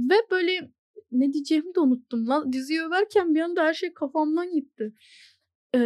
ve 0.00 0.14
böyle 0.30 0.70
ne 1.14 1.32
diyeceğimi 1.32 1.74
de 1.74 1.80
unuttum 1.80 2.28
lan. 2.28 2.52
Diziyi 2.52 2.82
överken 2.82 3.34
bir 3.34 3.40
anda 3.40 3.62
her 3.64 3.74
şey 3.74 3.94
kafamdan 3.94 4.52
gitti. 4.52 4.94
Ee, 5.74 5.80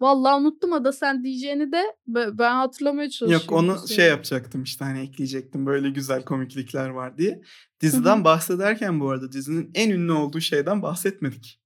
vallahi 0.00 0.40
unuttum 0.40 0.72
Ada 0.72 0.92
sen 0.92 1.24
diyeceğini 1.24 1.72
de 1.72 1.96
be- 2.06 2.38
ben 2.38 2.54
hatırlamaya 2.54 3.10
çalışıyorum. 3.10 3.46
Yok 3.46 3.52
onu 3.80 3.88
şey 3.88 4.08
yapacaktım 4.08 4.62
işte 4.62 4.84
hani 4.84 5.00
ekleyecektim 5.00 5.66
böyle 5.66 5.90
güzel 5.90 6.24
komiklikler 6.24 6.88
var 6.88 7.18
diye. 7.18 7.42
Diziden 7.80 8.24
bahsederken 8.24 9.00
bu 9.00 9.10
arada 9.10 9.32
dizinin 9.32 9.70
en 9.74 9.90
ünlü 9.90 10.12
olduğu 10.12 10.40
şeyden 10.40 10.82
bahsetmedik. 10.82 11.60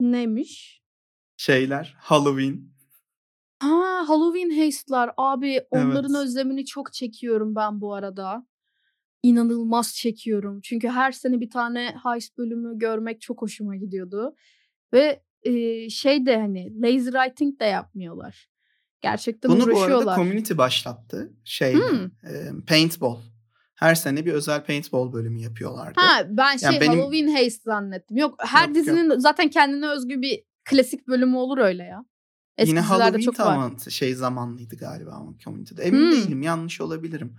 Neymiş? 0.00 0.82
Şeyler 1.36 1.94
Halloween. 1.98 2.72
Ha 3.60 4.04
Halloween 4.08 4.50
heist'lar 4.50 5.10
abi 5.16 5.60
onların 5.70 6.14
Evet. 6.14 6.24
özlemini 6.24 6.64
çok 6.66 6.92
çekiyorum 6.92 7.54
ben 7.54 7.80
bu 7.80 7.94
arada. 7.94 8.46
İnanılmaz 9.22 9.94
çekiyorum. 9.94 10.60
Çünkü 10.60 10.88
her 10.88 11.12
sene 11.12 11.40
bir 11.40 11.50
tane 11.50 11.94
heist 12.04 12.38
bölümü 12.38 12.78
görmek 12.78 13.20
çok 13.20 13.42
hoşuma 13.42 13.76
gidiyordu. 13.76 14.34
Ve 14.92 15.22
e, 15.42 15.88
şey 15.90 16.26
de 16.26 16.36
hani 16.40 16.80
lazy 16.82 17.10
writing 17.10 17.60
de 17.60 17.64
yapmıyorlar. 17.64 18.48
Gerçekten 19.00 19.50
Bunu 19.50 19.60
bu 19.60 19.62
arada 19.64 19.74
uğraşıyorlar. 19.78 20.16
community 20.16 20.56
başlattı. 20.56 21.32
Şeyle, 21.44 21.78
Hmm. 21.88 22.04
e, 22.04 22.64
paintball. 22.68 23.16
Her 23.74 23.94
sene 23.94 24.26
bir 24.26 24.32
özel 24.32 24.64
paintball 24.64 25.12
bölümü 25.12 25.40
yapıyorlardı. 25.40 26.00
Ha 26.00 26.26
ben 26.28 26.56
şey 26.56 26.66
Yani 26.66 26.80
benim- 26.80 26.92
Halloween 27.00 27.36
heist 27.36 27.62
zannettim. 27.62 28.16
Yok 28.16 28.34
her 28.46 28.66
Yok, 28.68 28.74
dizinin 28.76 29.18
zaten 29.18 29.48
kendine 29.50 29.88
özgü 29.88 30.22
bir 30.22 30.44
klasik 30.64 31.08
bölümü 31.08 31.36
olur 31.36 31.58
öyle 31.58 31.82
ya. 31.82 32.04
Eski 32.56 32.70
Yine 32.70 32.80
Halloween 32.80 33.20
çok 33.24 33.40
var. 33.40 33.44
tamam 33.44 33.76
şey 33.90 34.14
zamanlıydı 34.14 34.76
galiba 34.76 35.10
ama 35.10 35.34
community'de. 35.44 35.82
Emin 35.82 36.00
Hmm. 36.00 36.10
değilim 36.12 36.42
yanlış 36.42 36.80
olabilirim. 36.80 37.36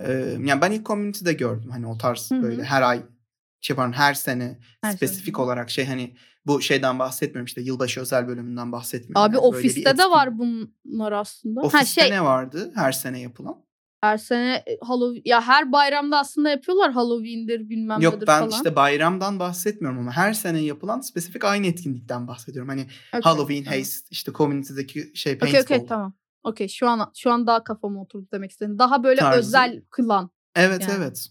Ee, 0.00 0.12
yani 0.44 0.60
ben 0.60 0.70
ilk 0.70 0.86
community'de 0.86 1.32
gördüm 1.32 1.70
hani 1.70 1.86
o 1.86 1.98
tarz 1.98 2.30
Hı 2.30 2.34
hı. 2.34 2.42
böyle 2.42 2.64
her 2.64 2.82
ay 2.82 3.02
şey 3.60 3.76
pardon 3.76 3.92
her 3.92 4.14
sene 4.14 4.58
Her 4.82 4.92
spesifik 4.92 5.36
sene. 5.36 5.44
olarak 5.44 5.70
şey 5.70 5.86
hani 5.86 6.16
bu 6.46 6.62
şeyden 6.62 6.98
bahsetmiyorum 6.98 7.46
işte 7.46 7.60
yılbaşı 7.60 8.00
özel 8.00 8.28
bölümünden 8.28 8.72
bahsetmiyorum. 8.72 9.22
Abi 9.22 9.36
yani. 9.36 9.46
Ofiste 9.46 9.98
de 9.98 10.04
var 10.04 10.38
bunlar 10.38 11.12
aslında. 11.12 11.60
Ofiste 11.60 11.78
ha 11.78 11.84
şey 11.84 12.10
ne 12.10 12.24
vardı 12.24 12.72
her 12.74 12.92
sene 12.92 13.20
yapılan? 13.20 13.62
her 14.02 14.18
sene 14.18 14.54
e, 14.66 14.78
Halloween 14.82 15.22
ya 15.24 15.40
her 15.46 15.72
bayramda 15.72 16.18
aslında 16.18 16.50
yapıyorlar 16.50 16.92
Halloween'dir 16.92 17.68
bilmem 17.70 18.00
Yok 18.00 18.14
nedir 18.14 18.26
ben 18.26 18.38
falan. 18.40 18.50
işte 18.50 18.76
bayramdan 18.76 19.38
bahsetmiyorum 19.38 19.98
ama 19.98 20.12
her 20.12 20.32
sene 20.32 20.60
yapılan 20.60 21.00
spesifik 21.00 21.44
aynı 21.44 21.66
etkinlikten 21.66 22.28
bahsediyorum. 22.28 22.68
Hani 22.68 22.80
Okey, 22.82 23.20
Halloween 23.22 23.64
tamam. 23.64 23.76
Heist 23.78 24.06
işte 24.12 24.32
community'deki 24.32 25.12
şey 25.14 25.38
paintball. 25.38 25.62
okey 25.62 25.86
tamam. 25.86 26.14
Okey 26.44 26.68
şu 26.68 26.88
an 26.88 27.10
şu 27.16 27.30
an 27.30 27.46
daha 27.46 27.64
kafama 27.64 28.02
oturdu 28.02 28.28
demek 28.32 28.50
istedim. 28.50 28.78
Daha 28.78 29.04
böyle 29.04 29.20
Tarzı. 29.20 29.38
özel 29.38 29.82
kılan. 29.90 30.30
Evet 30.56 30.80
Yani. 30.80 30.92
evet. 30.96 31.28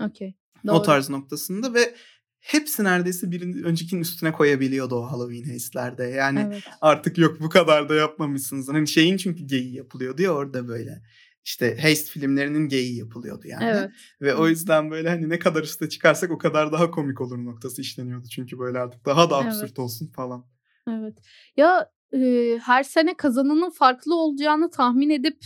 Okey. 0.00 0.34
O 0.68 0.82
tarz 0.82 1.10
noktasında 1.10 1.74
ve 1.74 1.94
hepsi 2.40 2.84
neredeyse 2.84 3.30
birinin 3.30 3.62
öncekinin 3.62 4.00
üstüne 4.00 4.32
koyabiliyordu 4.32 4.94
o 4.96 5.02
Halloween 5.02 5.44
heistlerde. 5.44 6.04
Yani 6.04 6.40
Evet. 6.46 6.62
artık 6.80 7.18
yok 7.18 7.40
bu 7.40 7.48
kadar 7.48 7.88
da 7.88 7.94
yapmamışsınız. 7.94 8.68
Hani 8.68 8.88
şeyin 8.88 9.16
çünkü 9.16 9.44
geyiği 9.44 9.74
yapılıyordu 9.76 10.22
ya 10.22 10.30
orada 10.30 10.68
böyle. 10.68 11.02
İşte 11.44 11.76
heist 11.78 12.08
filmlerinin 12.10 12.68
geyiği 12.68 12.98
yapılıyordu 12.98 13.48
yani. 13.48 13.64
Evet. 13.64 13.90
Ve 14.20 14.34
o 14.34 14.48
yüzden 14.48 14.90
böyle 14.90 15.08
hani 15.08 15.28
ne 15.28 15.38
kadar 15.38 15.62
üste 15.62 15.88
çıkarsak 15.88 16.30
o 16.30 16.38
kadar 16.38 16.72
daha 16.72 16.90
komik 16.90 17.20
olur 17.20 17.44
noktası 17.44 17.80
işleniyordu. 17.82 18.28
Çünkü 18.28 18.58
böyle 18.58 18.78
artık 18.78 19.06
daha 19.06 19.30
da 19.30 19.36
absürt 19.36 19.62
Evet. 19.68 19.78
olsun 19.78 20.06
falan. 20.06 20.46
Evet. 20.90 21.18
Ya 21.56 21.90
e, 22.16 22.58
her 22.58 22.82
sene 22.82 23.14
kazananın 23.16 23.70
farklı 23.70 24.14
olacağını 24.14 24.70
tahmin 24.70 25.10
edip 25.10 25.38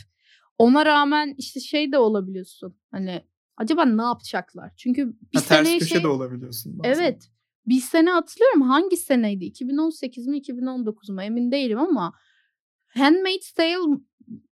ona 0.59 0.87
rağmen 0.87 1.35
işte 1.39 1.61
şey 1.61 1.93
de 1.93 1.99
olabiliyorsun. 1.99 2.77
Hani 2.91 3.25
acaba 3.57 3.85
ne 3.85 4.03
yapacaklar? 4.03 4.73
Çünkü 4.77 5.07
bir 5.07 5.39
Ha, 5.39 5.45
ters 5.45 5.66
seneye 5.66 5.79
köşe 5.79 5.95
şey 5.95 6.03
de 6.03 6.09
olabiliyorsun 6.09 6.79
bazen. 6.79 6.91
Evet. 6.93 7.31
Bir 7.66 7.81
sene 7.81 8.11
hatırlıyorum 8.11 8.62
hangi 8.62 8.97
seneydi? 8.97 9.45
2018 9.45 10.27
mi 10.27 10.37
2019 10.39 11.09
mu 11.09 11.23
emin 11.23 11.53
değilim 11.53 11.79
ama 11.79 12.12
Handmaid's 12.87 13.53
Tale 13.53 13.77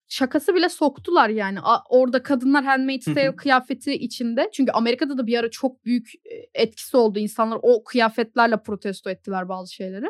şakası 0.08 0.56
bile 0.56 0.70
soktular 0.70 1.30
yani. 1.30 1.60
A- 1.62 1.84
Orada 1.90 2.24
kadınlar 2.24 2.64
Handmaid's. 2.64 3.06
Tale 3.06 3.36
kıyafeti 3.36 3.94
içinde. 3.94 4.50
Çünkü 4.54 4.72
Amerika'da 4.72 5.18
da 5.18 5.28
bir 5.28 5.38
ara 5.40 5.50
çok 5.50 5.86
büyük 5.86 6.12
etkisi 6.54 6.98
oldu. 6.98 7.20
İnsanlar 7.20 7.60
o 7.62 7.84
kıyafetlerle 7.84 8.64
protesto 8.64 9.10
ettiler 9.10 9.50
bazı 9.50 9.74
şeyleri. 9.74 10.06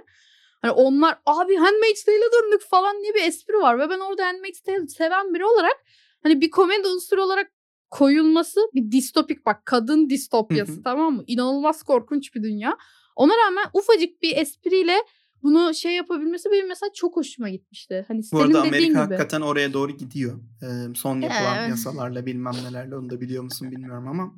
Hani 0.65 0.73
onlar 0.73 1.17
abi 1.25 1.55
Handmaid's 1.55 2.03
Tale'e 2.03 2.29
döndük 2.43 2.61
falan 2.61 3.01
diye 3.01 3.13
bir 3.13 3.23
espri 3.23 3.53
var. 3.53 3.79
Ve 3.79 3.89
ben 3.89 3.99
orada 3.99 4.25
Handmaid's 4.27 4.61
Tale'i 4.61 4.87
seven 4.87 5.33
biri 5.33 5.45
olarak 5.45 5.77
hani 6.23 6.41
bir 6.41 6.49
komedi 6.51 6.87
unsuru 6.87 7.23
olarak 7.23 7.51
koyulması 7.89 8.59
bir 8.73 8.91
distopik 8.91 9.45
bak 9.45 9.65
kadın 9.65 10.09
distopyası 10.09 10.83
tamam 10.83 11.13
mı? 11.13 11.23
İnanılmaz 11.27 11.83
korkunç 11.83 12.35
bir 12.35 12.43
dünya. 12.43 12.77
Ona 13.15 13.33
rağmen 13.45 13.65
ufacık 13.73 14.21
bir 14.21 14.37
espriyle 14.37 14.97
bunu 15.43 15.73
şey 15.73 15.91
yapabilmesi 15.95 16.51
benim 16.51 16.67
mesela 16.67 16.89
çok 16.93 17.15
hoşuma 17.15 17.49
gitmişti. 17.49 18.05
Hani 18.07 18.21
Bu 18.33 18.39
arada 18.41 18.61
Amerika 18.61 18.87
gibi. 18.87 18.97
hakikaten 18.97 19.41
oraya 19.41 19.73
doğru 19.73 19.91
gidiyor. 19.91 20.39
Ee, 20.61 20.95
son 20.95 21.21
yapılan 21.21 21.57
Evet. 21.59 21.69
yasalarla 21.69 22.25
bilmem 22.25 22.53
nelerle 22.69 22.95
onu 22.95 23.09
da 23.09 23.21
biliyor 23.21 23.43
musun 23.43 23.71
bilmiyorum 23.71 24.07
ama 24.07 24.33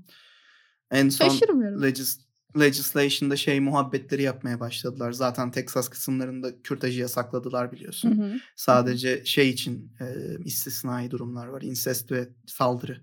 en 0.91 1.09
son 1.09 1.81
legis 1.81 2.26
legislation'da 2.59 3.35
şey 3.35 3.59
muhabbetleri 3.59 4.21
yapmaya 4.21 4.59
başladılar. 4.59 5.11
Zaten 5.11 5.51
Texas 5.51 5.89
kısımlarında 5.89 6.61
kürtajı 6.61 7.01
yasakladılar 7.01 7.67
Hı 7.67 7.71
biliyorsun. 7.71 8.11
hı. 8.21 8.33
Sadece 8.55 9.25
şey 9.25 9.49
için 9.49 9.91
e, 9.99 10.05
istisnai 10.45 11.11
durumlar 11.11 11.47
var. 11.47 11.61
İnsest 11.61 12.11
ve 12.11 12.29
saldırı 12.47 13.01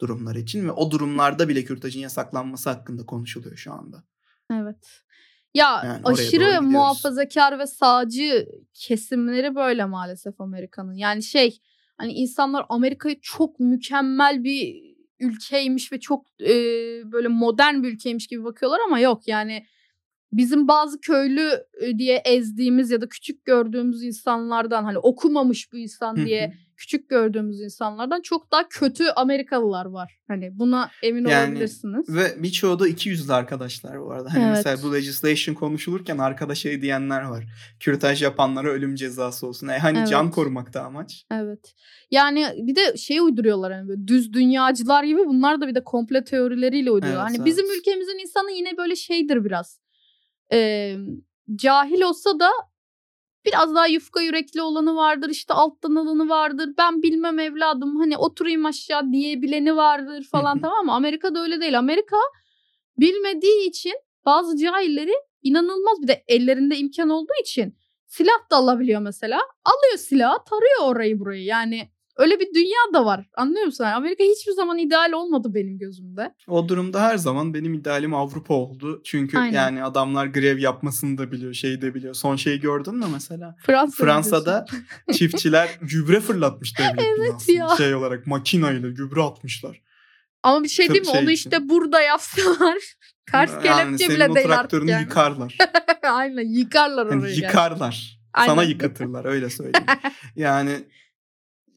durumları 0.00 0.38
için 0.38 0.66
ve 0.66 0.70
o 0.70 0.90
durumlarda 0.90 1.48
bile 1.48 1.64
kürtajın 1.64 2.00
yasaklanması 2.00 2.70
hakkında 2.70 3.06
konuşuluyor 3.06 3.56
şu 3.56 3.72
anda. 3.72 4.04
Evet. 4.52 5.02
Ya 5.54 5.82
Yani 5.84 6.00
aşırı 6.04 6.62
muhafazakar 6.62 7.58
ve 7.58 7.66
sağcı 7.66 8.48
kesimleri 8.74 9.54
böyle 9.54 9.84
maalesef 9.84 10.40
Amerika'nın. 10.40 10.94
Yani 10.94 11.22
şey 11.22 11.58
hani 11.96 12.12
insanlar 12.12 12.66
Amerika'yı 12.68 13.18
çok 13.22 13.60
mükemmel 13.60 14.44
bir 14.44 14.95
ülkeymiş 15.20 15.92
ve 15.92 16.00
çok 16.00 16.26
e, 16.40 16.52
böyle 17.12 17.28
modern 17.28 17.82
bir 17.82 17.92
ülkeymiş 17.92 18.26
gibi 18.26 18.44
bakıyorlar 18.44 18.80
ama 18.86 19.00
yok 19.00 19.28
yani 19.28 19.66
bizim 20.32 20.68
bazı 20.68 21.00
köylü 21.00 21.50
diye 21.98 22.16
ezdiğimiz 22.16 22.90
ya 22.90 23.00
da 23.00 23.08
küçük 23.08 23.44
gördüğümüz 23.44 24.02
insanlardan 24.02 24.84
hani 24.84 24.98
okumamış 24.98 25.72
bu 25.72 25.76
insan 25.76 26.16
diye 26.16 26.54
küçük 26.76 27.08
gördüğümüz 27.08 27.60
insanlardan 27.60 28.20
çok 28.20 28.52
daha 28.52 28.68
kötü 28.68 29.04
Amerikalılar 29.16 29.86
var. 29.86 30.18
Hani 30.28 30.58
buna 30.58 30.90
emin 31.02 31.26
Yani 31.26 31.50
olabilirsiniz. 31.50 32.14
Ve 32.14 32.42
birçoğu 32.42 32.78
da 32.78 32.88
iki 32.88 33.08
yüzlü 33.08 33.32
arkadaşlar 33.32 34.00
bu 34.00 34.12
arada. 34.12 34.34
Hani 34.34 34.44
Evet. 34.44 34.56
mesela 34.56 34.82
bu 34.82 34.94
legislation 34.94 35.54
konuşulurken 35.54 36.18
arkada 36.18 36.54
şey 36.54 36.82
diyenler 36.82 37.22
var. 37.22 37.44
Kürtaj 37.80 38.22
yapanlara 38.22 38.68
ölüm 38.68 38.94
cezası 38.94 39.46
olsun. 39.46 39.68
E 39.68 39.78
hani 39.78 40.08
can 40.08 40.24
Evet. 40.24 40.34
korumakta 40.34 40.82
amaç. 40.82 41.24
Evet. 41.30 41.74
Yani 42.10 42.46
bir 42.56 42.76
de 42.76 42.96
şey 42.96 43.20
uyduruyorlar 43.20 43.72
hani 43.72 43.88
böyle 43.88 44.06
düz 44.06 44.32
dünyacılar 44.32 45.04
gibi 45.04 45.26
bunlar 45.26 45.60
da 45.60 45.68
bir 45.68 45.74
de 45.74 45.84
komple 45.84 46.24
teorileriyle 46.24 46.90
uyduruyorlar. 46.90 47.28
Evet, 47.28 47.38
hani 47.38 47.46
bizim 47.46 47.64
evet. 47.66 47.76
ülkemizin 47.78 48.18
insanı 48.18 48.52
yine 48.52 48.76
böyle 48.76 48.96
şeydir 48.96 49.44
biraz. 49.44 49.80
Ee, 50.52 50.96
cahil 51.56 52.02
olsa 52.02 52.40
da 52.40 52.50
biraz 53.46 53.74
daha 53.74 53.86
yufka 53.86 54.22
yürekli 54.22 54.62
olanı 54.62 54.96
vardır. 54.96 55.30
işte 55.30 55.54
alttan 55.54 55.94
alanı 55.94 56.28
vardır. 56.28 56.70
Ben 56.78 57.02
bilmem 57.02 57.38
evladım 57.38 57.96
hani 57.96 58.16
oturayım 58.16 58.66
aşağı 58.66 59.12
diyebileni 59.12 59.76
vardır 59.76 60.28
falan 60.32 60.60
tamam 60.60 60.86
mı? 60.86 60.92
Amerika'da 60.92 61.42
öyle 61.42 61.60
değil. 61.60 61.78
Amerika 61.78 62.16
bilmediği 62.98 63.68
için 63.68 63.94
bazı 64.24 64.56
cahilleri 64.56 65.12
inanılmaz 65.42 66.02
bir 66.02 66.08
de 66.08 66.24
ellerinde 66.28 66.76
imkan 66.76 67.08
olduğu 67.08 67.40
için 67.42 67.76
silah 68.06 68.50
da 68.50 68.56
alabiliyor 68.56 69.00
mesela. 69.00 69.40
Alıyor 69.64 69.98
silahı 69.98 70.44
tarıyor 70.44 70.94
orayı 70.94 71.20
burayı 71.20 71.44
yani 71.44 71.90
öyle 72.16 72.40
bir 72.40 72.54
dünya 72.54 72.92
da 72.94 73.04
var 73.04 73.26
anlıyor 73.36 73.66
musun? 73.66 73.84
Yani 73.84 73.94
Amerika 73.94 74.24
hiçbir 74.24 74.52
zaman 74.52 74.78
ideal 74.78 75.12
olmadı 75.12 75.54
benim 75.54 75.78
gözümde. 75.78 76.34
O 76.48 76.68
durumda 76.68 77.02
her 77.02 77.16
zaman 77.16 77.54
benim 77.54 77.74
idealim 77.74 78.14
Avrupa 78.14 78.54
oldu. 78.54 79.00
Çünkü 79.04 79.38
Aynen. 79.38 79.52
yani 79.56 79.84
adamlar 79.84 80.26
grev 80.26 80.58
yapmasını 80.58 81.18
da 81.18 81.32
biliyor, 81.32 81.54
şeyi 81.54 81.82
de 81.82 81.94
biliyor. 81.94 82.14
Son 82.14 82.36
şeyi 82.36 82.60
gördün 82.60 82.94
mü 82.94 83.06
mesela? 83.12 83.56
Fransa 83.66 84.04
Fransa'da 84.04 84.66
çiftçiler 85.12 85.68
gübre 85.82 86.20
fırlatmış 86.20 86.78
devlet 86.78 87.06
Evet 87.18 87.48
ya. 87.48 87.68
Şey 87.76 87.94
olarak 87.94 88.26
makinayla 88.26 88.88
gübre 88.88 89.22
atmışlar. 89.22 89.82
Ama 90.42 90.62
bir 90.64 90.68
şey 90.68 90.86
Tıp 90.86 90.94
değil 90.94 91.06
mi? 91.06 91.12
şey 91.12 91.20
Onu 91.22 91.30
için. 91.30 91.50
işte 91.50 91.68
burada 91.68 92.00
yapsalar. 92.00 92.78
Ters 93.32 93.52
yani 93.64 93.96
kelepçe 93.96 94.08
bile 94.14 94.34
değil 94.34 94.58
artık 94.58 94.88
yani. 94.88 95.02
yıkarlar. 95.02 95.56
Aynen 96.02 96.48
yıkarlar 96.48 97.06
Yani 97.06 97.20
orayı. 97.20 97.34
gerçekten. 97.34 97.48
yıkarlar. 97.48 98.18
Sana 98.46 98.60
Aynen. 98.60 98.70
yıkatırlar 98.70 99.24
öyle 99.24 99.50
söyleyeyim. 99.50 99.86
yani 100.36 100.70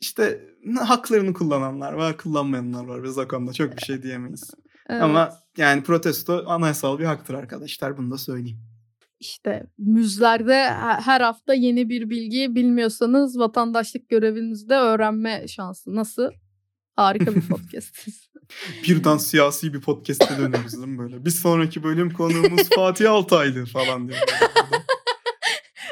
işte 0.02 0.46
haklarını 0.80 1.34
kullananlar 1.34 1.94
var, 1.94 2.18
kullanmayanlar 2.18 2.86
var. 2.86 3.04
Biz 3.04 3.18
o 3.18 3.28
konuda 3.28 3.54
çok 3.54 3.78
bir 3.78 3.82
şey 3.82 4.04
diyemeyiz. 4.04 4.52
Evet. 4.90 5.02
Ama 5.02 5.34
yani 5.58 5.84
protesto 5.84 6.44
anayasal 6.48 7.00
bir 7.00 7.06
haktır 7.06 7.34
arkadaşlar. 7.34 7.98
Bunu 7.98 8.12
da 8.12 8.18
söyleyeyim. 8.18 8.60
İşte 9.20 9.66
müzlerde 9.78 10.64
he- 10.70 11.02
her 11.02 11.22
hafta 11.22 11.54
yeni 11.54 11.90
bir 11.90 12.10
bilgi 12.10 12.56
bilmiyorsanız 12.56 13.40
vatandaşlık 13.40 14.10
görevinizde 14.10 14.76
öğrenme 14.76 15.48
şansı. 15.48 15.96
Nasıl? 15.96 16.30
Harika 16.96 17.36
bir 17.36 17.42
podcastiz. 17.50 18.30
Birden 18.88 19.18
siyasi 19.18 19.74
bir 19.74 19.82
podcast'e 19.82 20.38
döneriz 20.38 20.74
değil 20.78 20.88
mi 20.88 20.98
böyle? 20.98 21.26
Bir 21.26 21.30
sonraki 21.30 21.84
bölüm 21.84 22.10
konuğumuz 22.14 22.70
Fatih 22.76 23.12
Altaylı 23.12 23.66
falan 23.66 24.08
diye. 24.10 24.20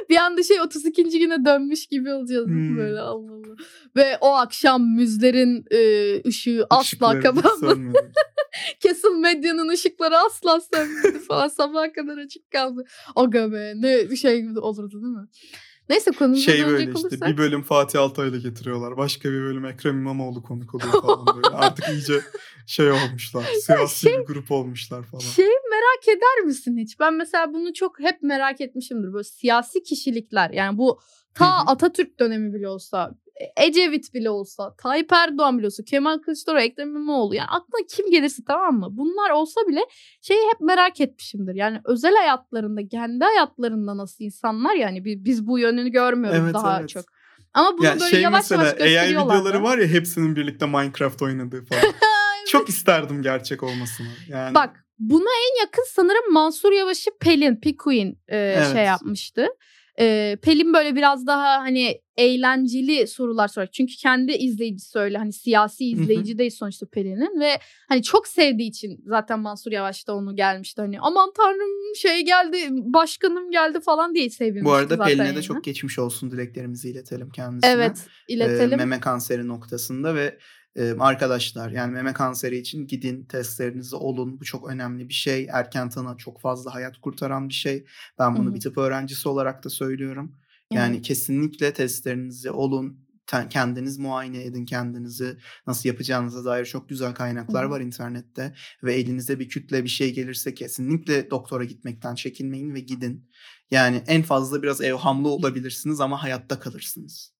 Bir 0.09 0.17
anda 0.17 0.43
şey 0.43 0.61
32. 0.61 1.19
güne 1.19 1.45
dönmüş 1.45 1.87
gibi 1.87 2.13
olacağız? 2.13 2.47
Hmm. 2.47 2.77
böyle 2.77 2.99
Allah 2.99 3.31
Allah. 3.31 3.55
Ve 3.95 4.17
o 4.21 4.27
akşam 4.27 4.95
müzlerin 4.95 5.65
e, 5.71 6.21
ışığı 6.27 6.65
asla 6.69 6.81
Işıkları 6.81 7.21
kapanmadı. 7.21 7.93
Kesin 8.79 9.19
medyanın 9.21 9.69
ışıkları 9.69 10.17
asla 10.17 10.59
sönmedi 10.73 11.19
falan. 11.19 11.47
Sabaha 11.47 11.91
kadar 11.91 12.17
açık 12.17 12.51
kaldı. 12.51 12.85
Aga 13.15 13.51
be 13.51 13.73
ne 13.75 14.15
şey 14.15 14.41
gibi 14.41 14.59
olurdu 14.59 15.01
değil 15.01 15.13
mi? 15.13 15.27
Neyse 15.89 16.11
konumuza 16.11 16.51
Şey 16.51 16.65
böyle 16.67 16.83
işte 16.83 16.99
olursak. 16.99 17.29
bir 17.29 17.37
bölüm 17.37 17.63
Fatih 17.63 18.01
Altaylı 18.01 18.37
getiriyorlar. 18.37 18.97
Başka 18.97 19.29
bir 19.29 19.41
bölüm 19.41 19.65
Ekrem 19.65 19.97
İmamoğlu 19.99 20.43
konuk 20.43 20.75
oluyor 20.75 21.01
falan 21.01 21.25
böyle. 21.35 21.47
Artık 21.55 21.89
iyice 21.89 22.21
şey 22.67 22.91
olmuşlar. 22.91 23.43
Siyasi 23.43 24.07
bir 24.07 24.25
grup 24.25 24.51
olmuşlar 24.51 25.03
falan. 25.03 25.21
Şey 25.21 25.45
merak 25.45 26.17
eder 26.17 26.45
misin 26.45 26.77
hiç? 26.77 26.99
Ben 26.99 27.13
mesela 27.13 27.53
bunu 27.53 27.73
çok 27.73 27.99
hep 27.99 28.21
merak 28.21 28.61
etmişimdir. 28.61 29.13
Böyle 29.13 29.23
siyasi 29.23 29.83
kişilikler 29.83 30.49
yani 30.49 30.77
bu 30.77 30.99
ta. 31.33 31.45
Atatürk 31.45 32.19
dönemi 32.19 32.53
bile 32.53 32.67
olsa, 32.67 33.11
Ecevit 33.57 34.13
bile 34.13 34.29
olsa, 34.29 34.75
Tayyip 34.77 35.11
Erdoğan 35.13 35.57
bile 35.57 35.65
olsa, 35.65 35.83
Kemal 35.83 36.17
Kılıçdaroğlu, 36.17 36.61
Ekrem 36.61 36.89
İmamoğlu 36.89 37.35
yani 37.35 37.47
aklına 37.47 37.85
kim 37.89 38.11
gelirse 38.11 38.43
tamam 38.47 38.79
mı? 38.79 38.87
Bunlar 38.91 39.29
olsa 39.29 39.61
bile 39.67 39.79
şeyi 40.21 40.39
hep 40.51 40.61
merak 40.61 41.01
etmişimdir. 41.01 41.55
Yani 41.55 41.81
özel 41.85 42.15
hayatlarında, 42.15 42.87
kendi 42.87 43.23
hayatlarında 43.23 43.97
nasıl 43.97 44.23
insanlar 44.23 44.75
yani 44.75 45.05
bi- 45.05 45.25
biz 45.25 45.47
bu 45.47 45.59
yönünü 45.59 45.89
görmüyoruz 45.89 46.39
Evet, 46.43 46.53
daha 46.53 46.79
evet. 46.79 46.89
çok. 46.89 47.05
Ama 47.53 47.77
bunu 47.77 47.85
Ya 47.85 47.91
böyle 47.99 48.09
şey 48.11 48.21
yavaş 48.21 48.39
mesela 48.51 48.63
yavaş 48.65 48.73
AI 48.73 48.77
gösteriyorlar. 48.89 49.35
videoları 49.35 49.57
da. 49.59 49.63
var 49.63 49.77
ya 49.77 49.87
hepsinin 49.87 50.35
birlikte 50.35 50.65
Minecraft 50.65 51.21
oynadığı 51.21 51.65
falan. 51.65 51.81
Çok 52.47 52.69
isterdim 52.69 53.21
gerçek 53.21 53.63
olmasını. 53.63 54.07
Yani 54.29 54.55
Bak 54.55 54.85
buna 54.99 55.29
en 55.29 55.61
yakın 55.65 55.85
sanırım 55.89 56.33
Mansur 56.33 56.71
Yavaş'ı 56.71 57.09
Pelin, 57.21 57.55
Pikuin 57.55 58.19
e, 58.27 58.37
Evet. 58.37 58.73
şey 58.73 58.83
yapmıştı. 58.83 59.47
E, 59.99 60.37
Pelin 60.41 60.73
böyle 60.73 60.95
biraz 60.95 61.27
daha 61.27 61.59
hani 61.59 62.01
eğlenceli 62.17 63.07
sorular 63.07 63.47
sorar. 63.47 63.67
Çünkü 63.71 63.95
kendi 63.95 64.31
izleyicisi 64.31 64.99
öyle 64.99 65.17
hani 65.17 65.33
siyasi 65.33 65.85
izleyici 65.85 66.37
değil 66.37 66.51
sonuçta 66.51 66.85
Pelin'in 66.85 67.39
ve 67.39 67.59
hani 67.89 68.03
çok 68.03 68.27
sevdiği 68.27 68.69
için 68.69 69.03
zaten 69.05 69.39
Mansur 69.39 69.71
Yavaş 69.71 70.07
da 70.07 70.15
onu 70.15 70.35
gelmişti 70.35 70.81
hani 70.81 70.99
aman 70.99 71.31
tanrım 71.37 71.95
şey 71.95 72.25
geldi 72.25 72.57
başkanım 72.71 73.51
geldi 73.51 73.79
falan 73.79 74.15
diye 74.15 74.29
sevinmişti 74.29 74.65
bu 74.65 74.73
arada 74.73 74.95
zaten 74.95 75.17
Pelin'e 75.17 75.35
de 75.35 75.41
çok 75.41 75.63
geçmiş 75.63 75.99
olsun 75.99 76.31
dileklerimizi 76.31 76.89
iletelim 76.89 77.29
kendisine. 77.29 77.71
Evet 77.71 77.97
Ee, 78.29 78.33
iletelim. 78.33 78.77
meme 78.77 78.99
kanseri 78.99 79.47
noktasında 79.47 80.15
ve 80.15 80.37
arkadaşlar 80.99 81.69
yani 81.71 81.93
meme 81.93 82.13
kanseri 82.13 82.57
için 82.57 82.87
gidin 82.87 83.23
testlerinizi 83.23 83.95
olun. 83.95 84.39
Bu 84.39 84.45
çok 84.45 84.69
önemli 84.69 85.09
bir 85.09 85.13
şey. 85.13 85.47
Erken 85.51 85.89
tanı 85.89 86.17
çok 86.17 86.41
fazla 86.41 86.73
hayat 86.75 86.97
kurtaran 86.97 87.49
bir 87.49 87.53
şey. 87.53 87.85
Ben 88.19 88.35
bunu 88.35 88.45
Hı 88.45 88.49
hı. 88.49 88.55
bir 88.55 88.59
tıp 88.59 88.77
öğrencisi 88.77 89.29
olarak 89.29 89.63
da 89.63 89.69
söylüyorum. 89.69 90.35
Yani 90.73 90.95
Evet. 90.95 91.05
kesinlikle 91.05 91.73
testlerinizi 91.73 92.51
olun. 92.51 93.07
Ten- 93.27 93.49
Kendiniz 93.49 93.97
muayene 93.97 94.43
edin 94.43 94.65
kendinizi. 94.65 95.37
Nasıl 95.67 95.89
yapacağınıza 95.89 96.45
dair 96.45 96.65
çok 96.65 96.89
güzel 96.89 97.13
kaynaklar 97.13 97.63
Hı 97.63 97.67
hı. 97.67 97.71
var 97.71 97.81
internette. 97.81 98.53
Ve 98.83 98.93
elinize 98.95 99.39
bir 99.39 99.49
kütle 99.49 99.83
bir 99.83 99.89
şey 99.89 100.13
gelirse 100.13 100.53
kesinlikle 100.53 101.29
doktora 101.31 101.63
gitmekten 101.63 102.15
çekinmeyin 102.15 102.73
ve 102.73 102.79
gidin. 102.79 103.29
Yani 103.71 104.03
en 104.07 104.21
fazla 104.23 104.63
biraz 104.63 104.81
evhamlı 104.81 105.29
olabilirsiniz 105.29 105.99
ama 106.01 106.23
hayatta 106.23 106.59
kalırsınız. 106.59 107.36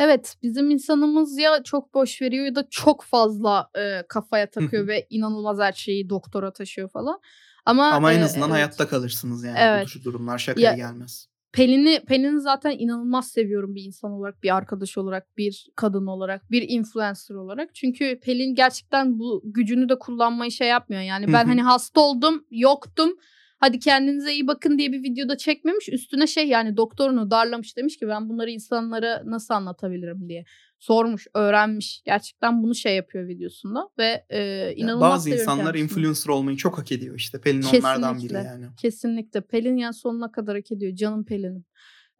Evet 0.00 0.36
bizim 0.42 0.70
insanımız 0.70 1.38
ya 1.38 1.62
çok 1.62 1.94
boş 1.94 2.22
veriyor 2.22 2.46
ya 2.46 2.54
da 2.54 2.66
çok 2.70 3.02
fazla 3.02 3.70
e, 3.78 4.02
kafaya 4.08 4.50
takıyor 4.50 4.86
ve 4.86 5.06
inanılmaz 5.10 5.58
her 5.58 5.72
şeyi 5.72 6.08
doktora 6.08 6.52
taşıyor 6.52 6.88
falan. 6.88 7.20
Ama, 7.64 7.90
Ama 7.90 8.12
en 8.12 8.20
e, 8.20 8.24
azından 8.24 8.48
evet. 8.48 8.56
hayatta 8.56 8.88
kalırsınız 8.88 9.44
yani. 9.44 9.58
Evet. 9.60 9.88
Bu 10.00 10.04
durumlar 10.04 10.38
şakaya 10.38 10.70
Ya- 10.70 10.76
gelmez. 10.76 11.26
Pelin'i 11.52 12.00
Pelin'i 12.04 12.40
zaten 12.40 12.70
inanılmaz 12.78 13.28
seviyorum 13.28 13.74
bir 13.74 13.84
insan 13.84 14.10
olarak, 14.10 14.42
bir 14.42 14.56
arkadaş 14.56 14.98
olarak, 14.98 15.36
bir 15.36 15.66
kadın 15.76 16.06
olarak, 16.06 16.50
bir 16.50 16.68
influencer 16.68 17.34
olarak. 17.34 17.74
Çünkü 17.74 18.20
Pelin 18.20 18.54
gerçekten 18.54 19.18
bu 19.18 19.42
gücünü 19.44 19.88
de 19.88 19.98
kullanmayı 19.98 20.50
şey 20.50 20.68
yapmıyor. 20.68 21.02
Yani 21.02 21.32
ben 21.32 21.44
hani 21.44 21.62
hasta 21.62 22.00
oldum, 22.00 22.44
yoktum 22.50 23.16
hadi 23.60 23.78
kendinize 23.78 24.32
iyi 24.32 24.46
bakın 24.46 24.78
diye 24.78 24.92
bir 24.92 25.02
videoda 25.02 25.36
çekmemiş. 25.36 25.88
Üstüne 25.88 26.26
şey 26.26 26.48
yani 26.48 26.76
doktorunu 26.76 27.30
darlamış 27.30 27.76
demiş 27.76 27.96
ki 27.96 28.08
ben 28.08 28.28
bunları 28.28 28.50
insanlara 28.50 29.22
nasıl 29.24 29.54
anlatabilirim 29.54 30.28
diye. 30.28 30.44
Sormuş, 30.78 31.26
öğrenmiş. 31.34 32.02
Gerçekten 32.04 32.62
bunu 32.62 32.74
şey 32.74 32.96
yapıyor 32.96 33.28
videosunda 33.28 33.88
ve 33.98 34.24
e, 34.30 34.72
inanılmaz 34.76 35.12
Bazı 35.12 35.30
insanlar 35.30 35.74
influencer 35.74 36.30
olmayı 36.30 36.56
çok 36.56 36.78
hak 36.78 36.92
ediyor 36.92 37.14
işte. 37.16 37.40
Pelin 37.40 37.62
onlardan 37.62 38.14
biri 38.14 38.22
Kesinlikle. 38.22 38.48
yani. 38.48 38.66
Kesinlikle. 38.76 39.40
Pelin 39.40 39.76
yani 39.76 39.94
sonuna 39.94 40.32
kadar 40.32 40.56
hak 40.56 40.72
ediyor. 40.72 40.94
Canım 40.96 41.24
Pelin'im. 41.24 41.64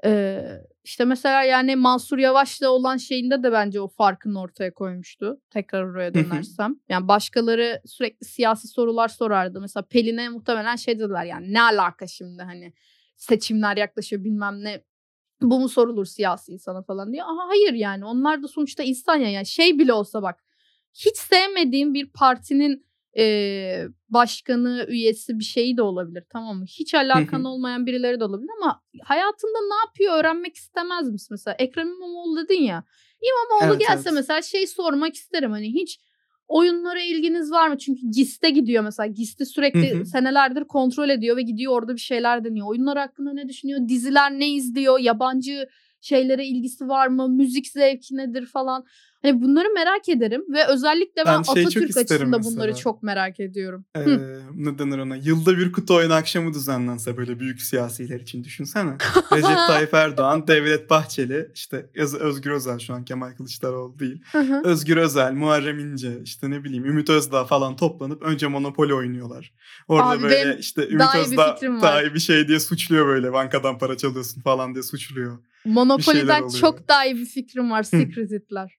Ee, 0.04 0.60
işte 0.84 1.04
mesela 1.04 1.42
yani 1.42 1.76
Mansur 1.76 2.18
Yavaş'la 2.18 2.70
olan 2.70 2.96
şeyinde 2.96 3.42
de 3.42 3.52
bence 3.52 3.80
o 3.80 3.88
farkını 3.88 4.40
ortaya 4.40 4.74
koymuştu. 4.74 5.40
Tekrar 5.50 5.82
oraya 5.84 6.14
dönersem. 6.14 6.76
yani 6.88 7.08
başkaları 7.08 7.82
sürekli 7.86 8.26
siyasi 8.26 8.68
sorular 8.68 9.08
sorardı. 9.08 9.60
Mesela 9.60 9.86
Pelin'e 9.86 10.28
muhtemelen 10.28 10.76
şey 10.76 10.98
dediler 10.98 11.24
yani 11.24 11.52
ne 11.52 11.62
alaka 11.62 12.06
şimdi 12.06 12.42
hani 12.42 12.72
seçimler 13.16 13.76
yaklaşıyor 13.76 14.24
bilmem 14.24 14.64
ne. 14.64 14.84
Bu 15.42 15.60
mu 15.60 15.68
sorulur 15.68 16.04
siyasi 16.04 16.52
insana 16.52 16.82
falan 16.82 17.12
diye. 17.12 17.24
Aha 17.24 17.48
hayır 17.48 17.72
yani 17.72 18.04
onlar 18.04 18.42
da 18.42 18.48
sonuçta 18.48 18.82
insan 18.82 19.16
ya. 19.16 19.30
Yani 19.30 19.46
şey 19.46 19.78
bile 19.78 19.92
olsa 19.92 20.22
bak 20.22 20.44
hiç 20.94 21.16
sevmediğim 21.16 21.94
bir 21.94 22.12
partinin 22.12 22.86
eee, 23.16 23.88
başkanı, 24.08 24.86
üyesi 24.88 25.38
bir 25.38 25.44
şeyi 25.44 25.76
de 25.76 25.82
olabilir 25.82 26.24
tamam 26.30 26.56
mı? 26.58 26.64
Hiç 26.64 26.94
alakan 26.94 27.44
olmayan 27.44 27.86
birileri 27.86 28.20
de 28.20 28.24
olabilir 28.24 28.50
ama 28.62 28.82
hayatında 29.02 29.58
ne 29.68 29.74
yapıyor 29.86 30.18
öğrenmek 30.20 30.56
istemez 30.56 31.10
misin? 31.10 31.28
Mesela 31.30 31.54
Ekrem 31.58 31.88
İmamoğlu 31.88 32.36
dedin 32.44 32.62
ya. 32.62 32.84
İmamoğlu 33.22 33.72
Evet, 33.76 33.80
gelse 33.88 34.02
evet. 34.08 34.12
mesela 34.12 34.42
şey 34.42 34.66
sormak 34.66 35.14
isterim 35.14 35.50
hani 35.50 35.74
hiç 35.74 35.98
oyunlara 36.48 37.00
ilginiz 37.00 37.50
var 37.50 37.68
mı? 37.68 37.78
Çünkü 37.78 38.00
GIS'te 38.10 38.50
gidiyor 38.50 38.84
mesela. 38.84 39.06
GIS'te 39.06 39.44
sürekli 39.44 39.94
Hı 39.94 40.00
hı. 40.00 40.04
senelerdir 40.06 40.64
kontrol 40.64 41.08
ediyor 41.08 41.36
ve 41.36 41.42
gidiyor 41.42 41.72
orada 41.72 41.94
bir 41.94 42.00
şeyler 42.00 42.44
deniyor. 42.44 42.66
Oyunlar 42.66 42.98
hakkında 42.98 43.32
ne 43.32 43.48
düşünüyor? 43.48 43.88
Diziler 43.88 44.30
ne 44.32 44.48
izliyor? 44.48 44.98
Yabancı 44.98 45.68
şeylere 46.00 46.46
ilgisi 46.46 46.88
var 46.88 47.06
mı? 47.06 47.28
Müzik 47.28 47.66
zevki 47.66 48.16
nedir 48.16 48.46
falan. 48.46 48.84
Hani 49.22 49.42
bunları 49.42 49.68
merak 49.74 50.08
ederim 50.08 50.42
ve 50.52 50.66
özellikle 50.66 51.22
ben, 51.26 51.38
Ben 51.38 51.42
çok 51.42 51.58
Atatürk 51.58 51.96
açısında 51.96 52.42
bunları 52.42 52.66
mesela. 52.68 52.74
çok 52.82 53.02
merak 53.02 53.40
ediyorum. 53.40 53.84
Ee, 53.96 54.00
Hı. 54.00 54.42
ne 54.54 54.78
denir 54.78 54.98
ona? 54.98 55.16
Yılda 55.16 55.58
bir 55.58 55.72
kutu 55.72 55.94
oyunu 55.94 56.14
akşamı 56.14 56.54
düzenlense 56.54 57.16
böyle 57.16 57.40
büyük 57.40 57.62
siyasiler 57.62 58.20
için 58.20 58.44
düşünsene. 58.44 58.90
Recep 59.32 59.56
Tayyip 59.56 59.94
Erdoğan, 59.94 60.46
Devlet 60.46 60.90
Bahçeli, 60.90 61.50
işte 61.54 61.90
Öz- 61.94 62.14
Özgür 62.14 62.50
Özel 62.50 62.78
şu 62.78 62.94
an 62.94 63.04
Kemal 63.04 63.32
Kılıçdaroğlu 63.32 63.98
değil. 63.98 64.22
Hı 64.32 64.38
hı. 64.38 64.62
Özgür 64.64 64.96
Özel, 64.96 65.32
Muharrem 65.32 65.78
İnce, 65.78 66.20
işte 66.24 66.50
ne 66.50 66.64
bileyim 66.64 66.84
Ümit 66.84 67.10
Özdağ 67.10 67.44
falan 67.44 67.76
toplanıp 67.76 68.22
önce 68.22 68.46
Monopoly 68.46 68.94
oynuyorlar. 68.94 69.52
Orada 69.88 70.06
Abi 70.08 70.22
böyle 70.22 70.56
işte 70.58 70.88
Ümit 70.88 71.00
daha 71.00 71.18
iyi 71.18 71.20
bir 71.20 71.30
Özdağ 71.30 71.46
var. 71.46 71.82
daha 71.82 72.02
iyi 72.02 72.14
bir 72.14 72.20
şey 72.20 72.48
diye 72.48 72.60
suçluyor 72.60 73.06
böyle 73.06 73.32
bankadan 73.32 73.78
para 73.78 73.96
çalıyorsun 73.96 74.40
falan 74.42 74.74
diye 74.74 74.82
suçluyor. 74.82 75.38
Monopoly'den 75.64 76.48
çok 76.48 76.88
daha 76.88 77.06
iyi 77.06 77.16
bir 77.16 77.26
fikrim 77.26 77.70
var. 77.70 77.82
Secret 77.82 78.30
Hitler. 78.30 78.78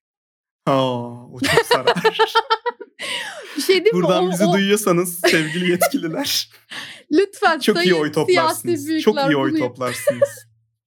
Aa, 0.66 1.28
o 1.28 1.40
çok 1.40 1.66
sarar. 1.66 1.96
Bir 3.58 3.62
şey 3.62 3.76
değil 3.76 3.96
mi? 3.96 4.02
Buradan 4.02 4.32
bizi 4.32 4.46
o- 4.46 4.54
duyuyorsanız 4.54 5.20
sevgili 5.28 5.72
yetkililer 5.72 6.50
Lütfen 7.12 7.60
çok 7.60 7.76
iyi 7.76 7.80
sayın 7.80 7.94
oy 7.94 8.14
siyasi 8.14 8.14
toplarsınız. 8.14 9.02
Çok 9.04 9.18
iyi 9.18 9.38
oy 9.38 9.60
toplarsınız. 9.60 10.30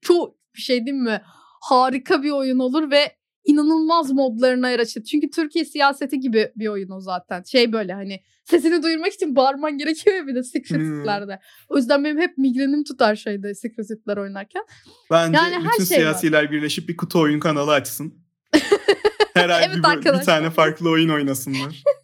Çok 0.00 0.34
bir 0.56 0.60
şey 0.60 0.86
değil 0.86 0.96
mi? 0.96 1.22
Harika 1.60 2.22
bir 2.22 2.30
oyun 2.30 2.58
olur 2.58 2.90
ve 2.90 3.16
inanılmaz 3.44 4.12
modlarına 4.12 4.70
yer 4.70 4.78
açır. 4.80 5.04
Çünkü 5.04 5.30
Türkiye 5.30 5.64
siyaseti 5.64 6.20
gibi 6.20 6.52
bir 6.56 6.68
oyun 6.68 6.90
o 6.90 7.00
zaten. 7.00 7.42
Şey 7.42 7.72
böyle 7.72 7.92
hani 7.92 8.20
sesini 8.44 8.82
duyurmak 8.82 9.12
için 9.12 9.36
bağırman 9.36 9.78
gerekiyor 9.78 10.26
bir 10.26 10.34
de 10.34 10.42
Secret 10.42 10.80
Hmm. 10.80 11.28
O 11.68 11.76
yüzden 11.76 12.04
benim 12.04 12.18
hep 12.18 12.38
migrenim 12.38 12.84
tutar 12.84 13.16
şeyde 13.16 13.54
Secret 13.54 13.90
Hitler 13.90 14.16
oynarken. 14.16 14.62
Bence 15.10 15.36
Yani 15.36 15.54
her 15.54 15.72
bütün 15.72 15.84
şey 15.84 15.96
var. 15.96 16.02
siyasiler 16.02 16.50
birleşip 16.50 16.88
bir 16.88 16.96
kutu 16.96 17.20
oyun 17.20 17.40
kanalı 17.40 17.72
açsın. 17.72 18.14
Her 19.34 19.48
ay 19.48 19.64
Evet 19.66 19.76
bir, 19.76 20.12
bir 20.12 20.24
tane 20.24 20.50
farklı 20.50 20.90
oyun 20.90 21.08
oynasınlar. 21.08 21.82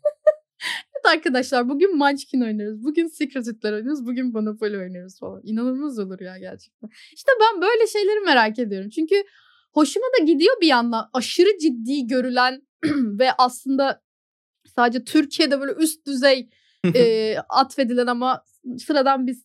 Evet 1.05 1.16
arkadaşlar 1.16 1.68
bugün 1.68 1.97
Munchkin 1.97 2.41
oynuyoruz. 2.41 2.84
Bugün 2.84 3.07
Secret 3.07 3.47
Hitler 3.47 3.72
oynuyoruz. 3.72 4.07
Bugün 4.07 4.32
Monopoly 4.32 4.76
oynuyoruz 4.76 5.18
falan. 5.18 5.41
İnanılmaz 5.45 5.99
olur 5.99 6.20
ya 6.20 6.38
gerçekten. 6.38 6.91
İşte 7.12 7.32
ben 7.41 7.62
böyle 7.62 7.86
şeyleri 7.86 8.20
merak 8.20 8.59
ediyorum. 8.59 8.91
Çünkü 8.91 9.14
hoşuma 9.73 10.07
da 10.21 10.25
gidiyor 10.25 10.61
bir 10.61 10.66
yandan. 10.66 11.11
Aşırı 11.12 11.59
ciddi 11.59 12.07
görülen 12.07 12.62
ve 12.95 13.33
aslında 13.33 14.03
sadece 14.77 15.05
Türkiye'de 15.05 15.61
böyle 15.61 15.73
üst 15.73 16.07
düzey 16.07 16.51
e, 16.95 17.37
atfedilen 17.49 18.07
ama 18.07 18.45
sıradan 18.79 19.27
bir 19.27 19.37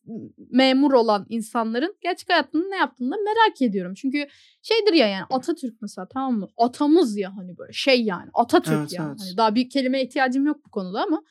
memur 0.49 0.93
olan 0.93 1.25
insanların 1.29 1.95
gerçek 2.01 2.29
hayatında 2.29 2.67
ne 2.67 2.75
yaptığını 2.75 3.11
da 3.11 3.15
merak 3.15 3.61
ediyorum. 3.61 3.93
Çünkü 3.93 4.27
şeydir 4.61 4.93
ya 4.93 5.07
yani 5.07 5.25
Atatürk 5.29 5.81
mesela 5.81 6.07
tamam 6.07 6.33
mı? 6.33 6.47
Atamız 6.57 7.17
ya 7.17 7.37
hani 7.37 7.57
böyle 7.57 7.73
şey 7.73 8.03
yani 8.03 8.29
Atatürk 8.33 8.77
Evet, 8.79 8.93
yani. 8.93 9.09
evet. 9.09 9.19
Hani 9.21 9.37
daha 9.37 9.55
bir 9.55 9.69
kelimeye 9.69 10.03
ihtiyacım 10.05 10.45
yok 10.45 10.65
bu 10.65 10.71
konuda 10.71 11.03
ama 11.03 11.23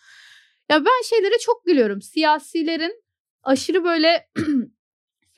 ya 0.71 0.85
ben 0.85 1.03
şeylere 1.09 1.39
çok 1.41 1.65
gülüyorum. 1.65 2.03
Siyasilerin 2.03 3.05
aşırı 3.43 3.85
böyle 3.85 4.29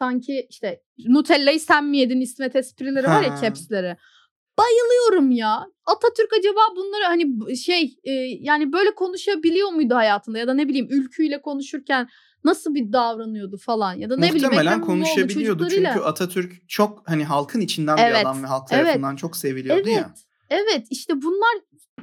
sanki 0.01 0.47
işte 0.51 0.83
Nutella'yı 1.07 1.61
sen 1.61 1.85
mi 1.85 1.99
yedin 1.99 2.21
İsmet 2.21 2.57
esprileri 2.57 3.07
var 3.07 3.23
ya 3.23 3.37
capsleri. 3.43 3.97
Bayılıyorum 4.59 5.31
ya. 5.31 5.67
Atatürk 5.87 6.33
acaba 6.39 6.61
bunları 6.77 7.05
hani 7.05 7.57
şey 7.57 7.99
e, 8.05 8.13
yani 8.41 8.73
böyle 8.73 8.95
konuşabiliyor 8.95 9.69
muydu 9.69 9.95
hayatında 9.95 10.39
ya 10.39 10.47
da 10.47 10.55
ne 10.55 10.69
bileyim 10.69 10.89
ülküyle 10.91 11.43
konuşurken 11.43 12.09
nasıl 12.45 12.75
bir 12.75 12.93
davranıyordu 12.93 13.57
falan 13.59 13.95
ya 13.95 14.11
da 14.11 14.17
ne 14.17 14.23
bileyim 14.23 14.35
Muhtemelen 14.35 14.61
Ekrem 14.61 14.83
İmamoğlu 14.83 14.87
konuşabiliyordu 14.87 15.69
çünkü. 15.69 15.89
Atatürk 15.89 16.69
çok 16.69 17.09
hani 17.09 17.25
halkın 17.25 17.61
içinden 17.61 17.97
bir 17.97 18.03
Evet, 18.03 18.27
adam 18.27 18.43
ve 18.43 18.47
halk 18.47 18.69
evet. 18.71 18.85
tarafından 18.85 19.17
çok 19.17 19.37
seviliyordu 19.37 19.89
Evet. 19.89 19.97
ya. 19.97 20.15
Evet 20.51 20.87
işte 20.91 21.23
bunlar 21.23 21.55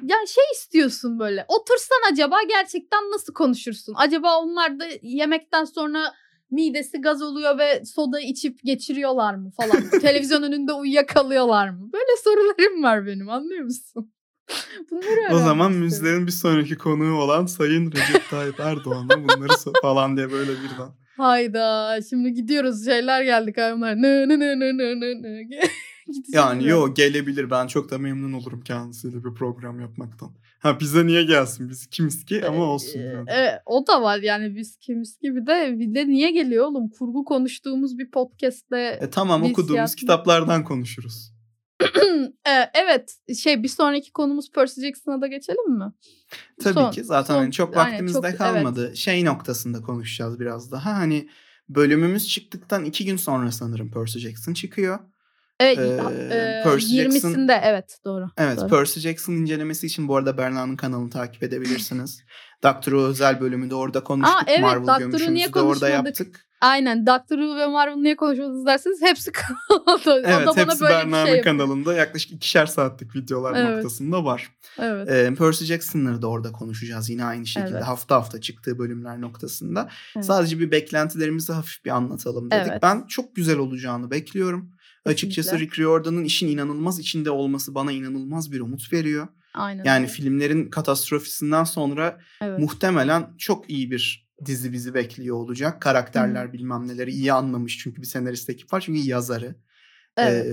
yani 0.01 0.27
şey 0.27 0.43
istiyorsun 0.53 1.19
böyle. 1.19 1.45
Otursan 1.47 2.11
acaba 2.11 2.37
gerçekten 2.49 3.11
nasıl 3.11 3.33
konuşursun? 3.33 3.93
Acaba 3.97 4.39
onlar 4.39 4.79
da 4.79 4.85
yemekten 5.01 5.65
sonra 5.65 6.13
midesi 6.53 7.01
gaz 7.01 7.21
oluyor 7.21 7.57
ve 7.57 7.85
soda 7.85 8.19
içip 8.19 8.63
geçiriyorlar 8.63 9.35
mı 9.35 9.51
falan. 9.51 9.89
Televizyon 10.01 10.43
önünde 10.43 10.73
uyuyakalıyorlar 10.73 11.69
mı? 11.69 11.89
Böyle 11.93 12.17
sorularım 12.23 12.83
var 12.83 13.05
benim 13.05 13.29
anlıyor 13.29 13.63
musun? 13.63 14.13
Bunları 14.91 15.35
O 15.35 15.37
zaman 15.37 15.71
müzlerin 15.71 16.27
bir 16.27 16.31
sonraki 16.31 16.77
konuğu 16.77 17.21
olan 17.21 17.45
Sayın 17.45 17.91
Recep 17.91 18.29
Tayyip 18.29 18.59
Erdoğan'a 18.59 19.23
bunları 19.23 19.53
so- 19.53 19.81
falan 19.81 20.17
diye 20.17 20.31
böyle 20.31 20.51
birden. 20.51 21.02
Hayda 21.17 21.99
şimdi 22.09 22.33
gidiyoruz 22.33 22.85
şeyler 22.85 23.23
geldik 23.23 23.57
hayvanlar. 23.57 23.95
Nı 23.95 24.29
nı 24.29 24.39
nı 24.39 24.59
nı 24.59 24.77
nı 24.77 25.01
nı 25.01 25.23
nı. 25.23 25.43
Yani 26.27 26.63
ya. 26.63 26.69
yo 26.69 26.93
gelebilir 26.93 27.49
ben 27.49 27.67
çok 27.67 27.91
da 27.91 27.97
memnun 27.97 28.33
olurum 28.33 28.61
kendisiyle 28.61 29.23
bir 29.23 29.33
program 29.33 29.79
yapmaktan. 29.79 30.31
Ha 30.59 30.79
bize 30.79 31.05
niye 31.05 31.23
gelsin 31.23 31.69
biz 31.69 31.87
kimiz 31.87 32.25
ki 32.25 32.47
ama 32.47 32.63
olsun. 32.63 32.99
Ee, 32.99 33.03
yani. 33.03 33.25
Evet, 33.27 33.53
o 33.65 33.87
da 33.87 34.01
var 34.01 34.19
yani 34.19 34.55
biz 34.55 34.77
kimiz 34.77 35.19
gibi 35.19 35.47
de 35.47 35.79
bir 35.79 35.95
de 35.95 36.07
niye 36.07 36.31
geliyor 36.31 36.65
oğlum? 36.65 36.89
Kurgu 36.89 37.25
konuştuğumuz 37.25 37.97
bir 37.97 38.11
podcast'te 38.11 38.99
E 39.01 39.09
tamam 39.09 39.43
okuduğumuz 39.43 39.71
siyasi- 39.79 39.95
kitaplardan 39.95 40.63
konuşuruz. 40.63 41.33
Evet 42.73 43.17
şey 43.37 43.63
bir 43.63 43.67
sonraki 43.67 44.11
konumuz 44.11 44.51
Percy 44.51 44.81
Jackson'a 44.81 45.21
da 45.21 45.27
geçelim 45.27 45.77
mi? 45.77 45.93
Tabii 46.63 46.73
Son- 46.73 46.91
ki 46.91 47.03
zaten 47.03 47.33
son- 47.33 47.39
hani 47.41 47.51
çok 47.51 47.75
vaktimiz 47.75 48.13
çok- 48.13 48.23
de 48.23 48.27
evet. 48.27 48.37
kalmadı. 48.37 48.91
Şey 48.95 49.25
noktasında 49.25 49.81
konuşacağız 49.81 50.39
biraz 50.39 50.71
daha. 50.71 50.93
Hani 50.95 51.29
bölümümüz 51.69 52.27
çıktıktan 52.29 52.85
iki 52.85 53.05
gün 53.05 53.17
sonra 53.17 53.51
sanırım 53.51 53.91
Percy 53.91 54.19
Jackson 54.19 54.53
çıkıyor. 54.53 54.99
Evet, 55.59 55.77
Ee, 55.79 56.13
e, 56.31 56.61
Percy 56.63 57.01
20'sinde 57.01 57.61
evet 57.63 57.97
doğru. 58.05 58.25
Evet 58.37 58.57
Doğru. 58.57 58.67
Percy 58.67 58.99
Jackson 58.99 59.33
incelemesi 59.33 59.87
için 59.87 60.07
bu 60.07 60.15
arada 60.15 60.37
Berna'nın 60.37 60.75
kanalını 60.75 61.09
takip 61.09 61.43
edebilirsiniz. 61.43 62.23
Doctor 62.63 62.91
Who 62.91 63.07
özel 63.07 63.41
bölümü 63.41 63.69
de 63.69 63.75
orada 63.75 64.03
konuştuk. 64.03 64.35
Aa, 64.37 64.43
evet, 64.47 64.61
Marvel 64.61 64.87
Doctor 64.87 64.99
gömüşümüzü 64.99 65.33
niye 65.33 65.53
de 65.53 65.61
orada 65.61 65.89
yaptık. 65.89 66.45
Aynen 66.63 67.05
Doctor 67.05 67.37
Who 67.37 67.57
ve 67.57 67.67
Marvel 67.67 67.95
niye 67.95 68.15
konuşuyorsunuz 68.15 68.65
derseniz 68.65 69.01
hepsi 69.01 69.31
kanalda. 69.71 70.21
Evet 70.29 70.47
o 70.47 70.51
da 70.51 70.57
bana 70.57 70.71
hepsi 70.71 70.81
böyle 70.81 71.11
bir 71.11 71.31
şey 71.31 71.41
kanalında 71.41 71.93
yaklaşık 71.93 72.31
ikişer 72.31 72.65
saatlik 72.65 73.15
videolar 73.15 73.53
Evet. 73.55 73.75
noktasında 73.75 74.25
var. 74.25 74.51
Evet. 74.79 75.09
Ee, 75.11 75.35
Percy 75.35 75.65
Jackson'ları 75.65 76.21
da 76.21 76.27
orada 76.27 76.51
konuşacağız 76.51 77.09
yine 77.09 77.25
aynı 77.25 77.45
şekilde 77.45 77.69
Evet. 77.77 77.83
hafta 77.83 78.15
hafta 78.15 78.41
çıktığı 78.41 78.79
bölümler 78.79 79.21
noktasında. 79.21 79.89
Evet. 80.15 80.25
Sadece 80.25 80.59
bir 80.59 80.71
beklentilerimizi 80.71 81.53
hafif 81.53 81.85
bir 81.85 81.89
anlatalım 81.89 82.51
dedik. 82.51 82.67
Evet. 82.71 82.83
Ben 82.83 83.07
çok 83.07 83.35
güzel 83.35 83.57
olacağını 83.57 84.11
bekliyorum. 84.11 84.71
Açıkçası. 85.05 85.59
Rick 85.59 85.79
Riordan'ın 85.79 86.23
işin 86.23 86.47
inanılmaz 86.47 86.99
içinde 86.99 87.29
olması 87.29 87.75
bana 87.75 87.91
inanılmaz 87.91 88.51
bir 88.51 88.59
umut 88.59 88.93
veriyor. 88.93 89.27
Aynen. 89.53 89.83
Yani 89.83 90.03
öyle. 90.03 90.11
filmlerin 90.11 90.69
katastrofisinden 90.69 91.63
sonra 91.63 92.19
evet. 92.41 92.59
muhtemelen 92.59 93.33
çok 93.37 93.69
iyi 93.69 93.91
bir 93.91 94.22
dizi 94.45 94.73
bizi 94.73 94.93
bekliyor 94.93 95.35
olacak. 95.37 95.81
Karakterler 95.81 96.53
bilmem 96.53 96.87
neleri 96.87 97.11
iyi 97.11 97.33
anlamış 97.33 97.77
çünkü 97.77 98.01
bir 98.01 98.07
senarist 98.07 98.49
ekip 98.49 98.73
var 98.73 98.81
çünkü 98.81 98.99
yazarı. 98.99 99.55
evet. 100.17 100.45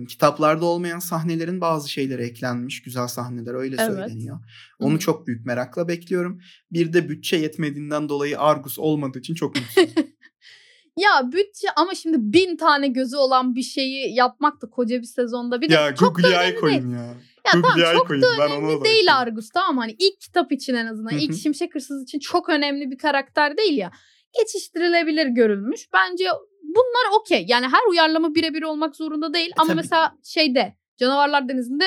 Ee, 0.00 0.04
kitaplarda 0.04 0.64
olmayan 0.64 0.98
sahnelerin 0.98 1.60
bazı 1.60 1.90
şeyleri 1.90 2.22
eklenmiş. 2.22 2.82
Güzel 2.82 3.06
sahneler 3.06 3.54
öyle 3.54 3.76
Evet. 3.78 3.86
söyleniyor. 3.86 4.38
Onu 4.78 4.94
Hı. 4.94 4.98
çok 4.98 5.26
büyük 5.26 5.46
merakla 5.46 5.88
bekliyorum. 5.88 6.40
Bir 6.72 6.92
de 6.92 7.08
bütçe 7.08 7.36
yetmediğinden 7.36 8.08
dolayı 8.08 8.40
Argus 8.40 8.78
olmadığı 8.78 9.18
için 9.18 9.34
çok 9.34 9.54
mutsuzum. 9.56 10.04
Ya 10.98 11.32
bütçe 11.32 11.68
ama 11.76 11.94
şimdi 11.94 12.16
bin 12.20 12.56
tane 12.56 12.88
gözü 12.88 13.16
olan 13.16 13.54
bir 13.54 13.62
şeyi 13.62 14.14
yapmak 14.14 14.62
da 14.62 14.70
koca 14.70 14.98
bir 15.00 15.06
sezonda 15.06 15.60
bir 15.60 15.70
de 15.70 15.74
Ya 15.74 15.94
çok 15.94 16.18
da 16.18 16.22
Google'ı 16.28 16.60
koyun 16.60 16.90
ya. 16.90 17.14
Ya 17.46 17.52
tamam 17.52 17.78
çok 17.92 18.08
koyun. 18.08 18.22
da 18.22 18.26
Ben 18.38 18.50
önemli 18.50 18.80
da 18.80 18.84
değil 18.84 19.06
bakayım. 19.06 19.28
Argus 19.28 19.50
tamam 19.50 19.78
hani 19.78 19.92
ilk 19.98 20.20
kitap 20.20 20.52
için 20.52 20.74
en 20.74 20.86
azından 20.86 21.18
ilk. 21.18 21.34
Şimşek 21.34 21.74
Hırsız 21.74 22.02
için 22.02 22.18
çok 22.18 22.48
önemli 22.48 22.90
bir 22.90 22.98
karakter 22.98 23.56
değil 23.56 23.78
ya. 23.78 23.90
Geçiştirilebilir 24.38 25.26
görülmüş. 25.26 25.80
Bence 25.92 26.24
bunlar 26.62 27.20
okey. 27.20 27.44
Yani 27.48 27.66
her 27.66 27.90
uyarlama 27.90 28.34
birebir 28.34 28.62
olmak 28.62 28.96
zorunda 28.96 29.34
değil. 29.34 29.52
Ama 29.56 29.66
tabii. 29.66 29.76
mesela 29.76 30.14
şeyde 30.24 30.74
Canavarlar 30.96 31.48
Denizi'nde 31.48 31.84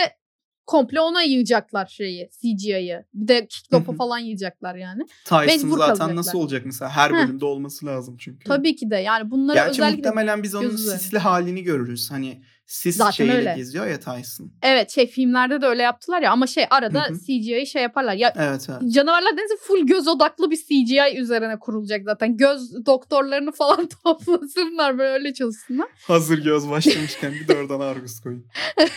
komple 0.68 1.00
ona 1.02 1.22
yiyecekler 1.22 1.86
şeyi 1.86 2.30
CGI'yi. 2.42 3.00
Bir 3.14 3.28
de 3.28 3.48
Kiklop'a 3.48 3.94
falan 3.94 4.20
yiyecekler 4.20 4.76
yani. 4.76 5.04
Tyson 5.26 5.46
Mecbur 5.46 5.78
zaten 5.78 5.88
kalacaklar. 5.88 6.16
nasıl 6.16 6.40
olacak 6.40 6.62
mesela? 6.66 6.92
Her 6.92 7.10
Heh. 7.12 7.16
bölümde 7.16 7.46
olması 7.46 7.86
lazım 7.86 8.18
çünkü. 8.20 8.44
Tabii 8.50 8.76
ki 8.76 8.90
de 8.90 8.96
yani 8.96 9.32
bunları 9.32 9.56
Gerçi 9.56 9.70
özellikle 9.70 9.98
muhtemelen 9.98 10.44
biz 10.44 10.56
onun 10.56 10.70
göz 10.70 10.80
üzerine. 10.82 11.00
sisli 11.00 11.18
halini 11.18 11.64
görürüz. 11.64 12.12
Hani 12.12 12.42
sis 12.66 12.98
Zaten 12.98 13.12
şeyiyle 13.12 13.38
öyle. 13.38 13.54
geziyor 13.56 13.88
ya 13.88 14.00
Tyson. 14.00 14.52
Evet 14.62 14.92
şey 14.92 15.08
filmlerde 15.08 15.62
de 15.62 15.66
öyle 15.66 15.82
yaptılar 15.84 16.22
ya 16.22 16.32
ama 16.32 16.48
şey 16.48 16.66
arada. 16.70 17.06
CGI'yi 17.26 17.68
şey 17.68 17.82
yaparlar. 17.82 18.14
Ya 18.14 18.34
Evet 18.38 18.68
evet. 18.70 18.94
Canavarlar 18.94 19.38
Denizi 19.38 19.58
full 19.68 19.88
göz 19.88 20.08
odaklı 20.08 20.52
bir 20.52 20.58
CGI 20.58 21.18
üzerine 21.20 21.60
kurulacak 21.60 22.02
zaten. 22.06 22.38
Göz 22.38 22.86
doktorlarını 22.86 23.52
falan 23.52 23.90
toplasınlar 24.04 24.98
böyle 24.98 25.12
öyle 25.14 25.34
çalışsınlar. 25.34 25.88
Hazır 26.08 26.44
göz 26.44 26.70
başlamışken 26.70 27.34
bir 27.34 27.48
de 27.48 27.56
oradan 27.58 27.80
Argus 27.80 28.20
koyun. 28.20 28.46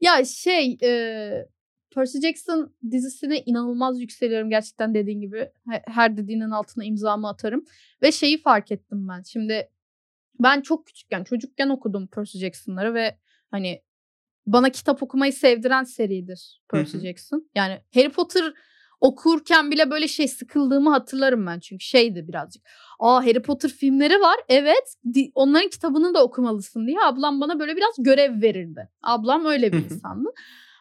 Ya 0.00 0.24
şey 0.24 0.78
e, 0.82 1.48
Percy 1.94 2.18
Jackson 2.18 2.74
dizisine 2.90 3.40
inanılmaz 3.46 4.00
yükseliyorum 4.00 4.50
gerçekten 4.50 4.94
dediğin 4.94 5.20
gibi. 5.20 5.50
He- 5.70 5.82
Her 5.86 6.16
dediğinin 6.16 6.50
altına 6.50 6.84
imzamı 6.84 7.28
atarım. 7.28 7.64
Ve 8.02 8.12
şeyi 8.12 8.42
fark 8.42 8.72
ettim 8.72 9.08
ben. 9.08 9.22
Şimdi 9.22 9.68
ben 10.40 10.60
çok 10.60 10.86
küçükken, 10.86 11.24
çocukken 11.24 11.68
okudum 11.68 12.06
Percy 12.06 12.38
Jackson'ları 12.38 12.94
ve 12.94 13.18
hani 13.50 13.82
bana 14.46 14.70
kitap 14.70 15.02
okumayı 15.02 15.32
sevdiren 15.32 15.84
seridir 15.84 16.62
Percy. 16.70 16.98
Jackson. 16.98 17.50
Yani 17.54 17.80
Harry 17.94 18.08
Potter 18.08 18.54
okurken 19.00 19.70
bile 19.70 19.90
böyle 19.90 20.08
şey 20.08 20.28
sıkıldığımı 20.28 20.90
hatırlarım 20.90 21.46
ben. 21.46 21.58
Çünkü 21.60 21.84
şeydi 21.84 22.28
birazcık. 22.28 22.62
Aa 22.98 23.26
Harry 23.26 23.42
Potter 23.42 23.70
filmleri 23.70 24.20
var. 24.20 24.36
Evet. 24.48 24.96
onların 25.34 25.68
kitabını 25.68 26.14
da 26.14 26.24
okumalısın 26.24 26.86
diye 26.86 27.00
ablam 27.00 27.40
bana 27.40 27.58
böyle 27.58 27.76
biraz 27.76 27.94
görev 27.98 28.42
verirdi. 28.42 28.88
Ablam 29.02 29.44
öyle 29.44 29.72
bir 29.72 29.84
insandı. 29.90 30.28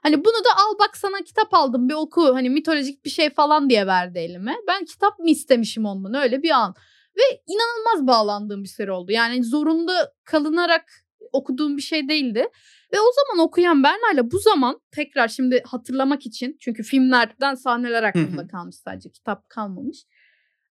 Hani 0.03 0.19
bunu 0.19 0.33
da 0.45 0.49
al 0.57 0.79
bak 0.79 0.97
sana 0.97 1.17
kitap 1.17 1.53
aldım 1.53 1.89
bir 1.89 1.93
oku. 1.93 2.35
Hani 2.35 2.49
mitolojik 2.49 3.05
bir 3.05 3.09
şey 3.09 3.29
falan 3.29 3.69
diye 3.69 3.87
verdi 3.87 4.19
elime. 4.19 4.55
Ben 4.67 4.85
kitap 4.85 5.19
mı 5.19 5.29
istemişim 5.29 5.85
ondan 5.85 6.13
öyle 6.13 6.43
bir 6.43 6.49
an. 6.49 6.75
Ve 7.17 7.41
inanılmaz 7.47 8.07
bağlandığım 8.07 8.63
bir 8.63 8.69
seri 8.69 8.91
oldu. 8.91 9.11
Yani 9.11 9.43
zorunda 9.43 10.13
kalınarak 10.23 11.04
okuduğum 11.35 11.77
bir 11.77 11.81
şey 11.81 12.09
değildi. 12.09 12.47
Ve 12.93 12.99
o 12.99 13.11
zaman 13.15 13.47
okuyan 13.47 13.83
Berna'yla 13.83 14.31
bu 14.31 14.39
zaman 14.39 14.81
tekrar 14.91 15.27
şimdi 15.27 15.63
hatırlamak 15.65 16.25
için 16.25 16.57
çünkü 16.59 16.83
filmlerden 16.83 17.55
sahneler 17.55 18.03
aklımda 18.03 18.47
kalmış 18.47 18.75
sadece 18.75 19.09
kitap 19.11 19.49
kalmamış. 19.49 20.05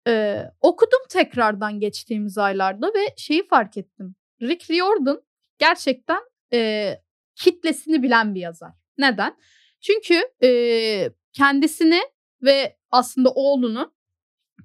Ee, 0.09 0.43
okudum 0.61 1.01
tekrardan 1.11 1.81
geçtiğimiz 1.81 2.39
aylarda 2.39 2.87
ve 2.87 3.15
şeyi 3.17 3.49
fark 3.49 3.77
ettim. 3.77 4.15
Rick 4.43 4.71
Riordan 4.71 5.23
gerçekten 5.59 6.21
e, 6.53 6.93
kitlesini 7.35 8.03
bilen 8.03 8.35
bir 8.35 8.41
yazar. 8.41 8.73
Neden? 8.99 9.37
Çünkü 9.81 10.23
e, 10.43 11.11
kendisini 11.33 12.01
ve 12.43 12.77
aslında 12.91 13.31
oğlunu 13.31 13.95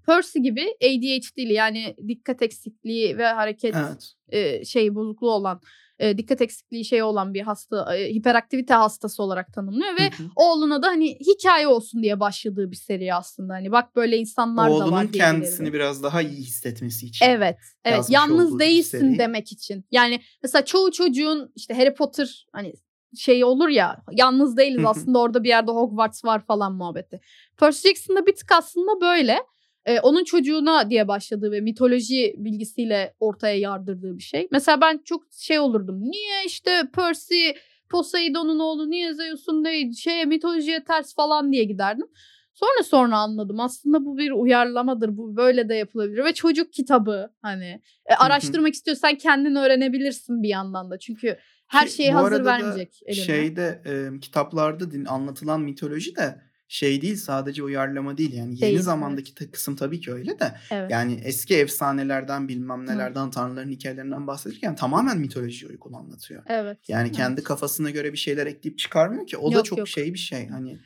Percy 0.05 0.39
gibi 0.39 0.61
ADHD'li 0.83 1.53
yani 1.53 1.95
dikkat 2.07 2.41
eksikliği 2.41 3.17
ve 3.17 3.27
hareket 3.27 3.75
Evet. 3.75 4.13
e, 4.29 4.65
şey 4.65 4.95
bozukluğu 4.95 5.31
olan 5.31 5.61
e, 6.01 6.17
dikkat 6.17 6.41
eksikliği 6.41 6.85
şey 6.85 7.03
olan 7.03 7.33
bir 7.33 7.41
hasta 7.41 7.97
e, 7.97 8.13
hiperaktivite 8.13 8.73
hastası 8.73 9.23
olarak 9.23 9.53
tanımlıyor 9.53 9.99
ve 9.99 10.03
Hı 10.03 10.23
hı. 10.23 10.27
oğluna 10.35 10.81
da 10.83 10.87
hani 10.87 11.19
hikaye 11.19 11.67
olsun 11.67 12.03
diye 12.03 12.19
başladığı 12.19 12.71
bir 12.71 12.75
seri 12.75 13.13
aslında. 13.13 13.53
Hani 13.53 13.71
bak 13.71 13.95
böyle 13.95 14.17
insanlar 14.17 14.69
da 14.71 14.75
var 14.75 14.81
Oğlunun 14.81 15.07
kendisini 15.07 15.73
biraz 15.73 16.03
daha 16.03 16.21
iyi 16.21 16.37
hissetmesi 16.37 17.05
için. 17.05 17.25
Evet. 17.25 17.57
Evet. 17.85 18.05
Yalnız 18.09 18.59
değilsin 18.59 19.17
demek 19.17 19.51
için. 19.51 19.85
Yani 19.91 20.21
mesela 20.43 20.65
çoğu 20.65 20.91
çocuğun 20.91 21.51
işte 21.55 21.73
Harry 21.73 21.93
Potter 21.93 22.47
hani 22.53 22.73
şey 23.17 23.43
olur 23.43 23.69
ya 23.69 24.03
yalnız 24.11 24.57
değiliz 24.57 24.85
aslında 24.85 25.19
orada 25.19 25.43
bir 25.43 25.49
yerde 25.49 25.71
Hogwarts 25.71 26.25
var 26.25 26.45
falan 26.45 26.73
muhabbeti. 26.73 27.19
Percy 27.57 27.87
Jackson'da 27.87 28.25
bir 28.25 28.35
tık 28.35 28.51
aslında 28.51 29.01
böyle. 29.01 29.37
Ee, 29.85 29.99
onun 29.99 30.23
çocuğuna 30.23 30.89
diye 30.89 31.07
başladığı 31.07 31.51
ve 31.51 31.61
mitoloji 31.61 32.35
bilgisiyle 32.37 33.15
ortaya 33.19 33.55
yardırdığı 33.55 34.17
bir 34.17 34.23
şey. 34.23 34.47
Mesela 34.51 34.81
ben 34.81 35.01
çok 35.05 35.23
şey 35.31 35.59
olurdum. 35.59 36.01
Niye 36.01 36.45
işte 36.45 36.71
Percy 36.95 37.49
Poseidon'un 37.89 38.59
oğlu 38.59 38.89
niye 38.89 39.13
Zeus'un 39.13 39.65
değil 39.65 39.93
şeye 39.93 40.25
mitolojiye 40.25 40.83
ters 40.83 41.15
falan 41.15 41.51
diye 41.51 41.63
giderdim. 41.63 42.07
Sonra 42.53 42.83
sonra 42.83 43.17
anladım. 43.17 43.59
Aslında 43.59 44.05
bu 44.05 44.17
bir 44.17 44.31
uyarlamadır. 44.31 45.17
Bu 45.17 45.35
böyle 45.35 45.69
de 45.69 45.75
yapılabilir. 45.75 46.25
Ve 46.25 46.33
çocuk 46.33 46.73
kitabı 46.73 47.33
hani. 47.41 47.81
E, 48.05 48.13
araştırmak 48.13 48.73
istiyorsan 48.73 49.15
kendin 49.15 49.55
öğrenebilirsin 49.55 50.43
bir 50.43 50.49
yandan 50.49 50.91
da. 50.91 50.99
Çünkü 50.99 51.37
her 51.67 51.87
Ki 51.87 51.93
şeyi 51.93 52.11
hazır 52.11 52.45
vermeyecek 52.45 52.99
eline. 53.05 53.23
Şeyde 53.23 53.81
e, 53.85 54.19
kitaplarda 54.19 54.91
din, 54.91 55.05
anlatılan 55.05 55.61
mitoloji 55.61 56.15
de 56.15 56.41
şey 56.71 57.01
değil 57.01 57.15
sadece 57.15 57.63
uyarlama 57.63 58.17
değil 58.17 58.33
yani 58.33 58.49
yeni 58.49 58.61
Değil, 58.61 58.73
evet. 58.73 58.83
zamandaki 58.83 59.35
ta- 59.35 59.51
kısım 59.51 59.75
tabii 59.75 59.99
ki 59.99 60.13
öyle 60.13 60.39
de 60.39 60.53
evet. 60.71 60.91
yani 60.91 61.21
eski 61.23 61.55
efsanelerden 61.55 62.47
bilmem 62.47 62.85
nelerden 62.85 63.31
tanrıların 63.31 63.69
hikayelerinden 63.69 64.27
bahsederken 64.27 64.75
tamamen 64.75 65.17
mitoloji 65.17 65.67
uygun 65.67 65.93
anlatıyor. 65.93 66.43
evet. 66.47 66.77
Yani 66.87 67.07
evet. 67.07 67.15
kendi 67.15 67.43
kafasına 67.43 67.89
göre 67.89 68.13
bir 68.13 68.17
şeyler 68.17 68.47
ekleyip 68.47 68.77
çıkarmıyor 68.79 69.27
ki. 69.27 69.37
O 69.37 69.51
da 69.51 69.55
Yok, 69.55 69.65
çok 69.65 69.77
yok. 69.77 69.87
şey 69.87 70.13
bir 70.13 70.19
şey. 70.19 70.47
Hani 70.47 70.79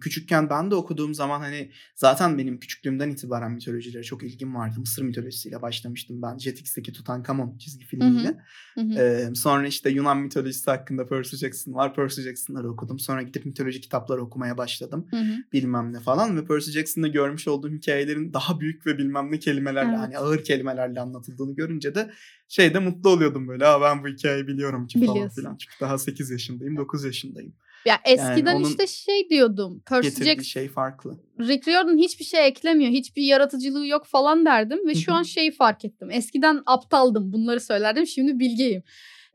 küçükken 0.00 0.50
ben 0.50 0.70
de 0.70 0.74
okuduğum 0.74 1.14
zaman 1.14 1.40
hani 1.40 1.70
zaten 1.94 2.38
benim 2.38 2.60
küçüklüğümden 2.60 3.10
itibaren 3.10 3.52
mitolojilere 3.52 4.02
çok 4.02 4.22
ilgim 4.22 4.54
vardı. 4.54 4.80
Mısır 4.80 5.02
mitolojisiyle 5.02 5.62
başlamıştım 5.62 6.22
ben. 6.22 6.38
Jetix'teki 6.38 6.92
Tutankamon 6.92 7.58
çizgi 7.58 7.86
filmiyle. 7.86 8.38
Hı 8.74 8.80
hı. 8.80 8.92
Ee, 8.98 9.34
sonra 9.34 9.66
işte 9.66 9.90
Yunan 9.90 10.18
mitolojisi 10.18 10.70
hakkında 10.70 11.06
Percy 11.06 11.36
Jackson 11.36 11.74
var. 11.74 11.94
Percy 11.94 12.22
Jackson'ları 12.22 12.70
okudum. 12.70 12.98
Sonra 12.98 13.22
gidip 13.22 13.46
mitoloji 13.46 13.80
kitapları 13.80 14.22
okumaya 14.22 14.58
başladım. 14.58 15.06
Hı 15.10 15.16
hı. 15.16 15.34
Bilmem 15.52 15.92
ne 15.92 16.00
falan. 16.00 16.36
Ve 16.36 16.44
Percy 16.44 16.70
Jackson'da 16.70 17.08
görmüş 17.08 17.48
olduğum 17.48 17.72
hikayelerin 17.72 18.32
daha 18.32 18.60
büyük 18.60 18.86
ve 18.86 18.98
bilmem 18.98 19.32
ne 19.32 19.38
kelimelerle 19.38 19.88
Evet. 19.88 19.98
hani 19.98 20.18
ağır 20.18 20.44
kelimelerle 20.44 21.00
anlatıldığını 21.00 21.54
görünce 21.56 21.94
de 21.94 22.10
şeyde 22.48 22.78
mutlu 22.78 23.10
oluyordum 23.10 23.48
böyle. 23.48 23.66
Aa 23.66 23.80
ben 23.80 24.04
bu 24.04 24.08
hikayeyi 24.08 24.46
biliyorum 24.46 24.86
ki 24.86 25.06
falan 25.06 25.28
filan. 25.28 25.56
Çünkü 25.56 25.74
daha 25.80 25.98
8 25.98 26.30
yaşındayım, 26.30 26.76
9 26.76 27.04
yaşındayım. 27.04 27.54
Ya 27.86 28.00
eskiden 28.04 28.56
onun 28.56 28.68
işte 28.68 28.86
şey 28.86 29.28
diyordum. 29.30 29.82
Percy 29.86 30.24
Jackson 30.24 30.42
şey 30.42 30.68
farklı. 30.68 31.18
Rick 31.40 31.68
Riordan 31.68 31.98
hiçbir 31.98 32.24
şey 32.24 32.46
eklemiyor. 32.46 32.90
Hiçbir 32.90 33.22
yaratıcılığı 33.22 33.86
yok 33.86 34.06
falan 34.06 34.44
derdim. 34.46 34.88
Ve 34.88 34.94
şu 34.94 35.12
an 35.14 35.22
şeyi 35.22 35.50
fark 35.50 35.84
ettim. 35.84 36.10
Eskiden 36.10 36.62
aptaldım. 36.66 37.32
Bunları 37.32 37.60
söylerdim. 37.60 38.06
Şimdi 38.06 38.38
bilgeyim. 38.38 38.82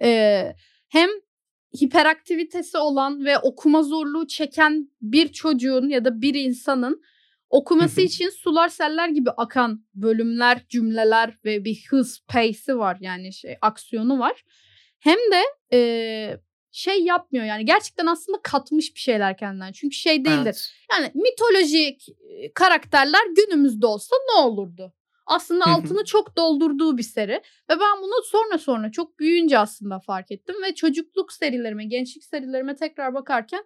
Ee, 0.02 0.56
hem 0.90 1.10
hiperaktivitesi 1.82 2.78
olan 2.78 3.26
ve 3.26 3.38
okuma 3.38 3.84
zorluğu 3.84 4.28
çeken 4.28 4.90
bir 5.02 5.28
çocuğun 5.28 5.90
ya 5.90 6.06
da 6.06 6.22
bir 6.22 6.36
insanın 6.36 7.02
okuması 7.50 8.02
için 8.02 8.30
sular 8.30 8.70
seller 8.70 9.10
gibi 9.10 9.30
akan 9.30 9.86
bölümler, 9.96 10.66
cümleler 10.70 11.38
ve 11.46 11.66
bir 11.66 11.86
hız, 11.90 12.20
pace'i 12.28 12.78
var. 12.78 12.98
Yani 13.02 13.34
şey 13.34 13.58
aksiyonu 13.62 14.20
var. 14.20 14.44
Hem 15.00 15.18
de 15.18 15.44
e, 15.74 15.80
şey 16.72 17.04
yapmıyor 17.04 17.46
yani 17.46 17.66
gerçekten 17.66 18.06
aslında 18.06 18.40
katmış 18.44 18.96
bir 18.96 19.00
şeyler 19.00 19.38
kendinden. 19.38 19.72
Çünkü 19.72 19.96
şey 19.96 20.26
değildir. 20.26 20.44
Evet. 20.44 20.72
Yani 20.92 21.12
mitolojik 21.16 22.10
e, 22.10 22.54
karakterler 22.54 23.22
günümüzde 23.36 23.86
olsa 23.88 24.16
ne 24.30 24.42
olurdu? 24.42 24.94
Aslında 25.26 25.66
altını 25.66 26.04
çok 26.06 26.38
doldurduğu 26.38 26.98
bir 26.98 27.04
seri. 27.04 27.42
Ve 27.70 27.80
ben 27.80 28.02
bunu 28.02 28.24
sonra 28.24 28.58
sonra 28.58 28.92
çok 28.92 29.20
büyüyünce 29.20 29.58
aslında 29.58 30.00
fark 30.00 30.32
ettim. 30.32 30.56
Ve 30.64 30.76
çocukluk 30.76 31.34
serilerime, 31.34 31.86
gençlik 31.86 32.24
serilerime 32.24 32.76
tekrar 32.76 33.14
bakarken 33.14 33.64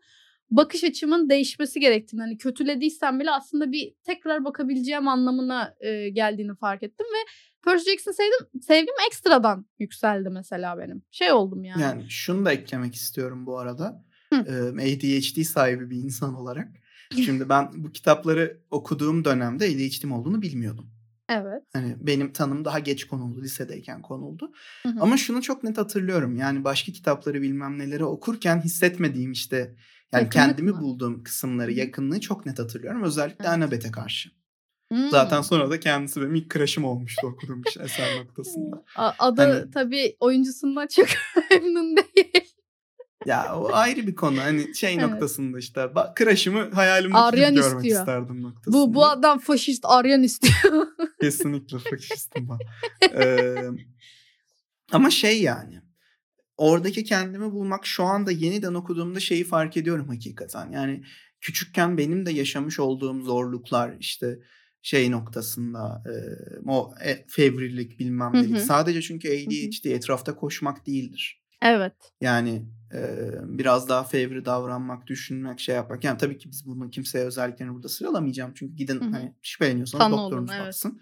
bakış 0.51 0.83
açımın 0.83 1.29
değişmesi 1.29 1.79
gerektiğini 1.79 2.21
hani 2.21 2.37
kötülediysem 2.37 3.19
bile 3.19 3.31
aslında 3.31 3.71
bir 3.71 3.93
tekrar 4.03 4.45
bakabileceğim 4.45 5.07
anlamına 5.07 5.75
e, 5.79 6.09
geldiğini 6.09 6.55
fark 6.55 6.83
ettim 6.83 7.05
ve 7.05 7.29
Percy 7.65 7.89
Jackson 7.89 8.11
sevdim, 8.11 8.61
sevgim 8.61 8.93
ekstradan 9.07 9.65
yükseldi 9.79 10.29
mesela 10.29 10.77
benim. 10.77 11.03
Şey 11.11 11.31
oldum 11.31 11.63
yani. 11.63 11.81
Yani 11.81 12.09
şunu 12.09 12.45
da 12.45 12.51
eklemek 12.51 12.95
istiyorum 12.95 13.45
bu 13.45 13.59
arada. 13.59 14.05
Hı. 14.33 14.39
ADHD 14.75 15.43
sahibi 15.43 15.89
bir 15.89 15.97
insan 15.97 16.33
olarak. 16.35 16.67
Şimdi 17.25 17.49
ben 17.49 17.69
bu 17.75 17.91
kitapları 17.91 18.61
okuduğum 18.71 19.25
dönemde 19.25 19.65
ADHD'm 19.65 20.11
olduğunu 20.11 20.41
bilmiyordum. 20.41 20.91
Evet. 21.29 21.63
Hani 21.73 21.95
benim 21.99 22.33
tanım 22.33 22.65
daha 22.65 22.79
geç 22.79 23.07
konuldu, 23.07 23.41
lisedeyken 23.41 24.01
konuldu. 24.01 24.51
Hı 24.83 24.89
hı. 24.89 25.01
Ama 25.01 25.17
şunu 25.17 25.41
çok 25.41 25.63
net 25.63 25.77
hatırlıyorum. 25.77 26.35
Yani 26.35 26.63
başka 26.63 26.91
kitapları 26.91 27.41
bilmem 27.41 27.79
neleri 27.79 28.05
okurken 28.05 28.61
hissetmediğim 28.61 29.31
işte 29.31 29.57
yani 29.57 30.23
Yakınlık 30.23 30.31
kendimi 30.31 30.71
mı? 30.71 30.81
bulduğum 30.81 31.23
kısımları, 31.23 31.71
yakınlığı 31.71 32.19
çok 32.19 32.45
net 32.45 32.59
hatırlıyorum. 32.59 33.03
Özellikle 33.03 33.45
Evet. 33.45 33.53
Annabeth'e 33.53 33.91
karşı. 33.91 34.29
Hmm. 34.91 35.09
Zaten 35.09 35.41
sonra 35.41 35.69
da 35.69 35.79
kendisi 35.79 36.21
benim 36.21 36.35
ilk 36.35 36.53
crush'ım 36.53 36.85
olmuştu 36.85 37.27
okuduğum 37.27 37.63
bir 37.63 37.79
eser 37.81 38.19
noktasında. 38.19 38.83
Adı 39.19 39.41
Hani- 39.41 39.71
tabii 39.71 40.15
oyuncusundan 40.19 40.87
çok 40.87 41.07
memnun 41.51 41.97
değil. 41.97 42.51
Ya 43.25 43.55
o 43.55 43.69
ayrı 43.73 44.07
bir 44.07 44.15
konu. 44.15 44.39
Hani 44.41 44.75
şey 44.75 44.93
Evet. 44.93 45.03
noktasında 45.09 45.59
işte 45.59 45.79
ba- 45.81 46.17
crush'ımı 46.23 46.69
Aryan 46.75 47.51
gibi 47.51 47.61
görmek 47.61 47.75
istiyor. 47.85 47.99
isterdim 47.99 48.43
noktasında. 48.43 48.73
Bu 48.77 48.93
bu 48.93 49.05
adam 49.05 49.39
faşist 49.39 49.85
Aryan 49.87 50.23
istiyor. 50.23 50.87
Kesinlikle 51.21 51.77
faşistim 51.79 52.47
ben. 52.49 52.57
Ee, 53.21 53.55
ama 54.91 55.09
şey 55.09 55.41
yani 55.41 55.81
oradaki 56.57 57.03
kendimi 57.03 57.51
bulmak 57.51 57.85
şu 57.85 58.03
anda 58.03 58.31
yeniden 58.31 58.73
okuduğumda 58.73 59.19
şeyi 59.19 59.43
fark 59.43 59.77
ediyorum 59.77 60.07
hakikaten. 60.07 60.71
Yani 60.71 61.03
küçükken 61.41 61.97
benim 61.97 62.25
de 62.25 62.31
yaşamış 62.31 62.79
olduğum 62.79 63.21
zorluklar 63.21 63.93
işte 63.99 64.39
şey 64.85 65.11
noktasında 65.11 66.03
e, 66.05 66.13
o 66.67 66.93
e, 67.05 67.25
fevrilik 67.27 67.99
bilmem 67.99 68.33
hı. 68.33 68.59
Sadece 68.59 69.01
çünkü 69.01 69.29
ADHD 69.29 69.85
etrafta 69.85 70.35
koşmak 70.35 70.87
değildir. 70.87 71.41
evet. 71.61 71.93
Yani 72.21 72.65
e, 72.93 73.31
biraz 73.43 73.89
daha 73.89 74.03
fevri 74.03 74.45
davranmak, 74.45 75.07
düşünmek, 75.07 75.59
şey 75.59 75.75
yapmak. 75.75 76.03
Yani 76.03 76.17
tabii 76.17 76.37
ki 76.37 76.51
biz 76.51 76.65
bunu 76.65 76.89
kimseye 76.89 77.25
özelliklerini 77.25 77.73
burada 77.73 77.89
sıralamayacağım. 77.89 78.51
Çünkü 78.55 78.75
gidin 78.75 79.01
Hı 79.01 79.05
hı. 79.05 79.09
hani 79.09 79.33
şüpheleniyorsanız 79.41 80.03
Tanı 80.03 80.17
doktorunuz 80.17 80.51
evet. 80.53 80.65
baksın. 80.65 81.01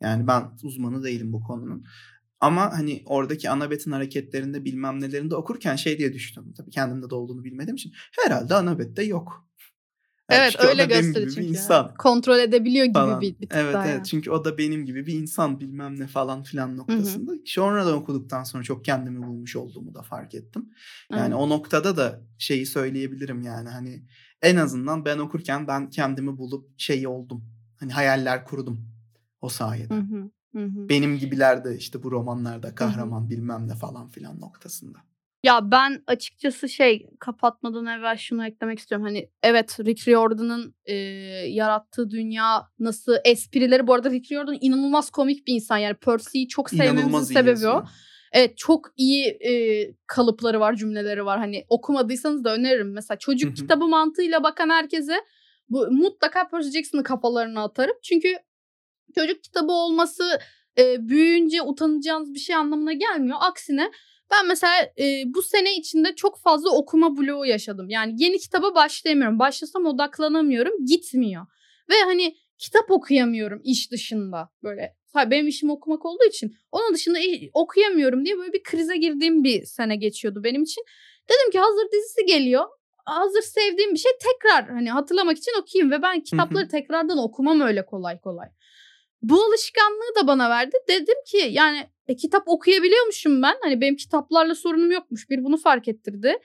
Yani 0.00 0.26
ben 0.26 0.50
uzmanı 0.62 1.04
değilim 1.04 1.32
bu 1.32 1.40
konunun. 1.40 1.84
Ama 2.40 2.78
hani 2.78 3.02
oradaki 3.06 3.50
anabetin 3.50 3.90
hareketlerinde 3.90 4.64
bilmem 4.64 5.00
nelerinde 5.00 5.36
okurken 5.36 5.76
şey 5.76 5.98
diye 5.98 6.12
düşündüm. 6.12 6.52
Tabii 6.56 6.70
kendimde 6.70 7.10
de 7.10 7.14
olduğunu 7.14 7.44
bilmediğim 7.44 7.76
için. 7.76 7.92
Herhalde 8.24 8.54
anabette 8.54 9.02
yok. 9.02 9.49
Yani 10.30 10.40
Evet 10.40 10.56
o 10.64 10.66
öyle 10.66 10.84
gösteriyor 10.84 11.30
çünkü. 11.34 11.48
insan 11.48 11.94
Kontrol 11.94 12.38
edebiliyor 12.38 12.84
gibi 12.84 12.94
falan. 12.94 13.20
bir, 13.20 13.38
bir 13.40 13.48
tık 13.48 13.54
evet 13.54 13.74
daha 13.74 13.84
evet 13.86 13.94
yani. 13.94 14.06
çünkü 14.06 14.30
o 14.30 14.44
da 14.44 14.58
benim 14.58 14.86
gibi 14.86 15.06
bir 15.06 15.14
insan 15.14 15.60
bilmem 15.60 16.00
ne 16.00 16.06
falan 16.06 16.42
filan 16.42 16.76
noktasında. 16.76 17.32
Sonradan 17.44 17.94
okuduktan 17.94 18.44
sonra 18.44 18.62
çok 18.62 18.84
kendimi 18.84 19.26
bulmuş 19.26 19.56
olduğumu 19.56 19.94
da 19.94 20.02
fark 20.02 20.34
ettim. 20.34 20.68
Yani 21.10 21.20
Evet. 21.20 21.34
o 21.34 21.48
noktada 21.48 21.96
da 21.96 22.20
şeyi 22.38 22.66
söyleyebilirim 22.66 23.42
yani 23.42 23.68
hani 23.68 24.02
en 24.42 24.56
azından 24.56 25.04
ben 25.04 25.18
okurken 25.18 25.66
ben 25.68 25.90
kendimi 25.90 26.38
bulup 26.38 26.68
şey 26.80 27.06
oldum. 27.06 27.44
Hani 27.80 27.92
hayaller 27.92 28.44
kurdum 28.44 28.80
o 29.40 29.48
sayede. 29.48 29.94
Hı 29.94 30.00
hı, 30.00 30.30
hı 30.52 30.64
hı. 30.64 30.88
Benim 30.88 31.18
gibiler 31.18 31.64
de 31.64 31.76
işte 31.76 32.02
bu 32.02 32.10
romanlarda 32.10 32.74
kahraman 32.74 33.30
bilmem 33.30 33.68
ne 33.68 33.74
falan 33.74 34.08
filan 34.08 34.40
noktasında. 34.40 34.98
Ya 35.42 35.70
ben 35.70 36.02
açıkçası 36.06 36.68
şey 36.68 37.06
kapatmadan 37.20 37.86
evvel 37.86 38.16
şunu 38.16 38.46
eklemek 38.46 38.78
istiyorum. 38.78 39.06
Hani 39.06 39.30
evet 39.42 39.80
Rick 39.80 40.08
Riordan'ın 40.08 40.74
e, 40.84 40.94
yarattığı 41.48 42.10
dünya 42.10 42.62
nasıl 42.78 43.16
esprileri 43.24 43.86
bu 43.86 43.94
arada 43.94 44.10
Rick 44.10 44.32
Riordan 44.32 44.58
inanılmaz 44.60 45.10
komik 45.10 45.46
bir 45.46 45.54
insan. 45.54 45.78
Yani 45.78 45.94
Percy'yi 45.94 46.48
çok 46.48 46.70
sevmemizin 46.70 47.34
sebebi 47.34 47.68
o. 47.68 47.84
Evet 48.32 48.58
çok 48.58 48.92
iyi 48.96 49.26
e, 49.26 49.52
kalıpları 50.06 50.60
var, 50.60 50.74
cümleleri 50.74 51.24
var. 51.24 51.38
Hani 51.38 51.64
okumadıysanız 51.68 52.44
da 52.44 52.54
öneririm. 52.54 52.92
Mesela 52.92 53.18
çocuk 53.18 53.56
kitabı 53.56 53.86
mantığıyla 53.86 54.42
bakan 54.42 54.70
herkese 54.70 55.14
bu 55.68 55.90
mutlaka 55.90 56.48
Percy 56.48 56.70
Jackson'ı 56.70 57.02
kafalarına 57.02 57.64
atarım. 57.64 57.96
Çünkü 58.02 58.34
çocuk 59.14 59.42
kitabı 59.42 59.72
olması 59.72 60.38
e, 60.78 61.08
büyüyünce 61.08 61.62
utanacağınız 61.62 62.34
bir 62.34 62.38
şey 62.38 62.56
anlamına 62.56 62.92
gelmiyor. 62.92 63.38
Aksine 63.40 63.90
ben 64.30 64.46
mesela 64.48 64.92
e, 64.98 65.22
bu 65.26 65.42
sene 65.42 65.76
içinde 65.76 66.14
çok 66.14 66.40
fazla 66.40 66.70
okuma 66.70 67.16
bloğu 67.16 67.46
yaşadım. 67.46 67.88
Yani 67.88 68.14
yeni 68.18 68.38
kitaba 68.38 68.74
başlayamıyorum. 68.74 69.38
Başlasam 69.38 69.86
odaklanamıyorum. 69.86 70.86
Gitmiyor. 70.86 71.46
Ve 71.90 71.94
hani 72.04 72.36
kitap 72.58 72.90
okuyamıyorum 72.90 73.60
iş 73.64 73.92
dışında. 73.92 74.48
Böyle 74.62 74.96
benim 75.16 75.48
işim 75.48 75.70
okumak 75.70 76.06
olduğu 76.06 76.24
için 76.28 76.56
onun 76.72 76.94
dışında 76.94 77.18
okuyamıyorum 77.52 78.24
diye 78.24 78.38
böyle 78.38 78.52
bir 78.52 78.62
krize 78.62 78.96
girdiğim 78.96 79.44
bir 79.44 79.64
sene 79.64 79.96
geçiyordu 79.96 80.44
benim 80.44 80.62
için. 80.62 80.84
Dedim 81.28 81.50
ki 81.50 81.58
hazır 81.58 81.92
dizisi 81.92 82.26
geliyor. 82.26 82.64
Hazır 83.04 83.42
sevdiğim 83.42 83.94
bir 83.94 83.98
şey 83.98 84.12
tekrar 84.20 84.68
hani 84.68 84.90
hatırlamak 84.90 85.38
için 85.38 85.52
okuyayım 85.62 85.90
ve 85.90 86.02
ben 86.02 86.20
kitapları 86.20 86.68
tekrardan 86.68 87.18
okumam 87.18 87.60
öyle 87.60 87.86
kolay 87.86 88.20
kolay. 88.20 88.48
Bu 89.22 89.42
alışkanlığı 89.44 90.14
da 90.22 90.26
bana 90.26 90.50
verdi. 90.50 90.76
Dedim 90.88 91.16
ki 91.26 91.48
yani 91.50 91.86
e, 92.10 92.16
kitap 92.16 92.42
okuyabiliyormuşum 92.46 93.42
ben. 93.42 93.56
Hani 93.62 93.80
benim 93.80 93.96
kitaplarla 93.96 94.54
sorunum 94.54 94.90
yokmuş. 94.90 95.30
Bir 95.30 95.44
bunu 95.44 95.56
fark 95.56 95.88
ettirdi. 95.88 96.38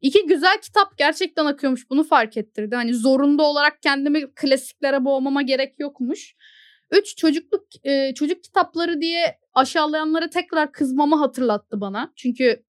İki 0.00 0.26
güzel 0.26 0.60
kitap 0.62 0.98
gerçekten 0.98 1.46
akıyormuş. 1.46 1.90
Bunu 1.90 2.04
fark 2.04 2.36
ettirdi. 2.36 2.74
Hani 2.74 2.94
zorunda 2.94 3.42
olarak 3.42 3.82
kendimi 3.82 4.34
klasiklere 4.34 5.04
boğmama 5.04 5.42
gerek 5.42 5.74
yokmuş. 5.78 6.34
Üç 6.90 7.16
çocukluk 7.16 7.66
e, 7.84 8.14
çocuk 8.14 8.44
kitapları 8.44 9.00
diye 9.00 9.38
aşağılayanlara 9.54 10.30
tekrar 10.30 10.72
kızmamı 10.72 11.16
hatırlattı 11.16 11.80
bana. 11.80 12.12
Çünkü 12.16 12.62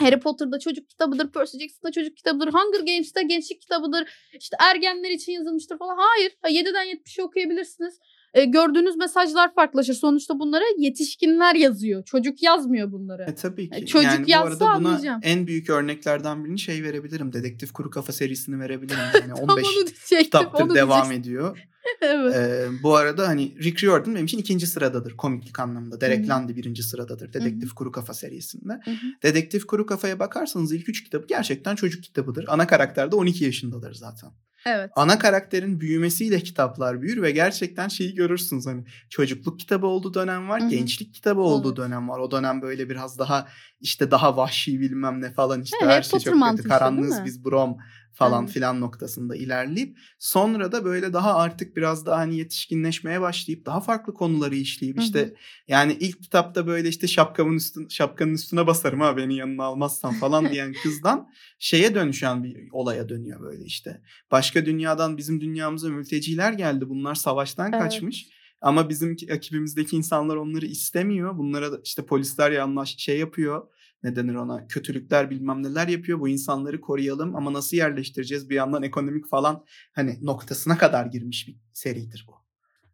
Harry 0.00 0.20
Potter'da 0.20 0.58
çocuk 0.58 0.88
kitabıdır, 0.88 1.32
Percy 1.32 1.58
Jackson'da 1.58 1.92
çocuk 1.92 2.16
kitabıdır, 2.16 2.52
Hunger 2.52 2.80
Games'te 2.80 3.22
gençlik 3.22 3.60
kitabıdır, 3.60 4.08
işte 4.40 4.56
ergenler 4.60 5.10
için 5.10 5.32
yazılmıştır 5.32 5.78
falan. 5.78 5.96
Hayır, 5.98 6.32
7'den 6.44 6.86
70'e 6.86 7.22
okuyabilirsiniz. 7.22 8.00
E, 8.34 8.44
gördüğünüz 8.44 8.96
mesajlar 8.96 9.54
farklılaşır. 9.54 9.94
Sonuçta 9.94 10.38
bunlara 10.38 10.64
yetişkinler 10.78 11.54
yazıyor. 11.54 12.04
Çocuk 12.04 12.42
yazmıyor 12.42 12.92
bunları. 12.92 13.22
E 13.22 13.34
tabii 13.34 13.70
ki. 13.70 13.86
Çocuk 13.86 14.10
yani 14.12 14.26
bu 14.26 14.30
yazsa 14.30 14.48
arada 14.48 14.80
buna 14.80 14.88
anlayacağım. 14.88 15.20
en 15.22 15.46
büyük 15.46 15.70
örneklerden 15.70 16.44
birini 16.44 16.58
şey 16.58 16.82
verebilirim. 16.82 17.32
Dedektif 17.32 17.72
Kuru 17.72 17.90
Kafa 17.90 18.12
serisini 18.12 18.60
verebilirim. 18.60 18.98
Yani 19.28 19.34
Tam 19.34 19.48
15 19.50 19.66
onu 19.66 20.18
kitaptır 20.22 20.64
onu 20.64 20.74
devam 20.74 21.02
diyecektim. 21.02 21.32
ediyor. 21.32 21.58
evet. 22.00 22.36
Ee, 22.36 22.68
bu 22.82 22.96
arada 22.96 23.28
hani 23.28 23.54
Rick 23.62 23.84
Riordan 23.84 24.14
benim 24.14 24.24
için 24.24 24.38
ikinci 24.38 24.66
sıradadır 24.66 25.16
komiklik 25.16 25.60
anlamında. 25.60 26.00
Derek. 26.00 26.28
Landy 26.28 26.56
birinci 26.56 26.82
sıradadır 26.82 27.32
Dedektif 27.32 27.72
Kuru 27.74 27.92
Kafa 27.92 28.14
serisinde. 28.14 28.80
Dedektif 29.22 29.66
Kuru 29.66 29.86
Kafa'ya 29.86 30.18
bakarsanız 30.18 30.72
ilk 30.72 30.88
üç 30.88 31.04
kitabı 31.04 31.26
gerçekten 31.26 31.74
çocuk 31.74 32.04
kitabıdır. 32.04 32.44
Ana 32.48 32.66
karakter 32.66 33.12
de 33.12 33.16
12 33.16 33.44
yaşındadır 33.44 33.94
zaten. 33.94 34.30
Evet. 34.66 34.90
Ana 34.96 35.18
karakterin 35.18 35.80
büyümesiyle 35.80 36.40
kitaplar 36.40 37.02
büyür 37.02 37.22
ve 37.22 37.30
gerçekten 37.30 37.88
şeyi 37.88 38.14
görürsünüz 38.14 38.66
hani 38.66 38.84
çocukluk 39.10 39.60
kitabı 39.60 39.86
olduğu 39.86 40.14
dönem 40.14 40.48
var, 40.48 40.60
Hı 40.60 40.64
hı. 40.64 40.68
gençlik 40.70 41.14
kitabı 41.14 41.40
olduğu 41.40 41.68
Evet. 41.68 41.76
dönem 41.76 42.08
var. 42.08 42.18
O 42.18 42.30
dönem 42.30 42.62
böyle 42.62 42.88
biraz 42.88 43.18
daha 43.18 43.48
işte 43.80 44.10
daha 44.10 44.36
vahşi 44.36 44.80
bilmem 44.80 45.22
ne 45.22 45.32
falan 45.32 45.62
işte 45.62 45.76
Evet, 45.82 45.92
her 45.92 46.02
şey 46.02 46.20
çok 46.20 46.56
kötü. 46.56 46.68
Karanlığız 46.68 47.24
biz 47.24 47.44
Brom 47.44 47.76
falan 48.12 48.44
Evet. 48.44 48.54
filan 48.54 48.80
noktasında 48.80 49.36
ilerleyip 49.36 49.98
sonra 50.18 50.72
da 50.72 50.84
böyle 50.84 51.12
daha 51.12 51.34
artık 51.34 51.76
biraz 51.76 52.06
daha 52.06 52.18
hani 52.18 52.36
yetişkinleşmeye 52.36 53.20
başlayıp 53.20 53.66
daha 53.66 53.80
farklı 53.80 54.14
konuları 54.14 54.54
işleyip 54.56 54.96
Hı 54.96 55.00
hı. 55.00 55.04
işte 55.04 55.34
yani 55.68 55.96
ilk 56.00 56.22
kitapta 56.22 56.66
böyle 56.66 56.88
işte 56.88 57.06
şapkamın 57.06 57.56
üstün 57.56 57.88
şapkanın 57.88 58.34
üstüne 58.34 58.66
basarım 58.66 59.00
ha 59.00 59.16
beni 59.16 59.36
yanına 59.36 59.64
almazsan 59.64 60.14
falan 60.14 60.50
diyen 60.52 60.74
kızdan 60.82 61.28
şeye 61.58 61.94
dönüşen 61.94 62.44
bir 62.44 62.56
olaya 62.72 63.08
dönüyor 63.08 63.40
böyle 63.40 63.64
işte. 63.64 64.02
Başka 64.30 64.66
dünyadan 64.66 65.16
bizim 65.16 65.40
dünyamıza 65.40 65.88
mülteciler 65.88 66.52
geldi. 66.52 66.88
Bunlar 66.88 67.14
savaştan 67.14 67.72
Evet. 67.72 67.82
kaçmış. 67.82 68.26
Ama 68.60 68.88
bizim 68.88 69.16
ki- 69.16 69.26
ekibimizdeki 69.30 69.96
insanlar 69.96 70.36
onları 70.36 70.66
istemiyor. 70.66 71.38
Bunlara 71.38 71.66
işte 71.84 72.06
polisler 72.06 72.50
yanlış 72.50 72.96
şey 72.98 73.18
yapıyor. 73.18 73.62
Ne 74.02 74.16
denir 74.16 74.34
ona? 74.34 74.66
Kötülükler 74.66 75.30
bilmem 75.30 75.62
neler 75.62 75.88
yapıyor. 75.88 76.20
Bu 76.20 76.28
insanları 76.28 76.80
koruyalım 76.80 77.36
ama 77.36 77.52
nasıl 77.52 77.76
yerleştireceğiz? 77.76 78.50
Bir 78.50 78.54
yandan 78.54 78.82
ekonomik 78.82 79.28
falan 79.28 79.64
hani 79.92 80.18
noktasına 80.22 80.78
kadar 80.78 81.06
girmiş 81.06 81.48
bir 81.48 81.56
seridir 81.72 82.24
bu. 82.28 82.32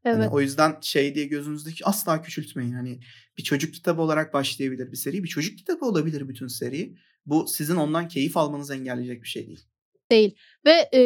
Hani 0.05 0.17
Evet. 0.17 0.29
o 0.33 0.41
yüzden 0.41 0.77
şey 0.81 1.15
diye 1.15 1.27
gözünüzdeki 1.27 1.85
asla 1.85 2.23
küçültmeyin. 2.23 2.73
Hani 2.73 3.01
bir 3.39 3.43
çocuk 3.43 3.75
kitabı 3.75 4.03
olarak 4.03 4.35
başlayabilir 4.35 4.93
bir 4.93 4.97
seri. 4.97 5.25
Bir 5.25 5.29
çocuk 5.29 5.59
kitabı 5.59 5.85
olabilir 5.85 6.29
bütün 6.29 6.47
seri. 6.47 6.97
Bu 7.27 7.47
sizin 7.49 7.77
ondan 7.77 8.09
keyif 8.09 8.37
almanızı 8.37 8.75
engelleyecek 8.75 9.23
bir 9.23 9.29
şey 9.29 9.47
değil. 9.47 9.67
Değil. 10.11 10.35
Ve 10.67 10.71
e, 10.71 11.01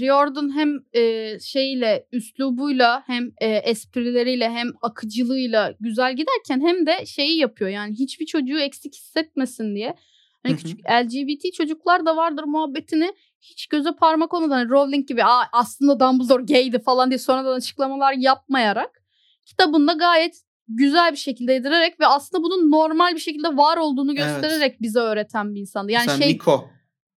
Riordan 0.00 0.56
hem 0.56 0.78
e, 0.92 1.38
şeyle, 1.40 2.06
üslubuyla 2.12 3.02
hem 3.06 3.32
e, 3.40 3.46
esprileriyle 3.48 4.50
hem 4.50 4.68
akıcılığıyla 4.82 5.74
güzel 5.80 6.16
giderken 6.16 6.60
hem 6.60 6.86
de 6.86 7.06
şeyi 7.06 7.38
yapıyor. 7.38 7.70
Yani 7.70 7.94
hiçbir 7.94 8.26
çocuğu 8.26 8.58
eksik 8.58 8.94
hissetmesin 8.94 9.74
diye. 9.74 9.94
Hani 10.42 10.52
Hı 10.52 10.56
hı. 10.56 10.62
küçük 10.62 10.80
LGBT 10.90 11.54
çocuklar 11.54 12.06
da 12.06 12.16
vardır 12.16 12.44
muhabbetini 12.44 13.12
hiç 13.40 13.66
göze 13.66 13.92
parmak 13.92 14.34
olmadan 14.34 14.56
hani 14.56 14.70
Rowling 14.70 15.08
gibi 15.08 15.24
Aa, 15.24 15.44
aslında 15.52 16.00
Dumbledore 16.00 16.42
gaydi 16.42 16.78
falan 16.78 17.10
diye 17.10 17.18
sonradan 17.18 17.56
açıklamalar 17.56 18.12
yapmayarak 18.12 19.02
kitabında 19.46 19.92
gayet 19.92 20.34
güzel 20.68 21.12
bir 21.12 21.16
şekilde 21.16 21.52
yedirerek 21.52 22.00
ve 22.00 22.06
aslında 22.06 22.42
bunun 22.42 22.70
normal 22.70 23.14
bir 23.14 23.20
şekilde 23.20 23.48
var 23.48 23.76
olduğunu 23.76 24.12
Evet. 24.18 24.42
göstererek 24.42 24.82
bize 24.82 24.98
öğreten 24.98 25.54
bir 25.54 25.60
insandı. 25.60 25.92
Yani 25.92 26.06
Sen 26.10 26.18
şey 26.18 26.28
Nico. 26.28 26.64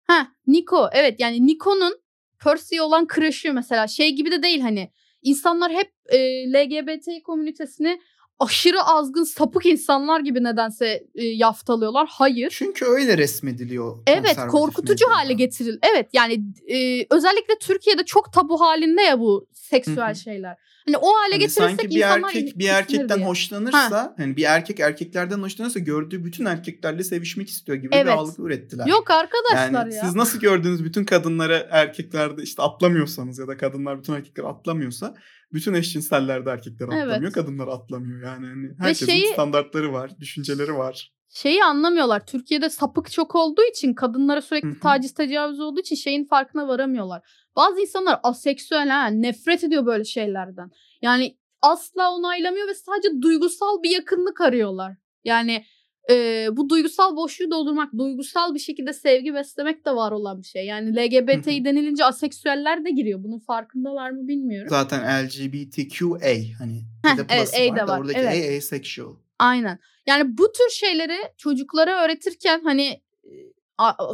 Ha 0.07 0.27
Nico 0.47 0.89
evet 0.93 1.19
yani 1.19 1.47
Nico'nun 1.47 1.99
Percy'ye 2.43 2.81
olan 2.81 3.07
crush'ı 3.15 3.53
mesela 3.53 3.87
şey 3.87 4.11
gibi 4.11 4.31
de 4.31 4.43
değil 4.43 4.61
hani 4.61 4.91
insanlar 5.21 5.71
hep 5.71 5.91
e, 6.09 6.17
LGBT 6.53 7.23
komünitesini 7.23 7.99
aşırı 8.39 8.81
azgın 8.81 9.23
sapık 9.23 9.65
insanlar 9.65 10.19
gibi 10.19 10.43
nedense 10.43 11.03
e, 11.15 11.23
yaftalıyorlar. 11.23 12.07
Hayır. 12.11 12.55
Çünkü 12.57 12.85
öyle 12.85 13.17
resmediliyor. 13.17 13.97
Evet 14.07 14.37
korkutucu 14.51 15.05
medyada. 15.05 15.17
hale 15.17 15.33
getiril. 15.33 15.79
Evet 15.91 16.09
yani 16.13 16.33
e, 16.67 17.05
özellikle 17.09 17.57
Türkiye'de 17.59 18.03
çok 18.05 18.33
tabu 18.33 18.61
halinde 18.61 19.01
ya 19.01 19.19
bu 19.19 19.47
seksüel 19.67 20.07
Hı 20.07 20.11
hı. 20.11 20.15
şeyler. 20.15 20.55
Hani 20.85 20.97
o 20.97 21.07
hale 21.07 21.31
Hani 21.31 21.39
getirirsek 21.39 21.63
sanki 21.63 21.89
bir 21.89 21.95
insanlar 21.95 22.27
erkek 22.27 22.57
bir 22.59 22.67
erkekten 22.69 23.17
diye. 23.17 23.27
hoşlanırsa 23.27 24.13
hani 24.17 24.37
bir 24.37 24.43
erkek 24.43 24.79
erkeklerden 24.79 25.39
hoşlanırsa 25.39 25.79
gördüğü 25.79 26.25
bütün 26.25 26.45
erkeklerle 26.45 27.03
sevişmek 27.03 27.49
istiyor 27.49 27.77
gibi 27.77 27.89
Evet. 27.95 28.05
bir 28.05 28.11
algı 28.11 28.41
ürettiler. 28.41 28.85
Yok 28.87 29.11
arkadaşlar 29.11 29.81
yani 29.85 29.95
ya. 29.95 30.01
siz 30.05 30.15
nasıl 30.15 30.39
gördüğünüz 30.39 30.83
bütün 30.83 31.05
kadınları 31.05 31.67
erkeklerde 31.71 32.43
işte 32.43 32.61
atlamıyorsanız 32.63 33.39
ya 33.39 33.47
da 33.47 33.57
kadınlar 33.57 33.99
bütün 33.99 34.13
erkekleri 34.13 34.47
atlamıyorsa 34.47 35.15
bütün 35.53 35.73
eşcinseller 35.73 36.45
de 36.45 36.49
erkekler 36.49 36.87
Evet. 36.93 37.03
atlamıyor, 37.03 37.31
kadınlar 37.31 37.67
atlamıyor. 37.67 38.21
Yani 38.23 38.47
hani 38.47 38.67
herkesin 38.79 39.05
şeyi- 39.05 39.33
standartları 39.33 39.93
var, 39.93 40.11
düşünceleri 40.19 40.73
var. 40.75 41.13
Şeyi 41.29 41.63
anlamıyorlar. 41.63 42.25
Türkiye'de 42.25 42.69
sapık 42.69 43.11
çok 43.11 43.35
olduğu 43.35 43.63
için 43.71 43.93
kadınlara 43.93 44.41
sürekli 44.41 44.79
taciz 44.79 45.13
tecavüz 45.13 45.59
olduğu 45.59 45.79
için 45.79 45.95
şeyin 45.95 46.25
farkına 46.25 46.67
varamıyorlar. 46.67 47.21
Bazı 47.55 47.81
insanlar 47.81 48.19
aseksüel 48.23 48.89
ha 48.89 49.07
nefret 49.07 49.63
ediyor 49.63 49.85
böyle 49.85 50.03
şeylerden. 50.03 50.71
Yani 51.01 51.37
asla 51.61 52.11
onaylamıyor 52.11 52.67
ve 52.67 52.73
sadece 52.73 53.21
duygusal 53.21 53.83
bir 53.83 53.89
yakınlık 53.89 54.41
arıyorlar. 54.41 54.97
Yani 55.23 55.65
e, 56.09 56.47
bu 56.51 56.69
duygusal 56.69 57.15
boşluğu 57.15 57.51
doldurmak, 57.51 57.93
duygusal 57.97 58.53
bir 58.53 58.59
şekilde 58.59 58.93
sevgi 58.93 59.33
beslemek 59.33 59.85
de 59.85 59.95
var 59.95 60.11
olan 60.11 60.41
bir 60.41 60.47
şey. 60.47 60.65
Yani 60.65 60.95
LGBT'yi 60.95 61.65
denilince 61.65 62.05
aseksüeller 62.05 62.85
de 62.85 62.89
giriyor. 62.89 63.23
Bunun 63.23 63.39
farkındalar 63.39 64.09
mı 64.09 64.27
bilmiyorum. 64.27 64.69
Zaten 64.69 65.25
LGBTQA 65.25 66.59
hani 66.59 66.81
Heh, 67.03 67.13
bir 67.13 67.17
de 67.17 67.25
evet, 67.29 67.53
A 67.55 67.71
var 67.71 67.75
de 67.75 67.87
var, 67.87 67.99
oradaki 67.99 68.19
evet. 68.19 68.53
A 68.53 68.57
asexual. 68.57 69.15
Aynen. 69.39 69.79
Yani 70.07 70.37
bu 70.37 70.51
tür 70.51 70.69
şeyleri 70.69 71.17
çocuklara 71.37 72.03
öğretirken 72.05 72.61
hani 72.63 73.01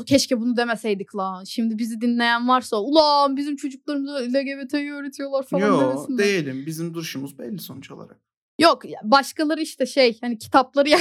keşke 0.06 0.40
bunu 0.40 0.58
demeseydik 0.58 1.16
la. 1.16 1.44
Şimdi 1.46 1.78
bizi 1.78 2.02
dinleyen 2.02 2.48
varsa 2.48 2.78
ulan 2.78 3.38
bizim 3.38 3.56
çocuklarımıza 3.56 4.18
LGBT'yi 4.18 4.94
öğretiyorlar 4.94 5.44
falan 5.44 5.68
Yok 5.68 5.82
demesinler. 5.82 6.26
değilim. 6.26 6.64
Bizim 6.66 6.94
duruşumuz 6.94 7.40
belli 7.40 7.60
sonuç 7.60 7.92
olarak. 7.92 8.20
Yok 8.60 8.84
başkaları 9.04 9.62
işte 9.62 9.86
şey 9.86 10.18
hani 10.22 10.38
kitapları 10.38 10.90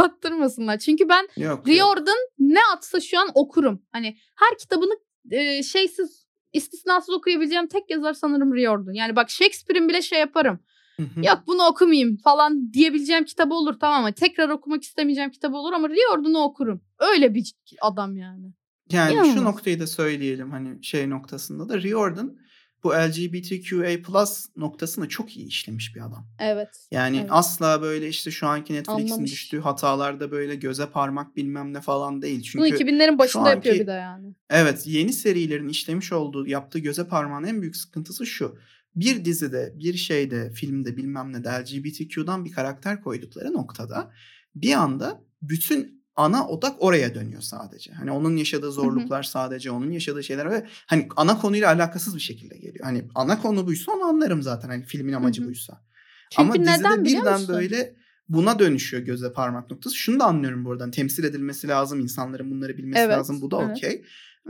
yasaklattırmasınlar. 0.00 0.78
Çünkü 0.78 1.08
ben 1.08 1.28
Yok. 1.36 1.58
yok. 1.58 1.68
Riordan 1.68 2.16
ne 2.38 2.60
atsa 2.74 3.00
şu 3.00 3.20
an 3.20 3.28
okurum. 3.34 3.82
Hani 3.92 4.16
her 4.36 4.58
kitabını 4.58 4.92
e, 5.30 5.62
şeysiz 5.62 6.26
istisnasız 6.52 7.14
okuyabileceğim 7.14 7.66
tek 7.66 7.90
yazar 7.90 8.12
sanırım 8.12 8.54
Riordan. 8.54 8.92
Yani 8.92 9.16
bak 9.16 9.30
Shakespeare'in 9.30 9.88
bile 9.88 10.02
şey 10.02 10.18
yaparım. 10.18 10.60
Yok 10.98 11.42
bunu 11.46 11.62
okumayayım 11.66 12.16
falan 12.16 12.72
diyebileceğim 12.72 13.24
kitabı 13.24 13.54
olur 13.54 13.74
tamam 13.80 14.02
mı? 14.02 14.12
Tekrar 14.12 14.48
okumak 14.48 14.82
istemeyeceğim 14.82 15.30
kitabı 15.30 15.56
olur 15.56 15.72
ama 15.72 15.88
Riordan'ı 15.88 16.38
okurum. 16.44 16.80
Öyle 16.98 17.34
bir 17.34 17.52
adam 17.80 18.16
yani. 18.16 18.52
Yani 18.92 19.12
İnanılmaz. 19.12 19.34
şu 19.36 19.44
noktayı 19.44 19.80
da 19.80 19.86
söyleyelim 19.86 20.50
hani 20.50 20.84
şey 20.84 21.10
noktasında 21.10 21.68
da 21.68 21.82
Riordan 21.82 22.36
bu 22.84 22.90
LGBTQA 22.92 24.02
plus 24.02 24.46
noktasını 24.56 25.08
çok 25.08 25.36
iyi 25.36 25.46
işlemiş 25.46 25.94
bir 25.96 26.00
adam. 26.00 26.26
Evet. 26.40 26.68
Yani 26.90 27.16
Evet. 27.20 27.28
asla 27.32 27.82
böyle 27.82 28.08
işte 28.08 28.30
şu 28.30 28.46
anki 28.46 28.74
Netflix'in 28.74 29.12
Anlamış. 29.12 29.32
düştüğü 29.32 29.60
hatalarda 29.60 30.30
böyle 30.30 30.54
göze 30.54 30.86
parmak 30.90 31.36
bilmem 31.36 31.72
ne 31.74 31.80
falan 31.80 32.22
değil. 32.22 32.50
Bunu 32.56 32.68
Çünkü 32.68 32.84
2000'lerin 32.84 33.18
başında 33.18 33.50
yapıyor 33.50 33.74
anki- 33.74 33.82
bir 33.82 33.86
de 33.86 33.92
yani. 33.92 34.34
evet 34.50 34.82
yeni 34.86 35.12
serilerin 35.12 35.68
işlemiş 35.68 36.12
olduğu 36.12 36.46
yaptığı 36.46 36.78
göze 36.78 37.06
parmağın 37.08 37.44
en 37.44 37.62
büyük 37.62 37.76
sıkıntısı 37.76 38.26
şu. 38.26 38.58
Bir 38.96 39.24
dizide, 39.24 39.72
bir 39.76 39.94
şeyde, 39.94 40.50
filmde 40.50 40.96
bilmem 40.96 41.32
ne 41.32 41.44
de 41.44 41.48
LGBTQ'dan 41.48 42.44
bir 42.44 42.52
karakter 42.52 43.02
koydukları 43.02 43.52
noktada 43.52 44.12
bir 44.54 44.72
anda 44.72 45.22
bütün 45.42 46.06
ana 46.16 46.48
odak 46.48 46.82
oraya 46.82 47.14
dönüyor 47.14 47.42
sadece. 47.42 47.92
Hani 47.92 48.10
onun 48.10 48.36
yaşadığı 48.36 48.72
zorluklar 48.72 49.22
sadece 49.22 49.70
onun 49.70 49.90
yaşadığı 49.90 50.24
şeyler 50.24 50.50
ve 50.50 50.66
hani 50.86 51.08
ana 51.16 51.40
konuyla 51.40 51.68
alakasız 51.68 52.14
bir 52.14 52.20
şekilde 52.20 52.56
geliyor. 52.56 52.84
Hani 52.84 53.04
ana 53.14 53.42
konu 53.42 53.66
buysa 53.66 53.92
onu 53.92 54.04
anlarım 54.04 54.42
zaten 54.42 54.68
hani 54.68 54.84
filmin 54.84 55.12
amacı 55.12 55.40
Hı 55.40 55.44
hı. 55.44 55.48
buysa. 55.48 55.82
Çünkü 56.30 56.42
Ama 56.42 56.54
dizide 56.54 57.04
birden 57.04 57.40
musun? 57.40 57.54
böyle 57.54 57.96
buna 58.28 58.58
dönüşüyor 58.58 59.02
göze 59.02 59.32
parmak 59.32 59.70
noktası. 59.70 59.96
Şunu 59.96 60.20
da 60.20 60.24
anlıyorum 60.24 60.64
buradan. 60.64 60.90
Temsil 60.90 61.24
edilmesi 61.24 61.68
lazım. 61.68 62.00
insanların 62.00 62.50
bunları 62.50 62.76
bilmesi 62.78 63.02
Evet, 63.02 63.16
lazım. 63.18 63.40
Bu 63.40 63.50
da 63.50 63.62
evet. 63.62 63.76
okey. 63.76 64.04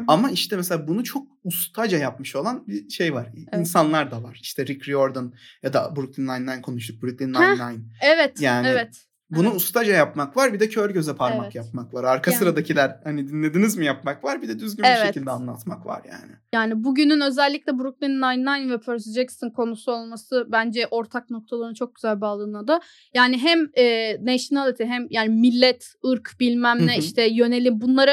Ama 0.09 0.31
işte 0.31 0.57
mesela 0.57 0.89
bunu 0.89 1.05
çok 1.05 1.27
ustaca 1.45 1.99
yapmış 1.99 2.37
olan 2.37 2.67
bir 2.67 2.89
şey 2.89 3.15
var. 3.15 3.29
İnsanlar 3.59 4.11
da 4.11 4.23
var. 4.23 4.39
İşte 4.43 4.67
Rick 4.67 4.89
Riordan 4.89 5.33
ya 5.63 5.73
da 5.73 5.97
Brooklyn 5.97 6.27
Nine-Nine 6.27 6.63
konuştuk. 6.63 7.03
Brooklyn 7.03 7.33
Nine-Nine. 7.33 7.83
Evet. 8.03 8.41
Yani 8.41 8.69
evet. 8.69 9.07
Bunu 9.31 9.47
Evet. 9.47 9.57
ustaca 9.57 9.93
yapmak 9.93 10.37
var. 10.37 10.53
Bir 10.53 10.61
de 10.61 10.69
kör 10.69 10.91
göze 10.91 11.17
parmak 11.17 11.45
Evet. 11.45 11.55
yapmak 11.55 11.95
var. 11.95 12.05
Arka 12.05 12.31
Yani. 12.31 12.39
sıradakiler 12.39 13.01
hani 13.05 13.29
dinlediniz 13.29 13.77
mi 13.77 13.85
yapmak 13.85 14.25
var. 14.25 14.43
Bir 14.43 14.49
de 14.49 14.59
düzgün 14.59 14.85
Evet. 14.85 14.99
bir 15.01 15.07
şekilde 15.07 15.31
anlatmak 15.31 15.87
var 15.87 16.03
yani. 16.11 16.33
Yani 16.53 16.85
bugünün 16.85 17.21
özellikle 17.21 17.79
Brooklyn 17.79 18.21
Nine-Nine 18.21 18.73
ve 18.73 18.81
Percy 18.81 19.11
Jackson 19.11 19.51
konusu 19.51 19.93
olması 19.93 20.47
bence 20.53 20.87
ortak 20.91 21.31
noktalarını 21.31 21.75
çok 21.75 21.95
güzel 21.95 22.21
bağladığında. 22.21 22.81
Yani 23.15 23.39
hem 23.39 23.69
e, 23.79 24.17
nationality 24.25 24.85
hem 24.85 25.07
yani 25.11 25.29
millet, 25.29 25.93
ırk 26.07 26.31
bilmem 26.41 26.87
ne 26.87 26.99
işte 26.99 27.23
yönelim 27.23 27.81
bunları 27.81 28.13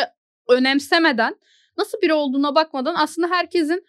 önemsemeden 0.49 1.35
nasıl 1.77 1.97
biri 2.01 2.13
olduğuna 2.13 2.55
bakmadan 2.55 2.95
aslında 2.97 3.27
herkesin 3.27 3.85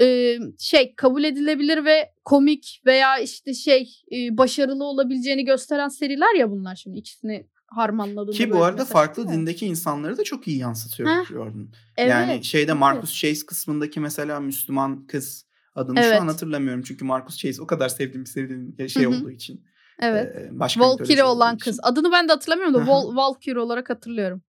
e, 0.00 0.36
şey 0.58 0.94
kabul 0.94 1.24
edilebilir 1.24 1.84
ve 1.84 2.12
komik 2.24 2.82
veya 2.86 3.18
işte 3.18 3.54
şey 3.54 4.02
e, 4.12 4.38
başarılı 4.38 4.84
olabileceğini 4.84 5.44
gösteren 5.44 5.88
seriler 5.88 6.34
ya 6.34 6.50
bunlar 6.50 6.76
şimdi 6.76 6.98
ikisini 6.98 7.46
harmanladığında. 7.66 8.36
Ki 8.36 8.50
bu 8.50 8.64
arada 8.64 8.84
farklı 8.84 9.22
çıkıyor. 9.22 9.40
dindeki 9.40 9.66
insanları 9.66 10.18
da 10.18 10.24
çok 10.24 10.48
iyi 10.48 10.58
yansıtıyor 10.58 11.08
Heh. 11.10 11.36
Evet, 11.96 12.10
Yani 12.10 12.44
şeyde 12.44 12.70
evet. 12.70 12.80
Marcus 12.80 13.20
Chase 13.20 13.46
kısmındaki 13.46 14.00
mesela 14.00 14.40
Müslüman 14.40 15.06
kız 15.06 15.46
adını 15.74 16.00
Evet. 16.00 16.16
şu 16.16 16.22
an 16.22 16.26
hatırlamıyorum. 16.28 16.82
Çünkü 16.82 17.04
Marcus 17.04 17.36
Chase 17.36 17.62
o 17.62 17.66
kadar 17.66 17.88
sevdiğim 17.88 18.24
bir 18.24 18.30
sevdiğim 18.30 18.88
şey 18.88 19.04
Hı 19.04 19.08
hı. 19.08 19.16
olduğu 19.16 19.30
için. 19.30 19.64
Evet. 20.00 20.36
Ee, 20.36 20.48
başka 20.60 20.80
Valkyrie 20.80 21.22
olan 21.24 21.58
kız. 21.58 21.80
Adını 21.82 22.12
ben 22.12 22.28
de 22.28 22.32
hatırlamıyorum 22.32 22.74
da. 22.74 22.78
Val- 22.78 23.16
Valkyrie 23.16 23.58
olarak 23.60 23.90
hatırlıyorum. 23.90 24.42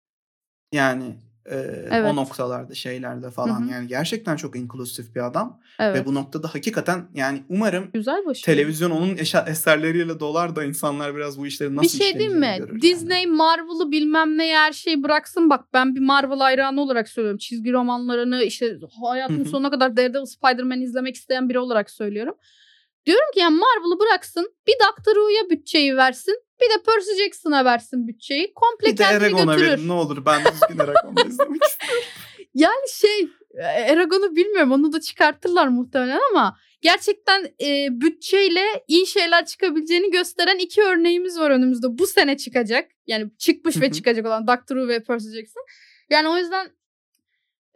Yani 0.73 1.17
e, 1.51 1.55
Evet. 1.91 2.13
o 2.13 2.17
noktalarda 2.17 2.75
şeylerde 2.75 3.31
falan 3.31 3.61
Hı 3.63 3.69
hı. 3.69 3.73
yani 3.73 3.87
gerçekten 3.89 4.37
çok 4.37 4.57
inklusif 4.57 5.15
bir 5.15 5.27
adam 5.27 5.61
Evet. 5.79 5.97
ve 5.97 6.07
bu 6.07 6.15
noktada 6.15 6.55
hakikaten 6.55 7.09
yani 7.15 7.43
umarım 7.49 7.91
Güzel 7.95 8.27
başarı. 8.27 8.45
televizyon 8.45 8.91
onun 8.91 9.17
eserleriyle 9.47 10.21
dolar 10.21 10.57
da 10.57 10.65
insanlar 10.65 11.17
biraz 11.17 11.39
bu 11.39 11.47
işlerin 11.47 11.73
bir 11.73 11.77
nasıl 11.77 11.99
şey 11.99 12.19
diyeyim 12.19 12.39
mi? 12.39 12.55
görür 12.59 12.73
yani. 12.73 12.83
Disney 12.83 13.27
Marvel'ı 13.27 13.91
bilmem 13.91 14.39
neyi 14.39 14.55
her 14.57 14.73
şeyi 14.73 15.03
bıraksın. 15.03 15.51
Bak 15.51 15.65
ben 15.73 15.95
bir 15.95 16.01
Marvel 16.01 16.39
hayranı 16.39 16.81
olarak 16.81 17.09
söylüyorum. 17.09 17.39
Çizgi 17.39 17.73
romanlarını 17.73 18.43
işte 18.43 18.79
hayatımın 19.11 19.41
Hı 19.41 19.45
hı. 19.45 19.49
sonuna 19.49 19.71
kadar 19.71 19.97
Daredevil 19.97 20.25
Spider-Man 20.27 20.81
izlemek 20.81 21.15
isteyen 21.17 21.49
biri 21.49 21.59
olarak 21.59 21.91
söylüyorum. 21.91 22.35
Diyorum 23.07 23.31
ki 23.35 23.41
yani 23.41 23.55
Marvel'ı 23.57 23.99
bıraksın. 24.01 24.53
Bir 24.67 24.75
Doctor 24.89 25.13
Who'ya 25.13 25.51
bütçeyi 25.51 25.97
versin. 25.97 26.41
Bir 26.61 26.67
de 26.79 26.83
Percy 26.87 27.23
Jackson'a 27.25 27.65
versin 27.65 28.09
bütçeyi. 28.09 28.53
Komple 28.55 28.87
Bir 28.93 28.97
de 28.97 29.05
Eragon'a 29.05 29.55
götürür. 29.55 29.71
verin 29.71 29.89
ne 29.89 29.93
olur 29.93 30.25
ben 30.27 30.41
düzgün 30.45 30.79
Eragon'da 30.85 31.23
izlemek 31.23 31.63
istiyorum. 31.69 32.05
Yani 32.55 32.91
şey 32.93 33.29
Eragon'u 33.63 34.37
bilmiyorum 34.37 34.73
onu 34.73 34.93
da 34.93 35.01
çıkartırlar 35.01 35.69
muhtemelen 35.69 36.21
ama 36.31 36.57
gerçekten 36.81 37.45
e, 37.65 37.89
bütçeyle 37.91 38.65
iyi 38.89 39.07
şeyler 39.07 39.47
çıkabileceğini 39.47 40.11
gösteren 40.11 40.59
iki 40.59 40.83
örneğimiz 40.83 41.39
var 41.39 41.51
önümüzde. 41.51 41.87
Bu 41.91 42.07
sene 42.07 42.37
çıkacak. 42.37 42.91
Yani 43.07 43.31
çıkmış 43.39 43.81
ve 43.81 43.93
çıkacak 43.93 44.27
olan 44.27 44.47
Doctor 44.47 44.77
Who 44.77 44.89
ve 44.89 45.03
Percy 45.03 45.29
Jackson. 45.29 45.65
Yani 46.11 46.29
o 46.29 46.37
yüzden 46.37 46.71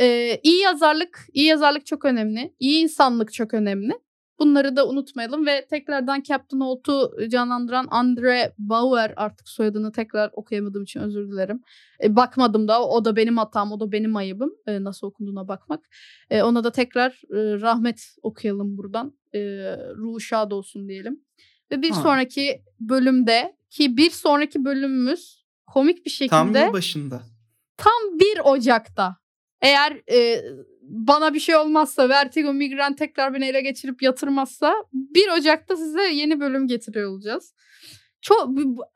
e, 0.00 0.40
iyi 0.42 0.60
yazarlık, 0.60 1.26
iyi 1.32 1.46
yazarlık 1.46 1.86
çok 1.86 2.04
önemli. 2.04 2.54
İyi 2.60 2.82
insanlık 2.82 3.32
çok 3.32 3.54
önemli. 3.54 3.92
Bunları 4.40 4.76
da 4.76 4.88
unutmayalım 4.88 5.46
ve 5.46 5.66
tekrardan 5.66 6.22
Captain 6.22 6.60
Holt'u 6.60 7.10
canlandıran 7.28 7.86
Andre 7.90 8.52
Bauer 8.58 9.12
artık 9.16 9.48
soyadını 9.48 9.92
tekrar 9.92 10.30
okuyamadığım 10.32 10.82
için 10.82 11.00
özür 11.00 11.32
dilerim. 11.32 11.62
E, 12.02 12.16
bakmadım 12.16 12.68
da 12.68 12.84
o 12.88 13.04
da 13.04 13.16
benim 13.16 13.36
hatam, 13.38 13.72
o 13.72 13.80
da 13.80 13.92
benim 13.92 14.16
ayıbım. 14.16 14.54
E, 14.66 14.84
nasıl 14.84 15.06
okunduğuna 15.06 15.48
bakmak. 15.48 15.80
E, 16.30 16.42
ona 16.42 16.64
da 16.64 16.72
tekrar 16.72 17.10
e, 17.10 17.60
rahmet 17.60 18.06
okuyalım 18.22 18.76
buradan. 18.78 19.14
E, 19.34 19.38
ruhu 19.96 20.20
şad 20.20 20.50
olsun 20.50 20.88
diyelim. 20.88 21.20
Ve 21.72 21.82
bir 21.82 21.90
Ha. 21.90 22.02
sonraki 22.02 22.62
bölümde 22.80 23.56
ki 23.70 23.96
bir 23.96 24.10
sonraki 24.10 24.64
bölümümüz 24.64 25.44
komik 25.66 26.04
bir 26.04 26.10
şekilde 26.10 26.30
Tam 26.30 26.54
yıl 26.54 26.72
başında. 26.72 27.22
tam 27.76 28.18
1 28.20 28.40
Ocak'ta 28.44 29.16
eğer 29.62 30.02
e, 30.12 30.42
bana 30.90 31.34
bir 31.34 31.40
şey 31.40 31.56
olmazsa 31.56 32.08
Vertigo 32.08 32.52
Migran 32.52 32.96
tekrar 32.96 33.34
beni 33.34 33.44
ele 33.44 33.60
geçirip 33.60 34.02
yatırmazsa 34.02 34.74
1 34.92 35.28
Ocak'ta 35.38 35.76
size 35.76 36.02
yeni 36.02 36.40
bölüm 36.40 36.66
getiriyor 36.66 37.10
olacağız. 37.10 37.54
Çok 38.20 38.48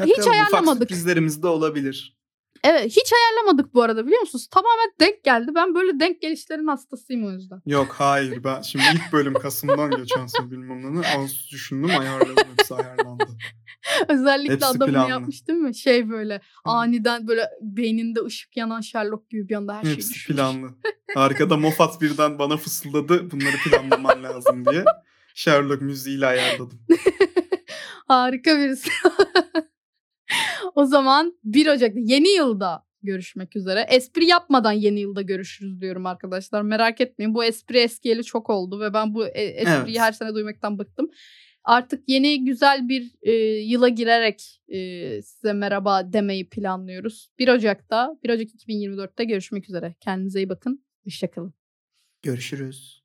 hiç 0.04 0.18
Ufak 0.18 0.32
ayarlamadık. 0.34 0.80
sürprizlerimiz 0.80 1.42
de 1.42 1.46
olabilir. 1.46 2.16
Evet 2.64 2.90
hiç 2.90 3.12
ayarlamadık 3.12 3.74
bu 3.74 3.82
arada 3.82 4.06
biliyor 4.06 4.20
musunuz? 4.20 4.48
Tamamen 4.50 4.90
denk 5.00 5.24
geldi. 5.24 5.52
Ben 5.54 5.74
böyle 5.74 6.00
denk 6.00 6.22
gelişlerin 6.22 6.66
hastasıyım 6.66 7.26
o 7.26 7.30
yüzden. 7.30 7.62
Yok 7.66 7.94
hayır 7.98 8.44
ben 8.44 8.62
şimdi 8.62 8.84
ilk 8.94 9.12
bölüm 9.12 9.34
Kasım'dan 9.34 9.90
geçen 9.90 10.26
sene 10.26 10.50
bilmem 10.50 11.00
ne 11.02 11.06
az 11.18 11.30
düşündüm 11.52 11.90
ayarladım 12.00 12.44
hepsi 12.56 12.74
ayarlandı. 12.74 13.24
Özellikle 14.08 14.52
Hepsi 14.54 14.66
adamını 14.66 14.94
planlı. 14.94 15.10
yapmış 15.10 15.48
değil 15.48 15.58
mi? 15.58 15.74
Şey 15.74 16.10
böyle 16.10 16.40
aniden 16.64 17.28
böyle 17.28 17.48
beyninde 17.60 18.20
ışık 18.20 18.56
yanan 18.56 18.80
Sherlock 18.80 19.30
gibi 19.30 19.48
bir 19.48 19.54
anda 19.54 19.76
her 19.76 19.82
şey 19.82 19.92
Hepsi 19.92 20.26
planlı. 20.26 20.68
Arkada 21.16 21.56
Moffat 21.56 22.00
birden 22.00 22.38
bana 22.38 22.56
fısıldadı 22.56 23.30
bunları 23.30 23.56
planlaman 23.64 24.22
lazım 24.22 24.64
diye. 24.64 24.84
Sherlock 25.34 25.82
müziğiyle 25.82 26.26
ayarladım. 26.26 26.80
Harika 28.08 28.58
birisi. 28.58 28.90
o 30.74 30.84
zaman 30.84 31.38
1 31.44 31.66
Ocak'ta 31.66 32.00
yeni 32.00 32.28
yılda 32.28 32.86
görüşmek 33.02 33.56
üzere. 33.56 33.86
Espri 33.90 34.26
yapmadan 34.26 34.72
yeni 34.72 35.00
yılda 35.00 35.22
görüşürüz 35.22 35.80
diyorum 35.80 36.06
arkadaşlar. 36.06 36.62
Merak 36.62 37.00
etmeyin. 37.00 37.34
Bu 37.34 37.44
espri 37.44 37.78
eskiyeli 37.78 38.24
çok 38.24 38.50
oldu 38.50 38.80
ve 38.80 38.94
ben 38.94 39.14
bu 39.14 39.26
e- 39.26 39.42
espriyi 39.42 39.96
Evet. 39.96 39.98
her 39.98 40.12
sene 40.12 40.34
duymaktan 40.34 40.78
bıktım. 40.78 41.10
Artık 41.64 42.08
yeni 42.08 42.44
güzel 42.44 42.88
bir 42.88 43.12
e, 43.22 43.32
yıla 43.62 43.88
girerek 43.88 44.60
e, 44.68 44.78
size 45.22 45.52
merhaba 45.52 46.12
demeyi 46.12 46.48
planlıyoruz. 46.48 47.28
1 47.38 47.48
Ocak'ta, 47.48 48.18
1 48.24 48.30
Ocak 48.30 48.48
2024'te 48.48 49.24
görüşmek 49.24 49.68
üzere. 49.68 49.94
Kendinize 50.00 50.40
iyi 50.40 50.48
bakın. 50.48 50.84
Hoşçakalın. 51.04 51.54
Görüşürüz. 52.22 53.03